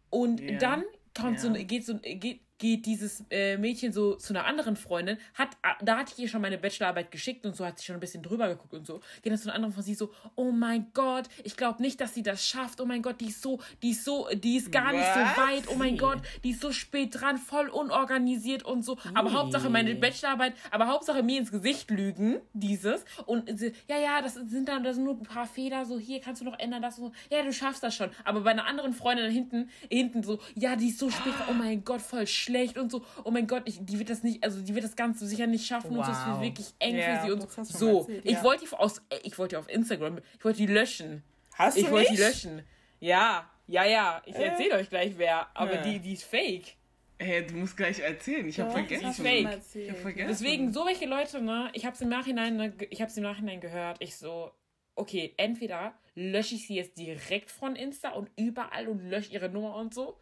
Und 0.10 0.42
yeah. 0.42 0.58
dann 0.58 0.84
kommt 1.16 1.44
yeah. 1.44 1.54
so, 1.56 1.66
geht 1.66 1.86
so, 1.86 1.96
geht, 1.98 2.42
geht 2.58 2.86
dieses 2.86 3.24
äh, 3.30 3.58
Mädchen 3.58 3.92
so 3.92 4.16
zu 4.16 4.34
einer 4.34 4.46
anderen 4.46 4.76
Freundin, 4.76 5.18
hat, 5.34 5.50
äh, 5.64 5.84
da 5.84 5.98
hatte 5.98 6.14
ich 6.16 6.24
ihr 6.24 6.30
schon 6.30 6.42
meine 6.42 6.58
Bachelorarbeit 6.58 7.12
geschickt 7.12 7.46
und 7.46 7.56
so 7.56 7.66
hat 7.66 7.80
sie 7.80 7.86
schon 7.86 7.96
ein 7.96 8.00
bisschen 8.00 8.24
drüber 8.24 8.48
geguckt 8.48 8.74
und 8.74 8.86
so. 8.86 9.02
Geht 9.22 9.32
dann 9.32 9.38
zu 9.38 9.48
einer 9.48 9.56
anderen 9.56 9.74
von 9.74 9.84
sie 9.84 9.94
so, 9.94 10.12
oh 10.36 10.52
mein 10.52 10.88
Gott, 10.94 11.26
ich 11.44 11.56
glaube 11.56 11.82
nicht, 11.82 12.02
dass 12.02 12.14
sie 12.14 12.24
das 12.24 12.46
schafft. 12.46 12.82
Oh 12.82 12.86
mein 12.86 13.02
Gott, 13.02 13.22
die 13.22 13.28
ist 13.28 13.42
so, 13.42 13.60
die 13.82 13.92
ist 13.92 14.04
so, 14.04 14.28
die 14.34 14.58
ist 14.58 14.72
gar 14.72 14.88
Was? 14.88 14.94
nicht 14.94 15.14
so 15.14 15.42
weit. 15.42 15.64
Oh 15.70 15.76
mein 15.76 15.98
Gott, 15.98 16.20
die 16.44 16.52
ist 16.52 16.62
so 16.62 16.72
spät 16.72 17.10
dran, 17.20 17.38
voll 17.38 17.70
unorganisiert 17.70 18.64
und 18.64 18.84
so. 18.84 18.98
Aber 19.14 19.34
Hauptsache 19.34 19.70
meine 19.70 19.94
Bachelorarbeit, 19.96 20.54
aber 20.72 20.88
Hauptsache 20.88 21.24
mir 21.24 21.40
ins 21.40 21.52
Gesicht 21.52 21.92
lügen, 21.92 22.42
dieses. 22.54 23.06
Und 23.26 23.58
sie, 23.60 23.74
ja, 23.88 24.00
ja, 24.00 24.22
das 24.22 24.34
sind 24.34 24.68
dann, 24.68 24.84
das 24.84 24.96
sind 24.96 25.06
nur 25.06 25.16
ein 25.16 25.24
paar 25.24 25.48
Fehler, 25.48 25.86
so 25.86 26.00
hier 26.00 26.20
kannst 26.22 26.42
du 26.42 26.46
noch 26.46 26.58
ändern, 26.58 26.82
das 26.82 26.96
so. 26.96 27.12
Ja, 27.30 27.44
du 27.44 27.54
schaffst 27.54 27.84
das 27.84 27.96
schon. 27.96 28.10
Aber 28.24 28.42
bei 28.42 28.52
einer 28.52 28.66
anderen 28.66 28.94
Freundin 28.94 29.32
hinten, 29.32 29.70
hinten 29.90 30.24
so, 30.24 30.40
ja, 30.56 30.76
die 30.76 30.90
ist 30.90 31.00
so 31.00 31.10
spät, 31.10 31.34
oh 31.50 31.54
mein 31.54 31.84
Gott, 31.84 32.02
voll 32.02 32.26
schlimm 32.26 32.47
schlecht 32.48 32.78
und 32.78 32.92
so. 32.92 33.04
Oh 33.24 33.32
mein 33.32 33.48
Gott, 33.48 33.64
ich, 33.66 33.80
die 33.82 34.00
wird 34.00 34.10
das 34.10 34.24
nicht, 34.24 34.44
also 34.44 34.62
die 34.62 34.74
wird 34.74 34.86
das 34.86 34.96
Ganze 34.96 35.28
sicher 35.28 35.48
nicht 35.48 35.66
schaffen 35.66 35.92
wow. 35.92 36.00
und 36.00 36.06
so. 36.06 36.12
Es 36.12 36.26
wird 36.28 36.42
wirklich 36.42 36.74
eng 36.80 36.96
yeah, 36.96 37.20
für 37.20 37.26
sie 37.26 37.32
und 37.32 37.52
so. 37.66 38.00
Erzählt, 38.00 38.26
ich 38.26 38.32
ja. 38.32 38.44
wollte 38.44 38.66
die 38.66 38.74
aus, 38.74 39.02
ich 39.24 39.38
wollte 39.38 39.56
die 39.56 39.58
auf 39.58 39.70
Instagram, 39.70 40.20
ich 40.38 40.46
wollte 40.46 40.58
die 40.58 40.68
löschen. 40.68 41.24
Hast 41.54 41.78
du 41.78 41.82
Ich 41.82 41.92
wollte 41.92 42.12
die 42.12 42.18
löschen. 42.18 42.64
Ja, 43.00 43.50
ja, 43.68 43.86
ja. 43.86 44.22
Ich 44.26 44.36
äh. 44.36 44.44
erzähle 44.44 44.76
euch 44.76 44.90
gleich 44.90 45.14
wer, 45.18 45.48
aber 45.54 45.76
ja. 45.76 45.82
die, 45.82 46.00
die 46.00 46.14
ist 46.14 46.24
fake. 46.24 46.76
Hey, 47.20 47.46
du 47.46 47.56
musst 47.56 47.76
gleich 47.76 48.00
erzählen. 48.00 48.48
Ich 48.48 48.60
habe 48.60 48.72
vergessen. 48.72 49.06
Die 49.06 49.10
ist 49.10 49.22
fake. 49.22 49.62
Ich 49.74 49.90
hab 49.90 49.98
vergessen. 49.98 50.28
Deswegen, 50.30 50.72
so 50.72 50.86
welche 50.86 51.08
Leute, 51.08 51.42
ne? 51.42 51.70
Ich 51.74 51.86
habe 51.86 51.96
es 51.96 52.02
im 52.02 52.10
Nachhinein, 52.10 52.58
ne, 52.58 52.74
ich 52.92 53.02
habe 53.02 53.12
im 53.16 53.24
Nachhinein 53.24 53.60
gehört. 53.60 53.98
Ich 54.02 54.16
so, 54.16 54.52
okay, 54.96 55.34
entweder 55.38 55.96
lösche 56.14 56.56
ich 56.56 56.68
sie 56.68 56.76
jetzt 56.76 56.98
direkt 56.98 57.50
von 57.50 57.76
Insta 57.76 58.12
und 58.12 58.30
überall 58.36 58.88
und 58.88 59.02
lösche 59.10 59.32
ihre 59.32 59.50
Nummer 59.50 59.76
und 59.76 59.94
so. 59.94 60.20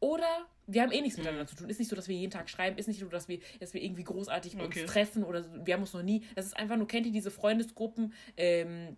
Oder 0.00 0.46
wir 0.66 0.82
haben 0.82 0.92
eh 0.92 1.00
nichts 1.00 1.16
miteinander 1.16 1.46
zu 1.46 1.56
tun. 1.56 1.68
Ist 1.68 1.78
nicht 1.78 1.88
so, 1.88 1.96
dass 1.96 2.08
wir 2.08 2.16
jeden 2.16 2.30
Tag 2.30 2.48
schreiben, 2.50 2.76
ist 2.78 2.86
nicht 2.86 3.00
so, 3.00 3.06
dass 3.06 3.28
wir, 3.28 3.40
dass 3.58 3.74
wir 3.74 3.82
irgendwie 3.82 4.04
großartig 4.04 4.56
okay. 4.56 4.82
uns 4.82 4.92
treffen 4.92 5.24
oder 5.24 5.42
so. 5.42 5.50
wir 5.64 5.74
haben 5.74 5.80
uns 5.80 5.92
noch 5.92 6.02
nie. 6.02 6.22
Das 6.34 6.46
ist 6.46 6.56
einfach 6.56 6.76
nur, 6.76 6.86
kennt 6.86 7.06
ihr 7.06 7.12
diese 7.12 7.30
Freundesgruppen, 7.30 8.12
ähm, 8.36 8.96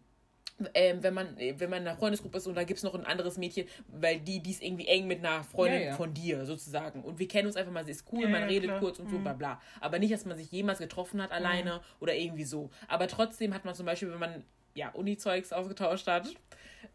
ähm, 0.74 1.02
wenn 1.02 1.14
man 1.14 1.36
wenn 1.38 1.70
man 1.70 1.82
in 1.82 1.88
einer 1.88 1.96
Freundesgruppe 1.96 2.36
ist 2.36 2.46
und 2.46 2.54
da 2.54 2.64
gibt 2.64 2.78
es 2.78 2.84
noch 2.84 2.94
ein 2.94 3.06
anderes 3.06 3.38
Mädchen, 3.38 3.66
weil 3.88 4.20
die, 4.20 4.40
die 4.40 4.50
ist 4.50 4.62
irgendwie 4.62 4.88
eng 4.88 5.06
mit 5.06 5.20
einer 5.20 5.42
Freundin 5.42 5.80
ja, 5.80 5.86
ja. 5.88 5.94
von 5.94 6.12
dir 6.12 6.44
sozusagen. 6.44 7.02
Und 7.02 7.18
wir 7.18 7.28
kennen 7.28 7.46
uns 7.46 7.56
einfach 7.56 7.72
mal, 7.72 7.84
sie 7.84 7.92
ist 7.92 8.04
cool, 8.12 8.24
ja, 8.24 8.28
man 8.28 8.42
redet 8.42 8.68
klar. 8.68 8.80
kurz 8.80 8.98
und 8.98 9.08
so, 9.08 9.18
mhm. 9.18 9.22
bla 9.22 9.32
bla. 9.32 9.60
Aber 9.80 9.98
nicht, 9.98 10.12
dass 10.12 10.26
man 10.26 10.36
sich 10.36 10.50
jemals 10.50 10.78
getroffen 10.78 11.22
hat 11.22 11.32
alleine 11.32 11.76
mhm. 11.76 11.80
oder 12.00 12.14
irgendwie 12.14 12.44
so. 12.44 12.68
Aber 12.88 13.08
trotzdem 13.08 13.54
hat 13.54 13.64
man 13.64 13.74
zum 13.74 13.86
Beispiel, 13.86 14.10
wenn 14.10 14.18
man 14.18 14.44
ja 14.74 14.90
Uni-Zeugs 14.90 15.52
ausgetauscht 15.52 16.06
hat, 16.06 16.28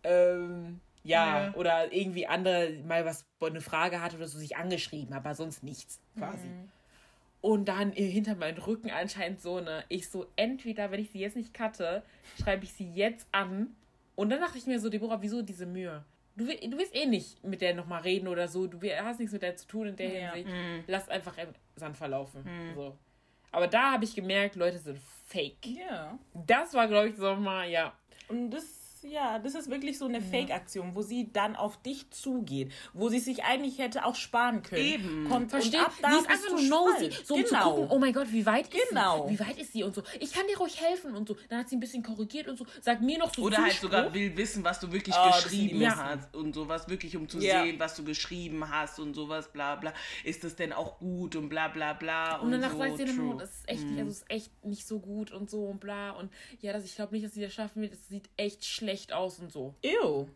ähm, 0.03 0.79
ja, 1.05 1.45
ja, 1.45 1.53
oder 1.53 1.93
irgendwie 1.93 2.27
andere 2.27 2.71
mal 2.85 3.05
was, 3.05 3.25
eine 3.39 3.61
Frage 3.61 4.01
hatte 4.01 4.17
oder 4.17 4.27
so, 4.27 4.39
sich 4.39 4.57
angeschrieben, 4.57 5.13
aber 5.13 5.35
sonst 5.35 5.63
nichts 5.63 5.99
quasi. 6.17 6.47
Mhm. 6.47 6.69
Und 7.41 7.65
dann 7.65 7.91
hinter 7.91 8.35
meinem 8.35 8.57
Rücken 8.57 8.89
anscheinend 8.89 9.39
so 9.39 9.57
eine, 9.57 9.83
ich 9.87 10.09
so, 10.09 10.25
entweder, 10.35 10.89
wenn 10.89 10.99
ich 10.99 11.11
sie 11.11 11.19
jetzt 11.19 11.35
nicht 11.35 11.53
cutte, 11.53 12.01
schreibe 12.41 12.63
ich 12.63 12.73
sie 12.73 12.91
jetzt 12.91 13.27
an. 13.31 13.75
Und 14.15 14.31
dann 14.31 14.39
dachte 14.39 14.57
ich 14.57 14.65
mir 14.65 14.79
so, 14.79 14.89
Deborah, 14.89 15.21
wieso 15.21 15.43
diese 15.43 15.67
Mühe? 15.67 16.03
Du, 16.35 16.45
du 16.45 16.77
willst 16.77 16.95
eh 16.95 17.05
nicht 17.05 17.43
mit 17.43 17.61
der 17.61 17.75
nochmal 17.75 18.01
reden 18.01 18.27
oder 18.27 18.47
so, 18.47 18.65
du 18.65 18.79
hast 18.81 19.19
nichts 19.19 19.31
mit 19.31 19.43
der 19.43 19.55
zu 19.55 19.67
tun 19.67 19.89
in 19.89 19.95
der 19.95 20.07
ja. 20.07 20.33
Hinsicht. 20.33 20.55
Mhm. 20.55 20.83
Lass 20.87 21.07
einfach 21.07 21.37
im 21.37 21.49
Sand 21.75 21.95
verlaufen. 21.95 22.43
Mhm. 22.43 22.73
So. 22.73 22.97
Aber 23.51 23.67
da 23.67 23.91
habe 23.91 24.05
ich 24.05 24.15
gemerkt, 24.15 24.55
Leute 24.55 24.79
sind 24.79 24.99
fake. 25.27 25.65
Ja. 25.67 26.17
Das 26.33 26.73
war, 26.73 26.87
glaube 26.87 27.09
ich, 27.09 27.15
so 27.15 27.35
mal, 27.35 27.69
ja. 27.69 27.93
Und 28.27 28.49
das 28.49 28.84
ja, 29.07 29.39
das 29.39 29.55
ist 29.55 29.69
wirklich 29.69 29.97
so 29.97 30.05
eine 30.05 30.19
ja. 30.19 30.23
Fake-Aktion, 30.23 30.95
wo 30.95 31.01
sie 31.01 31.31
dann 31.31 31.55
auf 31.55 31.81
dich 31.81 32.09
zugeht, 32.11 32.71
wo 32.93 33.09
sie 33.09 33.19
sich 33.19 33.43
eigentlich 33.43 33.79
hätte 33.79 34.05
auch 34.05 34.15
sparen 34.15 34.63
können. 34.63 34.81
Eben. 34.81 35.29
Kommt 35.29 35.51
Versteht? 35.51 35.75
Und 35.75 35.85
ab 35.85 35.93
da 36.01 36.11
sie 36.11 36.17
ist 36.17 36.29
einfach 36.29 36.49
nur 36.51 36.61
nosy, 36.61 37.11
so 37.23 37.35
genau. 37.35 37.39
um 37.39 37.45
zu 37.45 37.53
genau. 37.53 37.75
gucken, 37.75 37.87
oh 37.91 37.99
mein 37.99 38.13
Gott, 38.13 38.31
wie 38.31 38.45
weit 38.45 38.69
genau. 38.71 39.25
ist 39.25 39.29
sie? 39.29 39.33
Wie 39.33 39.47
weit 39.47 39.57
ist 39.57 39.73
sie 39.73 39.83
und 39.83 39.95
so. 39.95 40.03
Ich 40.19 40.31
kann 40.31 40.43
dir 40.47 40.57
ruhig 40.57 40.79
helfen 40.81 41.15
und 41.15 41.27
so. 41.27 41.37
Dann 41.49 41.59
hat 41.59 41.69
sie 41.69 41.75
ein 41.75 41.79
bisschen 41.79 42.03
korrigiert 42.03 42.47
und 42.47 42.57
so. 42.57 42.65
Sag 42.81 43.01
mir 43.01 43.17
noch 43.17 43.33
so 43.33 43.43
Oder 43.43 43.57
halt 43.57 43.73
sogar 43.73 44.13
will 44.13 44.35
wissen, 44.35 44.63
was 44.63 44.79
du 44.79 44.91
wirklich 44.91 45.15
oh, 45.17 45.31
geschrieben 45.31 45.81
ja. 45.81 45.95
hast 45.95 46.35
und 46.35 46.53
sowas 46.53 46.87
wirklich, 46.87 47.15
um 47.15 47.27
zu 47.27 47.39
ja. 47.39 47.63
sehen, 47.63 47.79
was 47.79 47.95
du 47.95 48.03
geschrieben 48.03 48.69
hast 48.69 48.99
und 48.99 49.13
sowas, 49.13 49.51
bla 49.51 49.75
bla. 49.75 49.93
Ist 50.23 50.43
das 50.43 50.55
denn 50.55 50.73
auch 50.73 50.99
gut 50.99 51.35
und 51.35 51.49
bla 51.49 51.67
bla 51.67 51.93
bla 51.93 52.37
und, 52.37 52.47
und 52.47 52.51
danach 52.53 52.71
so, 52.71 52.77
sagt 52.77 52.97
sie 52.97 53.05
dann, 53.05 53.19
oh, 53.19 53.33
das 53.37 53.49
ist 53.49 53.69
echt, 53.69 53.83
mm. 53.83 53.89
nicht, 53.89 53.99
also 53.99 54.11
ist 54.11 54.31
echt 54.31 54.65
nicht 54.65 54.87
so 54.87 54.99
gut 54.99 55.31
und 55.31 55.49
so 55.49 55.65
und 55.65 55.79
bla 55.79 56.11
und 56.11 56.31
ja, 56.61 56.73
das, 56.73 56.85
ich 56.85 56.95
glaube 56.95 57.13
nicht, 57.13 57.25
dass 57.25 57.33
sie 57.33 57.41
das 57.41 57.53
schaffen 57.53 57.81
wird. 57.81 57.93
Es 57.93 58.07
sieht 58.07 58.29
echt 58.37 58.65
schlecht 58.65 58.94
aus 59.13 59.39
und 59.39 59.51
so. 59.51 59.75
Ew. 59.83 60.27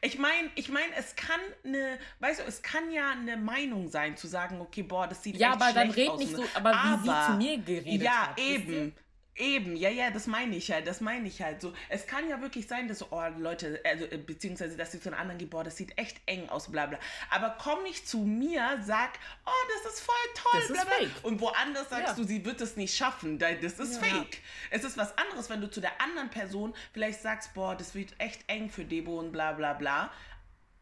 Ich 0.00 0.18
meine, 0.18 0.50
ich 0.56 0.68
meine, 0.68 0.92
es 0.96 1.14
kann 1.14 1.38
eine, 1.64 1.98
weißt 2.20 2.40
du, 2.40 2.44
es 2.44 2.60
kann 2.62 2.90
ja 2.90 3.10
eine 3.12 3.36
Meinung 3.36 3.88
sein, 3.88 4.16
zu 4.16 4.26
sagen, 4.26 4.60
okay, 4.60 4.82
boah, 4.82 5.06
das 5.06 5.22
sieht 5.22 5.36
ja, 5.36 5.52
echt 5.52 5.62
aber 5.62 5.72
dann 5.72 5.92
schlecht 5.92 6.08
red 6.08 6.14
aus. 6.14 6.18
nicht 6.18 6.34
so, 6.36 6.44
aber 6.54 6.70
wie 6.72 7.02
sie 7.04 7.10
aber- 7.10 7.26
zu 7.26 7.32
mir 7.38 7.58
geredet 7.58 8.02
Ja, 8.02 8.28
hat, 8.28 8.36
wisst 8.36 8.48
eben. 8.48 8.94
Eben, 9.38 9.76
ja, 9.76 9.90
ja, 9.90 10.10
das 10.10 10.26
meine 10.26 10.56
ich 10.56 10.70
halt, 10.72 10.86
das 10.86 11.02
meine 11.02 11.28
ich 11.28 11.42
halt 11.42 11.60
so. 11.60 11.74
Es 11.90 12.06
kann 12.06 12.26
ja 12.28 12.40
wirklich 12.40 12.66
sein, 12.66 12.88
dass 12.88 13.00
so, 13.00 13.08
oh, 13.10 13.22
Leute, 13.38 13.80
also, 13.84 14.06
äh, 14.06 14.16
beziehungsweise, 14.16 14.76
dass 14.78 14.92
sie 14.92 14.98
zu 15.00 15.10
den 15.10 15.18
anderen 15.18 15.36
geht, 15.38 15.50
boah, 15.50 15.62
das 15.62 15.76
sieht 15.76 15.96
echt 15.98 16.16
eng 16.24 16.48
aus, 16.48 16.70
bla, 16.70 16.86
bla. 16.86 16.98
Aber 17.30 17.54
komm 17.60 17.82
nicht 17.82 18.08
zu 18.08 18.18
mir, 18.20 18.80
sag, 18.82 19.10
oh, 19.44 19.50
das 19.84 19.92
ist 19.92 20.00
voll 20.00 20.14
toll, 20.34 20.60
Das 20.60 20.72
bla, 20.72 20.84
bla. 20.84 20.92
fake. 20.94 21.24
Und 21.24 21.40
woanders 21.42 21.90
sagst 21.90 22.08
Ja. 22.08 22.14
du, 22.14 22.24
sie 22.24 22.44
wird 22.46 22.60
es 22.62 22.76
nicht 22.76 22.96
schaffen, 22.96 23.38
da- 23.38 23.52
das 23.52 23.78
ist 23.78 23.96
Ja. 24.00 24.08
fake. 24.08 24.38
Es 24.70 24.84
ist 24.84 24.96
was 24.96 25.16
anderes, 25.18 25.50
wenn 25.50 25.60
du 25.60 25.70
zu 25.70 25.82
der 25.82 26.00
anderen 26.00 26.30
Person 26.30 26.74
vielleicht 26.94 27.20
sagst, 27.20 27.52
boah, 27.52 27.76
das 27.76 27.94
wird 27.94 28.14
echt 28.18 28.40
eng 28.46 28.70
für 28.70 28.84
Debo 28.84 29.18
und 29.18 29.32
bla, 29.32 29.52
bla, 29.52 29.74
bla. 29.74 30.10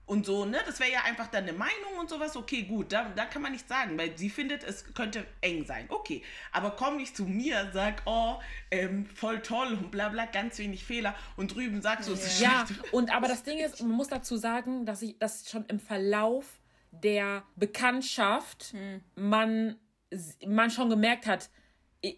Und 0.06 0.26
so, 0.26 0.44
ne? 0.44 0.58
Das 0.66 0.80
wäre 0.80 0.92
ja 0.92 1.02
einfach 1.04 1.28
dann 1.28 1.44
eine 1.44 1.54
Meinung 1.54 1.98
und 1.98 2.10
sowas. 2.10 2.36
Okay, 2.36 2.62
gut, 2.64 2.92
da, 2.92 3.08
da 3.16 3.24
kann 3.24 3.40
man 3.40 3.52
nichts 3.52 3.68
sagen, 3.68 3.96
weil 3.96 4.16
sie 4.18 4.28
findet, 4.28 4.62
es 4.62 4.92
könnte 4.92 5.26
eng 5.40 5.64
sein. 5.64 5.86
Okay, 5.88 6.22
aber 6.52 6.72
komm 6.72 6.98
nicht 6.98 7.16
zu 7.16 7.24
mir, 7.24 7.70
sag, 7.72 8.02
oh, 8.04 8.34
ähm, 8.70 9.06
voll 9.06 9.40
toll 9.40 9.68
und 9.72 9.90
bla 9.90 10.10
bla, 10.10 10.26
ganz 10.26 10.58
wenig 10.58 10.84
Fehler. 10.84 11.14
Und 11.36 11.54
drüben 11.54 11.80
sagst 11.80 12.08
du, 12.08 12.12
es 12.12 12.26
ist 12.26 12.40
Ja, 12.40 12.66
schlecht. 12.66 12.92
und 12.92 13.14
aber 13.14 13.28
das 13.28 13.44
Ding 13.44 13.58
ist, 13.58 13.80
man 13.80 13.92
muss 13.92 14.08
dazu 14.08 14.36
sagen, 14.36 14.84
dass 14.84 15.00
ich 15.00 15.18
das 15.18 15.48
schon 15.48 15.64
im 15.66 15.80
Verlauf 15.80 16.60
der 16.90 17.42
Bekanntschaft 17.56 18.74
man, 19.14 19.76
man 20.46 20.70
schon 20.70 20.90
gemerkt 20.90 21.26
hat, 21.26 21.48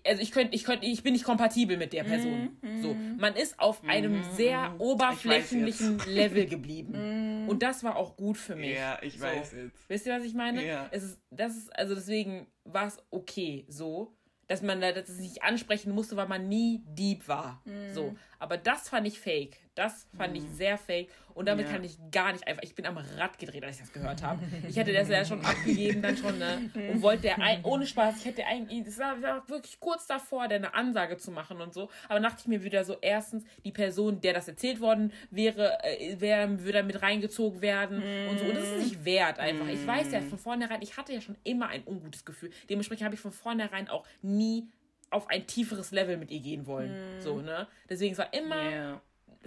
also 0.06 0.22
ich 0.22 0.32
könnte, 0.32 0.54
ich 0.54 0.64
könnte, 0.64 0.86
ich 0.86 1.02
bin 1.02 1.12
nicht 1.12 1.24
kompatibel 1.24 1.76
mit 1.76 1.92
der 1.92 2.04
Person. 2.04 2.56
So, 2.82 2.94
man 3.18 3.34
ist 3.34 3.58
auf 3.58 3.82
einem 3.86 4.22
sehr 4.34 4.74
oberflächlichen 4.78 6.00
Level 6.06 6.46
geblieben. 6.46 7.46
Und 7.48 7.62
das 7.62 7.84
war 7.84 7.96
auch 7.96 8.16
gut 8.16 8.36
für 8.36 8.56
mich. 8.56 8.74
Ja, 8.74 8.98
ich 9.02 9.18
so. 9.18 9.24
weiß 9.24 9.52
jetzt. 9.52 9.88
Wisst 9.88 10.06
ihr, 10.06 10.14
was 10.14 10.24
ich 10.24 10.34
meine? 10.34 10.66
Ja. 10.66 10.88
Es 10.90 11.02
ist, 11.02 11.20
das 11.30 11.56
ist, 11.56 11.76
also 11.78 11.94
deswegen 11.94 12.46
war 12.64 12.86
es 12.86 12.98
okay 13.10 13.64
so, 13.68 14.16
dass 14.46 14.62
man 14.62 14.80
da 14.80 14.92
das 14.92 15.18
nicht 15.18 15.42
ansprechen 15.42 15.92
musste, 15.92 16.16
weil 16.16 16.28
man 16.28 16.48
nie 16.48 16.82
deep 16.86 17.26
war. 17.28 17.62
Mhm. 17.64 17.92
So. 17.92 18.16
Aber 18.38 18.56
das 18.58 18.88
fand 18.88 19.06
ich 19.06 19.18
fake. 19.20 19.58
Das 19.74 20.06
fand 20.16 20.36
ich 20.36 20.42
sehr 20.54 20.78
fake. 20.78 21.08
Und 21.34 21.46
damit 21.46 21.66
Ja. 21.66 21.72
kann 21.72 21.84
ich 21.84 21.98
gar 22.10 22.32
nicht 22.32 22.46
einfach. 22.48 22.62
Ich 22.62 22.74
bin 22.74 22.86
am 22.86 22.96
Rad 22.96 23.38
gedreht, 23.38 23.62
als 23.62 23.76
ich 23.76 23.82
das 23.82 23.92
gehört 23.92 24.22
habe. 24.22 24.42
Ich 24.66 24.76
hätte 24.76 24.90
das 24.94 25.10
ja 25.10 25.22
schon 25.22 25.44
abgegeben, 25.44 26.00
dann 26.00 26.16
schon, 26.16 26.38
ne? 26.38 26.70
Und 26.74 27.02
wollte 27.02 27.34
ein, 27.36 27.62
ohne 27.62 27.86
Spaß, 27.86 28.16
ich 28.20 28.24
hätte 28.24 28.46
eigentlich, 28.46 28.86
es 28.86 28.98
war, 28.98 29.20
war 29.20 29.46
wirklich 29.50 29.78
kurz 29.78 30.06
davor, 30.06 30.48
der 30.48 30.56
eine 30.58 30.72
Ansage 30.72 31.18
zu 31.18 31.30
machen 31.30 31.60
und 31.60 31.74
so. 31.74 31.90
Aber 32.08 32.20
dachte 32.20 32.38
ich 32.40 32.46
mir 32.46 32.62
wieder 32.64 32.84
so, 32.84 32.96
erstens, 33.02 33.44
die 33.64 33.72
Person, 33.72 34.20
der 34.22 34.32
das 34.32 34.48
erzählt 34.48 34.80
worden 34.80 35.12
wäre, 35.30 35.78
äh, 35.84 36.18
wär, 36.18 36.64
würde 36.64 36.82
mit 36.82 37.02
reingezogen 37.02 37.60
werden 37.60 38.02
und 38.30 38.38
so. 38.38 38.44
Und 38.46 38.56
das 38.56 38.64
ist 38.68 38.78
nicht 38.78 39.04
wert 39.04 39.38
einfach. 39.38 39.68
Ich 39.68 39.86
weiß 39.86 40.10
ja 40.12 40.22
von 40.22 40.38
vornherein, 40.38 40.80
ich 40.80 40.96
hatte 40.96 41.12
ja 41.12 41.20
schon 41.20 41.36
immer 41.44 41.68
ein 41.68 41.82
ungutes 41.86 42.24
Gefühl. 42.24 42.50
Dementsprechend 42.70 43.04
habe 43.04 43.14
ich 43.14 43.20
von 43.20 43.32
vornherein 43.32 43.90
auch 43.90 44.06
nie 44.22 44.68
auf 45.16 45.28
ein 45.28 45.46
tieferes 45.46 45.90
Level 45.90 46.16
mit 46.16 46.30
ihr 46.30 46.40
gehen 46.40 46.66
wollen. 46.66 47.20
So, 47.20 47.40
ne? 47.40 47.66
Deswegen 47.88 48.12
es 48.12 48.18
war 48.18 48.32
immer 48.32 48.70
Ja. 48.70 49.00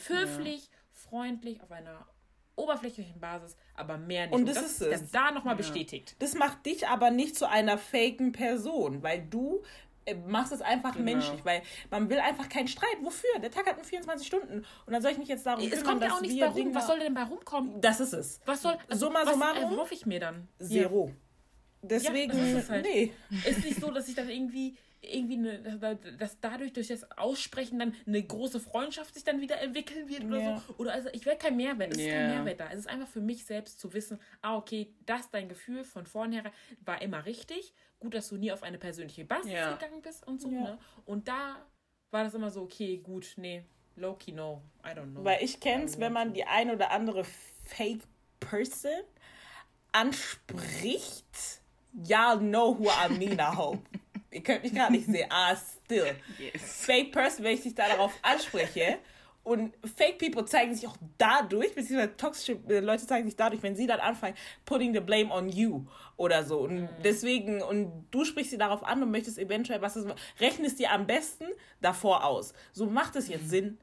höflich, 0.07 0.69
freundlich, 0.93 1.61
auf 1.61 1.71
einer 1.71 2.05
oberflächlichen 2.55 3.19
Basis, 3.21 3.55
aber 3.75 3.97
mehr 3.97 4.25
nicht. 4.27 4.35
Und 4.35 4.45
das 4.47 4.55
das 4.55 4.65
ist 4.65 4.81
es. 4.81 5.11
da 5.11 5.31
nochmal 5.31 5.55
bestätigt. 5.55 6.15
Das 6.19 6.33
macht 6.35 6.65
dich 6.65 6.87
aber 6.87 7.09
nicht 7.09 7.37
zu 7.37 7.47
einer 7.47 7.77
faken 7.77 8.33
Person, 8.33 9.01
weil 9.01 9.25
du 9.29 9.63
äh, 10.05 10.15
machst 10.15 10.51
es 10.51 10.61
einfach 10.61 10.93
Genau. 10.93 11.05
menschlich, 11.05 11.45
weil 11.45 11.61
man 11.89 12.09
will 12.09 12.19
einfach 12.19 12.49
keinen 12.49 12.67
Streit. 12.67 12.97
Wofür? 13.01 13.29
Der 13.41 13.51
Tag 13.51 13.65
hat 13.67 13.75
nur 13.77 13.85
24 13.85 14.25
Stunden 14.27 14.65
und 14.85 14.93
dann 14.93 15.01
soll 15.01 15.11
ich 15.11 15.17
mich 15.17 15.27
jetzt 15.29 15.45
darum 15.45 15.63
Es 15.63 15.69
kümmern, 15.71 15.85
kommt 15.85 16.03
ja 16.03 16.11
auch 16.13 16.21
nichts 16.21 16.35
wir 16.35 16.45
bei 16.45 16.51
rum. 16.51 16.55
Dinge- 16.57 16.75
Was 16.75 16.87
soll 16.87 16.99
denn 16.99 17.13
bei 17.13 17.23
rumkommen? 17.23 17.79
Das 17.81 17.99
ist 18.01 18.13
es. 18.13 18.41
Was 18.45 18.61
soll. 18.61 18.77
Summa 18.89 19.19
was 19.23 19.31
summarum? 19.33 19.71
erhoffe 19.73 19.93
ich 19.93 20.05
mir 20.05 20.19
dann? 20.19 20.47
Zero. 20.61 21.13
Deswegen, 21.81 22.37
Ja, 22.37 22.43
ist 22.45 22.63
es 22.65 22.69
halt. 22.69 22.85
nee. 22.85 23.13
Ist 23.47 23.63
nicht 23.63 23.79
so, 23.79 23.89
dass 23.91 24.07
ich 24.09 24.15
dann 24.15 24.29
irgendwie 24.29 24.75
irgendwie 25.01 25.35
eine, 25.35 25.97
dass 26.17 26.39
dadurch 26.41 26.73
durch 26.73 26.87
das 26.87 27.09
Aussprechen 27.17 27.79
dann 27.79 27.95
eine 28.05 28.21
große 28.21 28.59
Freundschaft 28.59 29.13
sich 29.13 29.23
dann 29.23 29.39
wieder 29.41 29.59
entwickeln 29.61 30.09
wird 30.09 30.25
oder 30.25 30.39
Ja. 30.39 30.63
so. 30.67 30.75
Oder 30.75 30.93
also 30.93 31.09
ich 31.13 31.25
werde 31.25 31.39
kein 31.39 31.55
Mehrwert, 31.55 31.91
es 31.93 31.99
ist 31.99 32.11
kein. 32.11 32.27
Mehrwert 32.27 32.59
da. 32.59 32.69
Es 32.69 32.79
ist 32.79 32.87
einfach 32.87 33.07
für 33.07 33.21
mich 33.21 33.45
selbst 33.45 33.79
zu 33.79 33.93
wissen, 33.93 34.19
ah, 34.41 34.57
okay, 34.57 34.93
das 35.05 35.29
dein 35.29 35.47
Gefühl 35.47 35.83
von 35.83 36.05
vornherein 36.05 36.51
war 36.81 37.01
immer 37.01 37.25
richtig. 37.25 37.73
Gut, 37.99 38.13
dass 38.13 38.29
du 38.29 38.37
nie 38.37 38.51
auf 38.51 38.63
eine 38.63 38.77
persönliche 38.77 39.25
Basis 39.25 39.51
Ja. 39.51 39.73
gegangen 39.73 40.01
bist 40.01 40.25
und 40.27 40.39
so, 40.41 40.49
ne? 40.49 40.77
Und 41.05 41.27
da 41.27 41.65
war 42.11 42.23
das 42.23 42.33
immer 42.33 42.49
so, 42.49 42.61
okay, 42.63 42.97
gut, 42.97 43.33
nee, 43.37 43.63
low-key 43.95 44.31
no, 44.31 44.61
I 44.83 44.89
don't 44.89 45.11
know. 45.11 45.23
Weil 45.23 45.43
ich 45.43 45.59
kenne 45.59 45.85
es, 45.85 45.99
wenn 45.99 46.13
man 46.13 46.33
die 46.33 46.43
ein 46.45 46.71
oder 46.71 46.91
andere 46.91 47.23
Fake 47.65 48.01
Person 48.39 48.89
anspricht. 49.91 51.61
Y'all 52.05 52.39
know 52.39 52.77
who 52.77 52.89
I 52.89 53.09
mean, 53.17 53.39
I 53.39 53.55
hope. 53.55 53.81
Ihr 54.31 54.43
könnt 54.43 54.63
mich 54.63 54.73
gerade 54.73 54.91
nicht 54.91 55.05
sehen. 55.05 55.27
Ah, 55.31 55.55
still. 55.55 56.15
Yes. 56.37 56.85
Fake 56.85 57.11
Person, 57.11 57.45
wenn 57.45 57.53
ich 57.53 57.63
dich 57.63 57.75
da 57.75 57.87
darauf 57.87 58.13
anspreche. 58.21 58.99
Und 59.43 59.73
Fake 59.95 60.19
People 60.19 60.45
zeigen 60.45 60.75
sich 60.75 60.87
auch 60.87 60.97
dadurch, 61.17 61.73
beziehungsweise 61.73 62.15
toxische 62.17 62.59
äh, 62.67 62.81
Leute 62.81 63.07
zeigen 63.07 63.25
sich 63.25 63.35
dadurch, 63.35 63.63
wenn 63.63 63.75
sie 63.75 63.87
dann 63.87 63.99
anfangen, 63.99 64.35
putting 64.65 64.93
the 64.93 64.99
blame 64.99 65.33
on 65.33 65.49
you 65.49 65.85
oder 66.17 66.43
so. 66.43 66.59
Und 66.59 66.89
deswegen, 67.03 67.61
und 67.61 68.05
du 68.11 68.25
sprichst 68.25 68.51
sie 68.51 68.57
darauf 68.57 68.83
an 68.83 69.01
und 69.01 69.11
möchtest 69.11 69.39
eventuell 69.39 69.81
was, 69.81 69.97
rechnest 70.39 70.77
dir 70.79 70.91
am 70.91 71.07
besten 71.07 71.45
davor 71.81 72.25
aus. 72.25 72.53
So 72.73 72.85
macht 72.85 73.15
es 73.15 73.27
jetzt 73.27 73.49
Sinn. 73.49 73.79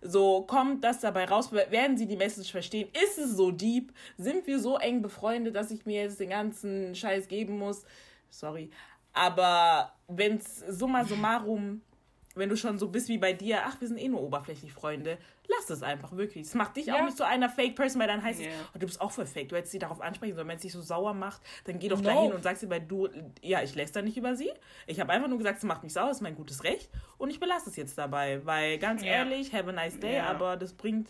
So 0.00 0.42
kommt 0.42 0.82
das 0.84 1.00
dabei 1.00 1.26
raus, 1.26 1.52
werden 1.52 1.98
sie 1.98 2.06
die 2.06 2.16
Message 2.16 2.50
verstehen? 2.50 2.88
Ist 3.04 3.18
es 3.18 3.32
so 3.32 3.50
deep? 3.50 3.92
Sind 4.16 4.46
wir 4.46 4.58
so 4.58 4.78
eng 4.78 5.02
befreundet, 5.02 5.54
dass 5.54 5.70
ich 5.70 5.84
mir 5.84 6.02
jetzt 6.02 6.20
den 6.20 6.30
ganzen 6.30 6.94
Scheiß 6.94 7.28
geben 7.28 7.58
muss? 7.58 7.84
Sorry. 8.30 8.70
Aber 9.12 9.92
wenn 10.08 10.36
es 10.38 10.58
summa 10.68 11.04
summarum, 11.04 11.82
wenn 12.36 12.48
du 12.48 12.56
schon 12.56 12.78
so 12.78 12.88
bist 12.88 13.08
wie 13.08 13.18
bei 13.18 13.32
dir, 13.32 13.62
ach, 13.66 13.80
wir 13.80 13.88
sind 13.88 13.98
eh 13.98 14.08
nur 14.08 14.22
oberflächlich 14.22 14.72
Freunde, 14.72 15.18
lass 15.48 15.68
es 15.68 15.82
einfach 15.82 16.12
wirklich. 16.12 16.46
Es 16.46 16.54
macht 16.54 16.76
dich 16.76 16.86
Ja. 16.86 16.94
auch 17.00 17.04
nicht 17.04 17.16
zu 17.16 17.26
einer 17.26 17.48
Fake-Person, 17.48 18.00
weil 18.00 18.06
dann 18.06 18.22
heißt 18.22 18.40
Ja. 18.40 18.46
es, 18.46 18.52
oh, 18.74 18.78
du 18.78 18.86
bist 18.86 19.00
auch 19.00 19.10
voll 19.10 19.26
fake. 19.26 19.48
Du 19.48 19.56
hättest 19.56 19.72
sie 19.72 19.80
darauf 19.80 20.00
ansprechen 20.00 20.36
sollen. 20.36 20.46
Wenn 20.46 20.56
es 20.56 20.62
dich 20.62 20.72
so 20.72 20.80
sauer 20.80 21.12
macht, 21.12 21.42
dann 21.64 21.80
geh 21.80 21.88
doch 21.88 21.98
No. 22.00 22.04
dahin 22.04 22.32
und 22.32 22.44
sag 22.44 22.56
sie, 22.56 22.70
weil 22.70 22.82
du, 22.82 23.08
ja, 23.42 23.62
ich 23.62 23.74
lässt 23.74 23.96
da 23.96 24.02
nicht 24.02 24.16
über 24.16 24.36
sie. 24.36 24.50
Ich 24.86 25.00
habe 25.00 25.12
einfach 25.12 25.28
nur 25.28 25.38
gesagt, 25.38 25.58
es 25.58 25.64
macht 25.64 25.82
mich 25.82 25.92
sauer, 25.92 26.06
das 26.06 26.18
ist 26.18 26.22
mein 26.22 26.36
gutes 26.36 26.62
Recht. 26.62 26.88
Und 27.18 27.30
ich 27.30 27.40
belasse 27.40 27.68
es 27.68 27.74
jetzt 27.76 27.98
dabei, 27.98 28.46
weil 28.46 28.78
ganz 28.78 29.02
Ja. 29.02 29.08
ehrlich, 29.08 29.52
have 29.52 29.68
a 29.68 29.72
nice 29.72 29.98
day, 29.98 30.14
Ja. 30.16 30.26
aber 30.30 30.56
das 30.56 30.72
bringt 30.72 31.08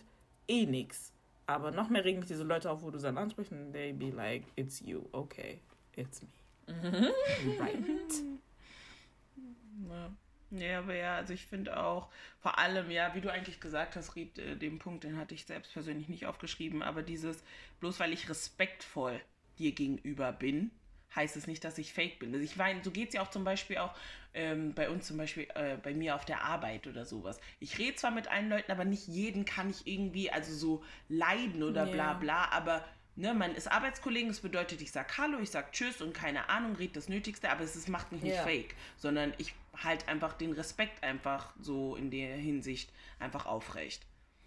eh 0.49 0.65
nichts. 0.65 1.13
Aber 1.47 1.71
noch 1.71 1.91
mehr 1.91 2.03
regen 2.05 2.21
mich 2.21 2.29
diese 2.29 2.45
Leute 2.45 2.71
auf, 2.71 2.81
wo 2.83 2.91
du 2.91 2.99
dann 2.99 3.19
ansprichst 3.19 3.53
und 3.53 3.73
they 3.73 3.93
be 3.93 4.09
like, 4.11 4.45
it's 4.57 4.81
you, 4.81 5.03
okay, 5.13 5.61
it's 5.97 6.23
me. 6.23 6.29
Right. 7.59 8.23
Ja. 9.89 10.11
Ja, 10.53 10.81
aber 10.81 10.95
ja, 10.97 11.15
also 11.17 11.33
ich 11.33 11.47
finde 11.47 11.81
auch, 11.81 12.09
vor 12.41 12.59
allem, 12.59 12.91
ja, 12.91 13.15
wie 13.15 13.21
du 13.21 13.31
eigentlich 13.31 13.61
gesagt 13.61 13.95
hast, 13.95 14.17
Ried, 14.17 14.37
äh, 14.39 14.57
den 14.57 14.81
Punkt, 14.81 15.05
den 15.05 15.17
hatte 15.17 15.33
ich 15.33 15.47
selbst 15.47 15.73
persönlich 15.73 16.09
nicht 16.09 16.27
aufgeschrieben, 16.27 16.83
aber 16.83 17.03
dieses, 17.03 17.45
bloß 17.79 18.01
weil 18.01 18.13
ich 18.13 18.29
respektvoll 18.29 19.21
dir 19.59 19.71
gegenüber 19.73 20.33
bin, 20.33 20.73
heißt 21.15 21.37
es 21.37 21.47
nicht, 21.47 21.63
dass 21.63 21.79
ich 21.79 21.93
fake 21.93 22.19
bin. 22.19 22.33
Also 22.33 22.45
ich 22.45 22.57
meine, 22.57 22.83
so 22.83 22.91
geht 22.91 23.09
es 23.09 23.15
ja 23.15 23.23
auch 23.23 23.31
zum 23.31 23.45
Beispiel 23.45 23.79
auch 23.79 23.95
ähm, 24.35 24.75
bei 24.75 24.91
uns 24.91 25.07
zum 25.07 25.17
Beispiel, 25.17 25.47
äh, 25.55 25.77
bei 25.77 25.95
mir 25.95 26.17
auf 26.17 26.25
der 26.25 26.43
Arbeit 26.45 26.87
oder 26.89 27.05
sowas. 27.05 27.41
Ich 27.61 27.79
rede 27.79 27.97
zwar 27.97 28.11
mit 28.11 28.29
allen 28.29 28.49
Leuten, 28.49 28.73
aber 28.73 28.85
nicht 28.85 29.07
jeden 29.07 29.45
kann 29.45 29.71
ich 29.71 29.87
irgendwie, 29.87 30.33
also 30.33 30.53
so 30.53 30.85
leiden 31.09 31.63
oder 31.63 31.85
Ja. 31.87 31.93
bla 31.93 32.15
bla, 32.15 32.45
aber 32.51 32.85
ne, 33.21 33.35
man 33.35 33.55
ist 33.55 33.71
Arbeitskollegen, 33.71 34.29
das 34.29 34.41
bedeutet, 34.41 34.81
ich 34.81 34.91
sag 34.91 35.17
Hallo, 35.19 35.39
ich 35.41 35.51
sag 35.51 35.73
Tschüss 35.73 36.01
und 36.01 36.15
keine 36.15 36.49
Ahnung, 36.49 36.75
red 36.77 36.97
das 36.97 37.09
Nötigste, 37.09 37.51
aber 37.51 37.63
es 37.63 37.77
ist, 37.77 37.89
macht 37.89 38.11
mich 38.13 38.23
nicht 38.23 38.37
Ja. 38.37 38.43
fake, 38.43 38.75
sondern 38.97 39.35
ich 39.39 39.55
halt 39.77 40.09
einfach 40.09 40.33
den 40.33 40.53
Respekt 40.53 41.03
einfach 41.05 41.53
so 41.61 41.97
in 41.97 42.11
der 42.11 42.35
Hinsicht 42.37 42.91
einfach 43.19 43.47
aufrecht. 43.47 44.05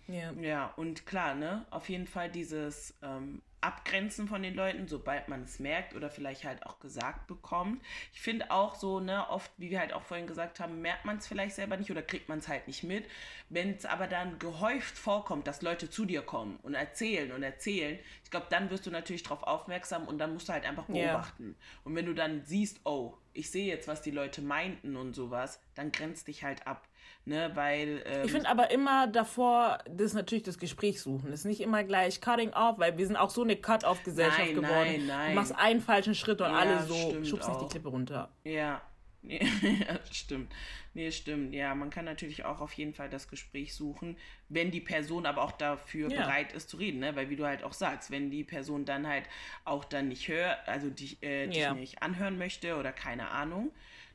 Ja. 0.07 0.31
Ja, 0.33 0.73
und 0.75 1.05
klar, 1.05 1.35
ne, 1.35 1.65
auf 1.69 1.87
jeden 1.89 2.07
Fall 2.07 2.29
dieses 2.29 2.93
ähm, 3.01 3.41
Abgrenzen 3.61 4.27
von 4.27 4.43
den 4.43 4.53
Leuten, 4.55 4.89
sobald 4.89 5.29
man 5.29 5.43
es 5.43 5.59
merkt 5.59 5.95
oder 5.95 6.09
vielleicht 6.09 6.43
halt 6.43 6.65
auch 6.65 6.79
gesagt 6.81 7.27
bekommt. 7.27 7.81
Ich 8.11 8.19
finde 8.19 8.51
auch 8.51 8.75
so, 8.75 8.99
ne, 8.99 9.29
oft, 9.29 9.49
wie 9.57 9.69
wir 9.69 9.79
halt 9.79 9.93
auch 9.93 10.01
vorhin 10.01 10.27
gesagt 10.27 10.59
haben, 10.59 10.81
merkt 10.81 11.05
man 11.05 11.17
es 11.17 11.27
vielleicht 11.27 11.55
selber 11.55 11.77
nicht 11.77 11.89
oder 11.89 12.01
kriegt 12.01 12.27
man 12.27 12.39
es 12.39 12.49
halt 12.49 12.67
nicht 12.67 12.83
mit. 12.83 13.05
Wenn 13.47 13.75
es 13.75 13.85
aber 13.85 14.07
dann 14.07 14.37
gehäuft 14.39 14.97
vorkommt, 14.97 15.47
dass 15.47 15.61
Leute 15.61 15.89
zu 15.89 16.03
dir 16.03 16.21
kommen 16.21 16.57
und 16.63 16.73
erzählen 16.73 17.31
und 17.31 17.41
erzählen, 17.41 17.97
ich 18.25 18.29
glaube, 18.31 18.47
dann 18.49 18.69
wirst 18.69 18.85
du 18.85 18.91
natürlich 18.91 19.23
darauf 19.23 19.43
aufmerksam 19.43 20.05
und 20.09 20.17
dann 20.17 20.33
musst 20.33 20.49
du 20.49 20.53
halt 20.53 20.65
einfach 20.65 20.89
Ja. 20.89 20.93
beobachten. 21.13 21.55
Und 21.85 21.95
wenn 21.95 22.05
du 22.05 22.13
dann 22.13 22.43
siehst, 22.43 22.81
oh, 22.83 23.13
ich 23.31 23.49
sehe 23.49 23.67
jetzt, 23.67 23.87
was 23.87 24.01
die 24.01 24.11
Leute 24.11 24.41
meinten 24.41 24.97
und 24.97 25.13
sowas, 25.13 25.61
dann 25.75 25.93
grenzt 25.93 26.27
dich 26.27 26.43
halt 26.43 26.67
ab. 26.67 26.87
Ne, 27.25 27.51
weil. 27.53 28.03
Ähm, 28.05 28.25
Ich 28.25 28.31
finde 28.31 28.49
aber 28.49 28.71
immer 28.71 29.07
davor, 29.07 29.79
das 29.89 30.07
ist 30.07 30.13
natürlich 30.13 30.43
das 30.43 30.57
Gespräch 30.57 31.01
suchen. 31.01 31.31
Das 31.31 31.41
ist 31.41 31.45
nicht 31.45 31.61
immer 31.61 31.83
gleich 31.85 32.19
cutting 32.19 32.51
off, 32.51 32.79
weil 32.79 32.97
wir 32.97 33.07
sind 33.07 33.15
auch 33.15 33.29
so 33.29 33.43
eine 33.43 33.55
Cut-off-Gesellschaft 33.55 34.53
geworden. 34.53 34.67
nein, 34.71 35.07
nein. 35.07 35.29
Du 35.29 35.35
machst 35.35 35.55
einen 35.55 35.79
falschen 35.79 36.15
Schritt 36.15 36.41
und 36.41 36.49
Ja, 36.49 36.57
alle 36.57 36.83
so 36.83 37.23
schubst 37.23 37.47
nicht 37.47 37.61
die. 37.61 37.67
Klippe 37.67 37.87
runter. 37.89 38.29
Ja, 38.43 38.81
ja, 39.23 39.39
stimmt. 40.11 40.53
Nee, 40.93 41.11
stimmt. 41.11 41.53
Ja, 41.53 41.73
man 41.75 41.89
kann 41.89 42.03
natürlich 42.03 42.43
auch 42.43 42.59
auf 42.59 42.73
jeden 42.73 42.93
Fall 42.93 43.09
das 43.09 43.29
Gespräch 43.29 43.73
suchen, 43.73 44.17
wenn 44.49 44.69
die 44.69 44.81
Person 44.81 45.25
aber 45.25 45.43
auch 45.43 45.53
dafür 45.53 46.11
ja. 46.11 46.21
bereit 46.21 46.51
ist 46.51 46.69
zu 46.69 46.75
reden, 46.77 46.99
ne? 46.99 47.15
Weil 47.15 47.29
wie 47.29 47.37
du 47.37 47.45
halt 47.45 47.63
auch 47.63 47.73
sagst, 47.73 48.11
wenn 48.11 48.29
die 48.29 48.43
Person 48.43 48.83
dann 48.83 49.07
halt 49.07 49.23
auch 49.63 49.85
dann 49.85 50.09
nicht 50.09 50.27
hört, 50.27 50.57
also 50.67 50.89
dich, 50.89 51.23
äh, 51.23 51.47
dich 51.47 51.57
ja. 51.57 51.73
nicht 51.73 52.03
anhören 52.03 52.37
möchte 52.37 52.75
oder 52.75 52.91
keine 52.91 53.29
Ahnung, 53.29 53.71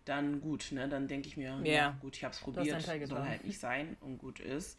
dann 0.08 0.40
gut, 0.40 0.72
ne? 0.72 0.88
Dann 0.88 1.08
denke 1.08 1.28
ich 1.28 1.36
mir, 1.36 1.60
ja, 1.64 1.96
gut, 2.00 2.16
ich 2.16 2.24
habe 2.24 2.34
es 2.34 2.40
probiert, 2.40 2.82
soll 2.82 3.22
halt 3.22 3.44
nicht 3.44 3.58
sein 3.58 3.96
und 4.00 4.18
gut 4.18 4.40
ist. 4.40 4.78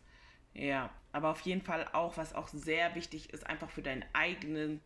Ja, 0.54 0.90
aber 1.12 1.30
auf 1.30 1.42
jeden 1.42 1.62
Fall 1.62 1.88
auch, 1.94 2.18
was 2.18 2.34
auch 2.34 2.48
sehr 2.48 2.96
wichtig 2.96 3.32
ist, 3.32 3.46
einfach 3.46 3.70
für 3.70 3.82
dein 3.82 4.04
eigenen 4.14 4.82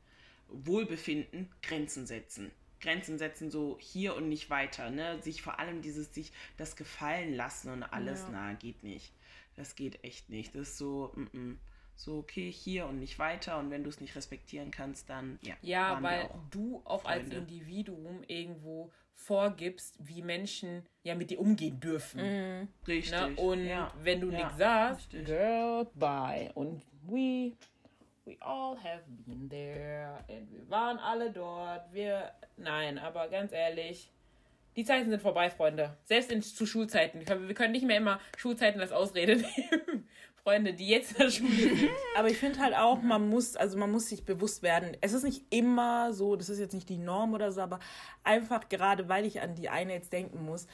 Wohlbefinden 0.50 1.50
Grenzen 1.62 2.06
setzen. 2.06 2.52
Grenzen 2.80 3.18
setzen, 3.18 3.50
so 3.50 3.78
hier 3.80 4.16
und 4.16 4.28
nicht 4.28 4.50
weiter, 4.50 4.90
ne? 4.90 5.22
Sich 5.22 5.42
vor 5.42 5.60
allem 5.60 5.82
dieses, 5.82 6.14
sich 6.14 6.34
das 6.58 6.76
gefallen 6.76 7.34
lassen 7.34 7.72
und 7.72 7.84
alles, 7.84 8.22
ja. 8.24 8.30
na, 8.32 8.54
geht 8.54 8.84
nicht. 8.84 9.14
Das 9.56 9.76
geht 9.76 10.04
echt 10.04 10.30
nicht. 10.30 10.54
Das 10.54 10.70
ist 10.70 10.78
so, 10.78 11.12
mm 11.16 11.28
-mm. 11.34 11.56
So, 11.96 12.18
okay, 12.18 12.52
hier 12.52 12.86
und 12.86 13.00
nicht 13.00 13.20
weiter 13.20 13.58
und 13.60 13.70
wenn 13.72 13.84
du 13.84 13.90
es 13.90 14.02
nicht 14.02 14.16
respektieren 14.16 14.72
kannst, 14.72 15.10
dann, 15.10 15.40
ja. 15.42 15.56
Ja, 15.62 16.02
weil 16.02 16.24
auch 16.24 16.40
du 16.52 16.82
auch 16.86 17.02
Freunde. 17.04 17.38
als 17.38 17.50
Individuum 17.50 18.24
irgendwo 18.28 18.92
vorgibst, 19.14 19.96
wie 20.00 20.22
Menschen 20.22 20.86
ja 21.04 21.16
mit 21.16 21.30
dir 21.30 21.40
umgehen 21.40 21.80
dürfen. 21.80 22.22
Mhm. 22.22 22.68
Richtig. 22.88 23.12
Ne? 23.12 23.36
Und 23.36 23.66
ja. 23.66 23.94
wenn 24.02 24.22
du 24.22 24.32
ja. 24.32 24.38
nichts 24.40 24.58
sagst, 24.58 25.14
Richtig. 25.14 25.26
girl, 25.28 25.86
bye. 25.96 26.52
Und 26.56 26.82
we 27.06 27.54
We 28.26 28.38
all 28.40 28.78
have 28.78 29.04
been 29.08 29.50
there. 29.50 30.24
Und 30.30 30.50
wir 30.50 30.70
waren 30.70 30.98
alle 30.98 31.32
dort. 31.32 31.92
Wir. 31.92 32.32
Nein, 32.56 32.98
aber 32.98 33.28
ganz 33.28 33.52
ehrlich, 33.52 34.12
die 34.76 34.86
Zeiten 34.86 35.10
sind 35.10 35.22
vorbei, 35.22 35.50
Freunde. 35.50 35.98
Selbst 36.06 36.32
in, 36.32 36.42
zu 36.42 36.66
Schulzeiten. 36.66 37.20
Wir 37.20 37.54
können 37.54 37.74
nicht 37.74 37.86
mehr 37.86 37.98
immer 37.98 38.20
Schulzeiten 38.38 38.80
als 38.80 38.92
Ausrede 38.92 39.36
nehmen. 39.58 40.08
Freunde, 40.44 40.74
die 40.74 40.88
jetzt 40.88 41.14
in 41.14 41.18
der 41.20 41.30
Schule 41.30 41.56
sind. 41.56 41.90
Aber 42.18 42.28
ich 42.28 42.38
finde 42.38 42.60
halt 42.60 42.76
auch, 42.76 43.02
man 43.02 43.30
muss, 43.30 43.56
also 43.56 43.78
man 43.78 43.92
muss 43.92 44.10
sich 44.10 44.26
bewusst 44.26 44.62
werden. 44.62 44.98
Es 45.00 45.14
ist 45.14 45.24
nicht 45.24 45.44
immer 45.50 46.14
so, 46.14 46.36
das 46.36 46.50
ist 46.50 46.60
jetzt 46.60 46.74
nicht 46.74 46.90
die 46.90 46.98
Norm 46.98 47.34
oder 47.34 47.52
so, 47.52 47.62
aber 47.62 47.80
einfach 48.24 48.68
gerade, 48.68 49.08
weil 49.08 49.26
ich 49.26 49.42
an 49.42 49.56
die 49.56 49.70
eine 49.70 49.94
jetzt 49.94 50.12
denken 50.12 50.44
muss, 50.46 50.68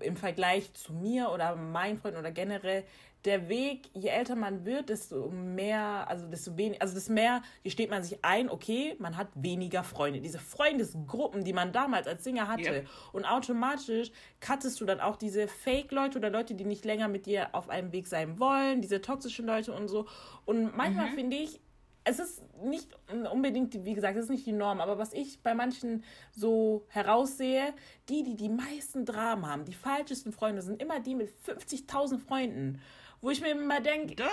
im 0.00 0.16
Vergleich 0.16 0.72
zu 0.74 0.92
mir 0.92 1.30
oder 1.30 1.56
meinen 1.56 1.98
Freunden 1.98 2.18
oder 2.18 2.30
generell, 2.30 2.84
der 3.26 3.48
Weg, 3.48 3.90
je 3.92 4.08
älter 4.08 4.36
man 4.36 4.64
wird, 4.64 4.88
desto 4.88 5.28
mehr, 5.30 6.08
also 6.08 6.26
desto 6.28 6.56
weniger, 6.56 6.80
also 6.80 6.94
desto 6.94 7.12
mehr 7.12 7.42
steht 7.66 7.90
man 7.90 8.04
sich 8.04 8.24
ein, 8.24 8.48
okay, 8.48 8.94
man 9.00 9.16
hat 9.16 9.28
weniger 9.34 9.82
Freunde. 9.82 10.20
Diese 10.20 10.38
Freundesgruppen, 10.38 11.42
die 11.42 11.52
man 11.52 11.72
damals 11.72 12.06
als 12.06 12.22
Singer 12.22 12.46
hatte. 12.46 12.62
Yep. 12.62 12.88
Und 13.12 13.24
automatisch 13.24 14.12
cuttest 14.40 14.80
du 14.80 14.84
dann 14.84 15.00
auch 15.00 15.16
diese 15.16 15.48
Fake-Leute 15.48 16.18
oder 16.18 16.30
Leute, 16.30 16.54
die 16.54 16.64
nicht 16.64 16.84
länger 16.84 17.08
mit 17.08 17.26
dir 17.26 17.48
auf 17.52 17.68
einem 17.68 17.92
Weg 17.92 18.06
sein 18.06 18.38
wollen, 18.38 18.80
diese 18.80 19.00
toxischen 19.00 19.44
Leute 19.44 19.72
und 19.72 19.88
so. 19.88 20.06
Und 20.44 20.76
manchmal 20.76 21.10
mhm. 21.10 21.14
finde 21.14 21.36
ich, 21.36 21.60
es 22.08 22.20
ist 22.20 22.42
nicht 22.62 22.96
unbedingt, 23.32 23.84
wie 23.84 23.94
gesagt, 23.94 24.16
es 24.16 24.24
ist 24.24 24.30
nicht 24.30 24.46
die 24.46 24.52
Norm, 24.52 24.80
aber 24.80 24.96
was 24.96 25.12
ich 25.12 25.42
bei 25.42 25.54
manchen 25.54 26.04
so 26.30 26.86
heraussehe, 26.88 27.74
die, 28.08 28.22
die 28.22 28.36
die 28.36 28.48
meisten 28.48 29.04
Dramen 29.04 29.44
haben, 29.46 29.64
die 29.64 29.74
falschesten 29.74 30.32
Freunde, 30.32 30.62
sind 30.62 30.80
immer 30.80 31.00
die 31.00 31.16
mit 31.16 31.30
50.000 31.46 32.18
Freunden. 32.18 32.80
Wo 33.20 33.30
ich 33.30 33.40
mir 33.40 33.50
immer 33.50 33.80
denke. 33.80 34.14
Duh. 34.14 34.24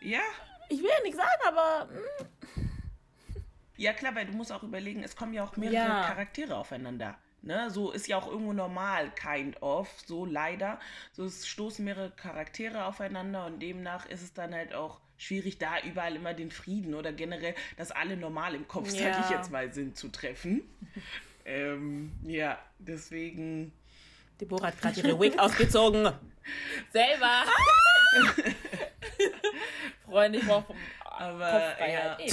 Ja. 0.00 0.20
Ich 0.68 0.80
will 0.80 0.88
ja 0.88 1.02
nichts 1.02 1.18
sagen, 1.18 1.42
aber. 1.48 1.86
Mh. 1.86 2.00
Hm. 2.54 2.68
Ja, 3.76 3.92
klar, 3.92 4.14
weil 4.14 4.26
du 4.26 4.32
musst 4.32 4.52
auch 4.52 4.62
überlegen, 4.62 5.02
es 5.02 5.16
kommen 5.16 5.32
ja 5.32 5.44
auch 5.44 5.56
mehrere 5.56 5.74
ja. 5.74 6.02
Charaktere 6.02 6.56
aufeinander. 6.56 7.16
Ne, 7.40 7.70
so 7.70 7.92
ist 7.92 8.08
ja 8.08 8.18
auch 8.18 8.26
irgendwo 8.26 8.52
normal, 8.52 9.12
kind 9.14 9.62
of, 9.62 9.88
so 10.06 10.24
leider. 10.24 10.80
So 11.12 11.24
es 11.24 11.46
stoßen 11.46 11.84
mehrere 11.84 12.10
Charaktere 12.10 12.84
aufeinander 12.84 13.46
und 13.46 13.60
demnach 13.60 14.06
ist 14.06 14.22
es 14.22 14.34
dann 14.34 14.52
halt 14.52 14.74
auch 14.74 15.00
schwierig, 15.18 15.58
da 15.58 15.80
überall 15.80 16.16
immer 16.16 16.34
den 16.34 16.50
Frieden 16.50 16.94
oder 16.94 17.12
generell, 17.12 17.54
dass 17.76 17.90
alle 17.90 18.16
normal 18.16 18.54
im 18.54 18.66
Kopf, 18.66 18.92
ja. 18.92 19.14
sag 19.14 19.24
ich 19.24 19.30
jetzt 19.30 19.50
mal, 19.50 19.72
sind, 19.72 19.96
zu 19.96 20.08
treffen. 20.08 20.62
ähm, 21.44 22.12
ja, 22.24 22.58
deswegen. 22.78 23.72
Deborah 24.40 24.68
hat 24.68 24.80
gerade 24.80 25.00
ihre 25.00 25.20
Wig 25.20 25.38
ausgezogen. 25.38 26.12
Selber. 26.92 27.44
Freunde, 30.06 30.38
ich 30.38 30.46
brauche 30.46 30.74
aber 31.02 31.78
ja. 31.86 32.18
Eh, 32.18 32.30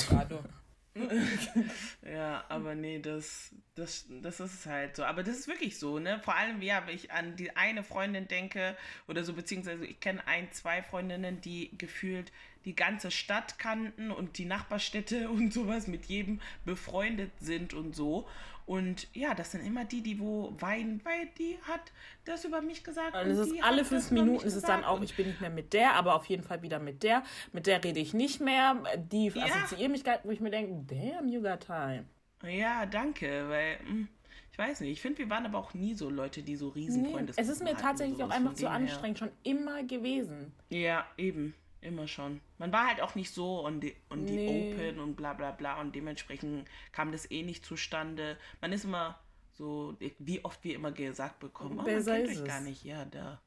ja, 2.10 2.46
aber 2.48 2.74
nee, 2.74 3.00
das, 3.00 3.54
das, 3.76 4.06
das 4.22 4.40
ist 4.40 4.66
halt 4.66 4.96
so. 4.96 5.04
Aber 5.04 5.24
das 5.24 5.40
ist 5.40 5.48
wirklich 5.48 5.78
so, 5.78 6.00
ne? 6.00 6.20
Vor 6.24 6.36
allem, 6.36 6.62
ja, 6.62 6.88
wenn 6.88 6.96
ich 6.96 7.12
an 7.12 7.36
die 7.36 7.56
eine 7.56 7.84
Freundin 7.84 8.28
denke 8.28 8.78
oder 9.08 9.24
so, 9.24 9.34
beziehungsweise 9.34 9.86
ich 9.86 10.00
kenne 10.00 10.26
ein, 10.26 10.52
zwei 10.54 10.82
Freundinnen, 10.82 11.42
die 11.42 11.78
gefühlt 11.78 12.32
die 12.64 12.76
ganze 12.76 13.12
Stadt 13.12 13.60
kannten 13.60 14.10
und 14.10 14.38
die 14.38 14.46
Nachbarstädte 14.46 15.30
und 15.32 15.54
sowas 15.54 15.88
mit 15.88 16.06
jedem 16.06 16.40
befreundet 16.64 17.32
sind 17.40 17.74
und 17.74 17.96
so. 17.96 18.28
Und 18.66 19.08
ja, 19.14 19.36
das 19.36 19.52
sind 19.52 19.64
immer 19.64 19.86
die, 19.86 20.02
die 20.02 20.20
wo 20.20 20.56
weinen, 20.60 21.04
weil 21.06 21.28
die 21.38 21.58
hat 21.68 21.92
das 22.26 22.46
über 22.46 22.62
mich 22.62 22.84
gesagt. 22.84 23.16
Und 23.16 23.30
es 23.30 23.38
ist 23.38 23.64
alle 23.64 23.86
fünf 23.86 24.10
Minuten 24.12 24.46
ist 24.46 24.56
es 24.56 24.64
dann 24.64 24.84
auch, 24.84 25.02
ich 25.02 25.16
bin 25.16 25.28
nicht 25.28 25.40
mehr 25.40 25.52
mit 25.52 25.74
der, 25.74 25.94
aber 25.94 26.16
auf 26.16 26.26
jeden 26.26 26.44
Fall 26.44 26.64
wieder 26.64 26.80
mit 26.80 27.04
der. 27.04 27.24
Mit 27.54 27.68
der 27.68 27.84
rede 27.84 28.00
ich 28.00 28.14
nicht 28.14 28.42
mehr. 28.42 28.82
Die 28.98 29.28
ja. 29.28 29.46
assoziieren 29.46 29.92
mich 29.92 30.04
wo 30.24 30.32
ich 30.32 30.40
mir 30.40 30.50
denke, 30.50 30.96
damn, 30.96 31.28
you 31.28 31.42
got 31.42 31.60
time. 31.62 32.06
Ja, 32.44 32.86
danke, 32.86 33.50
weil 33.50 33.80
hm, 33.80 34.08
ich 34.52 34.58
weiß 34.58 34.80
nicht. 34.80 34.92
Ich 34.92 35.02
finde, 35.02 35.20
wir 35.20 35.30
waren 35.30 35.46
aber 35.46 35.60
auch 35.60 35.74
nie 35.74 35.94
so 35.94 36.10
Leute, 36.10 36.42
die 36.42 36.56
so 36.56 36.70
Riesenfreunde 36.70 37.34
nee, 37.34 37.42
Es 37.42 37.50
ist 37.50 37.64
mir 37.64 37.76
tatsächlich 37.76 38.24
auch 38.24 38.30
einfach 38.30 38.54
zu 38.54 38.70
anstrengend, 38.70 39.20
her. 39.20 39.28
schon 39.28 39.38
immer 39.44 39.84
gewesen. 39.84 40.54
Ja, 40.70 41.06
eben. 41.18 41.54
Immer 41.86 42.08
schon. 42.08 42.42
Man 42.58 42.72
war 42.72 42.88
halt 42.88 43.00
auch 43.00 43.14
nicht 43.14 43.32
so 43.32 43.64
und 43.64 43.82
die, 43.82 43.96
und 44.10 44.26
die 44.26 44.36
nee. 44.36 44.74
Open 44.74 45.00
und 45.00 45.16
bla 45.16 45.34
bla 45.34 45.52
bla 45.52 45.80
und 45.80 45.94
dementsprechend 45.94 46.68
kam 46.92 47.12
das 47.12 47.30
eh 47.30 47.44
nicht 47.44 47.64
zustande. 47.64 48.38
Man 48.60 48.72
ist 48.72 48.86
immer 48.86 49.20
so, 49.52 49.96
wie 50.18 50.44
oft 50.44 50.64
wir 50.64 50.74
immer 50.74 50.92
gesagt 50.92 51.40
bekommen, 51.40 51.74
oh, 51.74 51.84
man 51.84 51.86
kennt 51.86 52.08
euch 52.08 52.44
gar 52.44 52.62
nicht. 52.62 52.84
Ja, 52.84 53.06
da. 53.06 53.40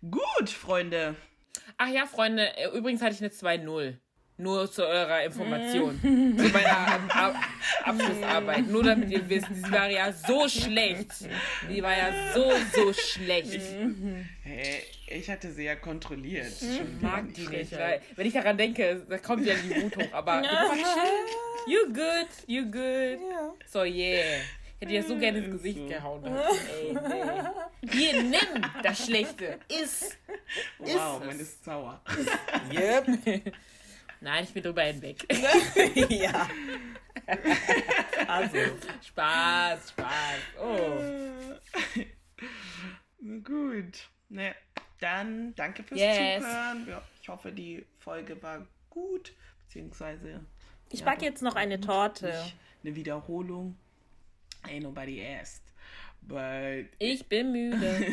Gut, 0.00 0.48
Freunde. 0.48 1.16
Ach 1.76 1.88
ja, 1.88 2.06
Freunde, 2.06 2.50
übrigens 2.74 3.02
hatte 3.02 3.14
ich 3.14 3.20
eine 3.20 3.60
2-0. 3.60 3.98
Nur 4.38 4.70
zu 4.72 4.86
eurer 4.86 5.22
Information. 5.24 5.96
Mm. 6.02 6.38
zu 6.38 6.48
meiner 6.48 6.98
Abschlussarbeit. 7.84 8.66
Nur 8.68 8.82
damit 8.82 9.10
ihr 9.10 9.28
wisst, 9.28 9.48
sie 9.52 9.70
war 9.70 9.90
ja 9.90 10.12
so 10.12 10.48
schlecht. 10.48 11.12
Die 11.68 11.82
war 11.82 11.96
ja 11.96 12.32
so, 12.34 12.52
so 12.72 12.92
schlecht. 12.92 13.60
Hey, 14.42 14.82
ich 15.06 15.30
hatte 15.30 15.52
sie 15.52 15.64
ja 15.64 15.76
kontrolliert. 15.76 16.52
Ich 16.60 17.02
mag 17.02 17.32
die 17.34 17.46
nicht. 17.46 17.72
Weil, 17.72 18.00
wenn 18.16 18.26
ich 18.26 18.32
daran 18.32 18.56
denke, 18.56 19.04
da 19.08 19.18
kommt 19.18 19.46
ja 19.46 19.54
die 19.54 19.82
Wut 19.82 19.96
hoch. 19.96 20.12
Aber 20.12 20.42
you 21.66 21.92
good, 21.92 22.28
you 22.46 22.64
good. 22.64 23.18
So 23.66 23.84
yeah. 23.84 24.40
Ich 24.80 24.88
hätte 24.88 24.94
ja 24.94 25.02
so 25.04 25.16
gerne 25.16 25.38
ins 25.38 25.52
Gesicht 25.52 25.78
so. 25.78 25.86
gehauen. 25.86 26.24
Ey, 26.24 26.88
ey. 26.88 27.88
Hier, 27.88 28.22
nimm 28.24 28.66
das 28.82 29.06
Schlechte. 29.06 29.60
Iss. 29.68 30.18
Wow, 30.78 31.20
man 31.24 31.38
ist 31.38 31.64
sauer. 31.64 32.00
Yep. 32.72 33.52
Nein, 34.22 34.44
ich 34.44 34.52
bin 34.52 34.62
drüber 34.62 34.82
hinweg. 34.82 35.26
ja. 36.10 36.48
Also, 38.28 38.56
Spaß, 39.04 39.90
Spaß. 39.90 40.40
Oh. 40.60 40.98
Gut. 43.42 44.08
Ne, 44.28 44.54
dann 45.00 45.54
danke 45.56 45.82
fürs 45.82 46.00
yes. 46.00 46.42
Zuhören. 46.42 46.86
Ja, 46.88 47.02
ich 47.20 47.28
hoffe, 47.28 47.52
die 47.52 47.84
Folge 47.98 48.40
war 48.42 48.66
gut. 48.88 49.34
Beziehungsweise. 49.66 50.40
Ich 50.90 51.00
ja, 51.00 51.06
backe 51.06 51.24
jetzt 51.24 51.42
noch 51.42 51.56
eine 51.56 51.80
Torte. 51.80 52.32
Eine 52.82 52.94
Wiederholung. 52.94 53.76
Ain't 54.62 54.82
nobody 54.82 55.22
asked. 55.24 55.64
But 56.22 56.86
ich 56.98 57.26
bin 57.26 57.52
müde. 57.52 58.12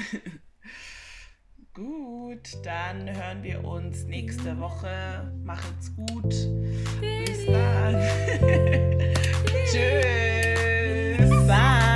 Gut, 1.80 2.58
dann 2.66 3.08
hören 3.08 3.42
wir 3.42 3.64
uns 3.64 4.04
nächste 4.04 4.60
Woche. 4.60 5.32
Macht's 5.46 5.96
gut. 5.96 6.30
Bis 7.00 7.46
dann. 7.46 7.96
Tschüss. 9.72 11.30
Bye. 11.48 11.89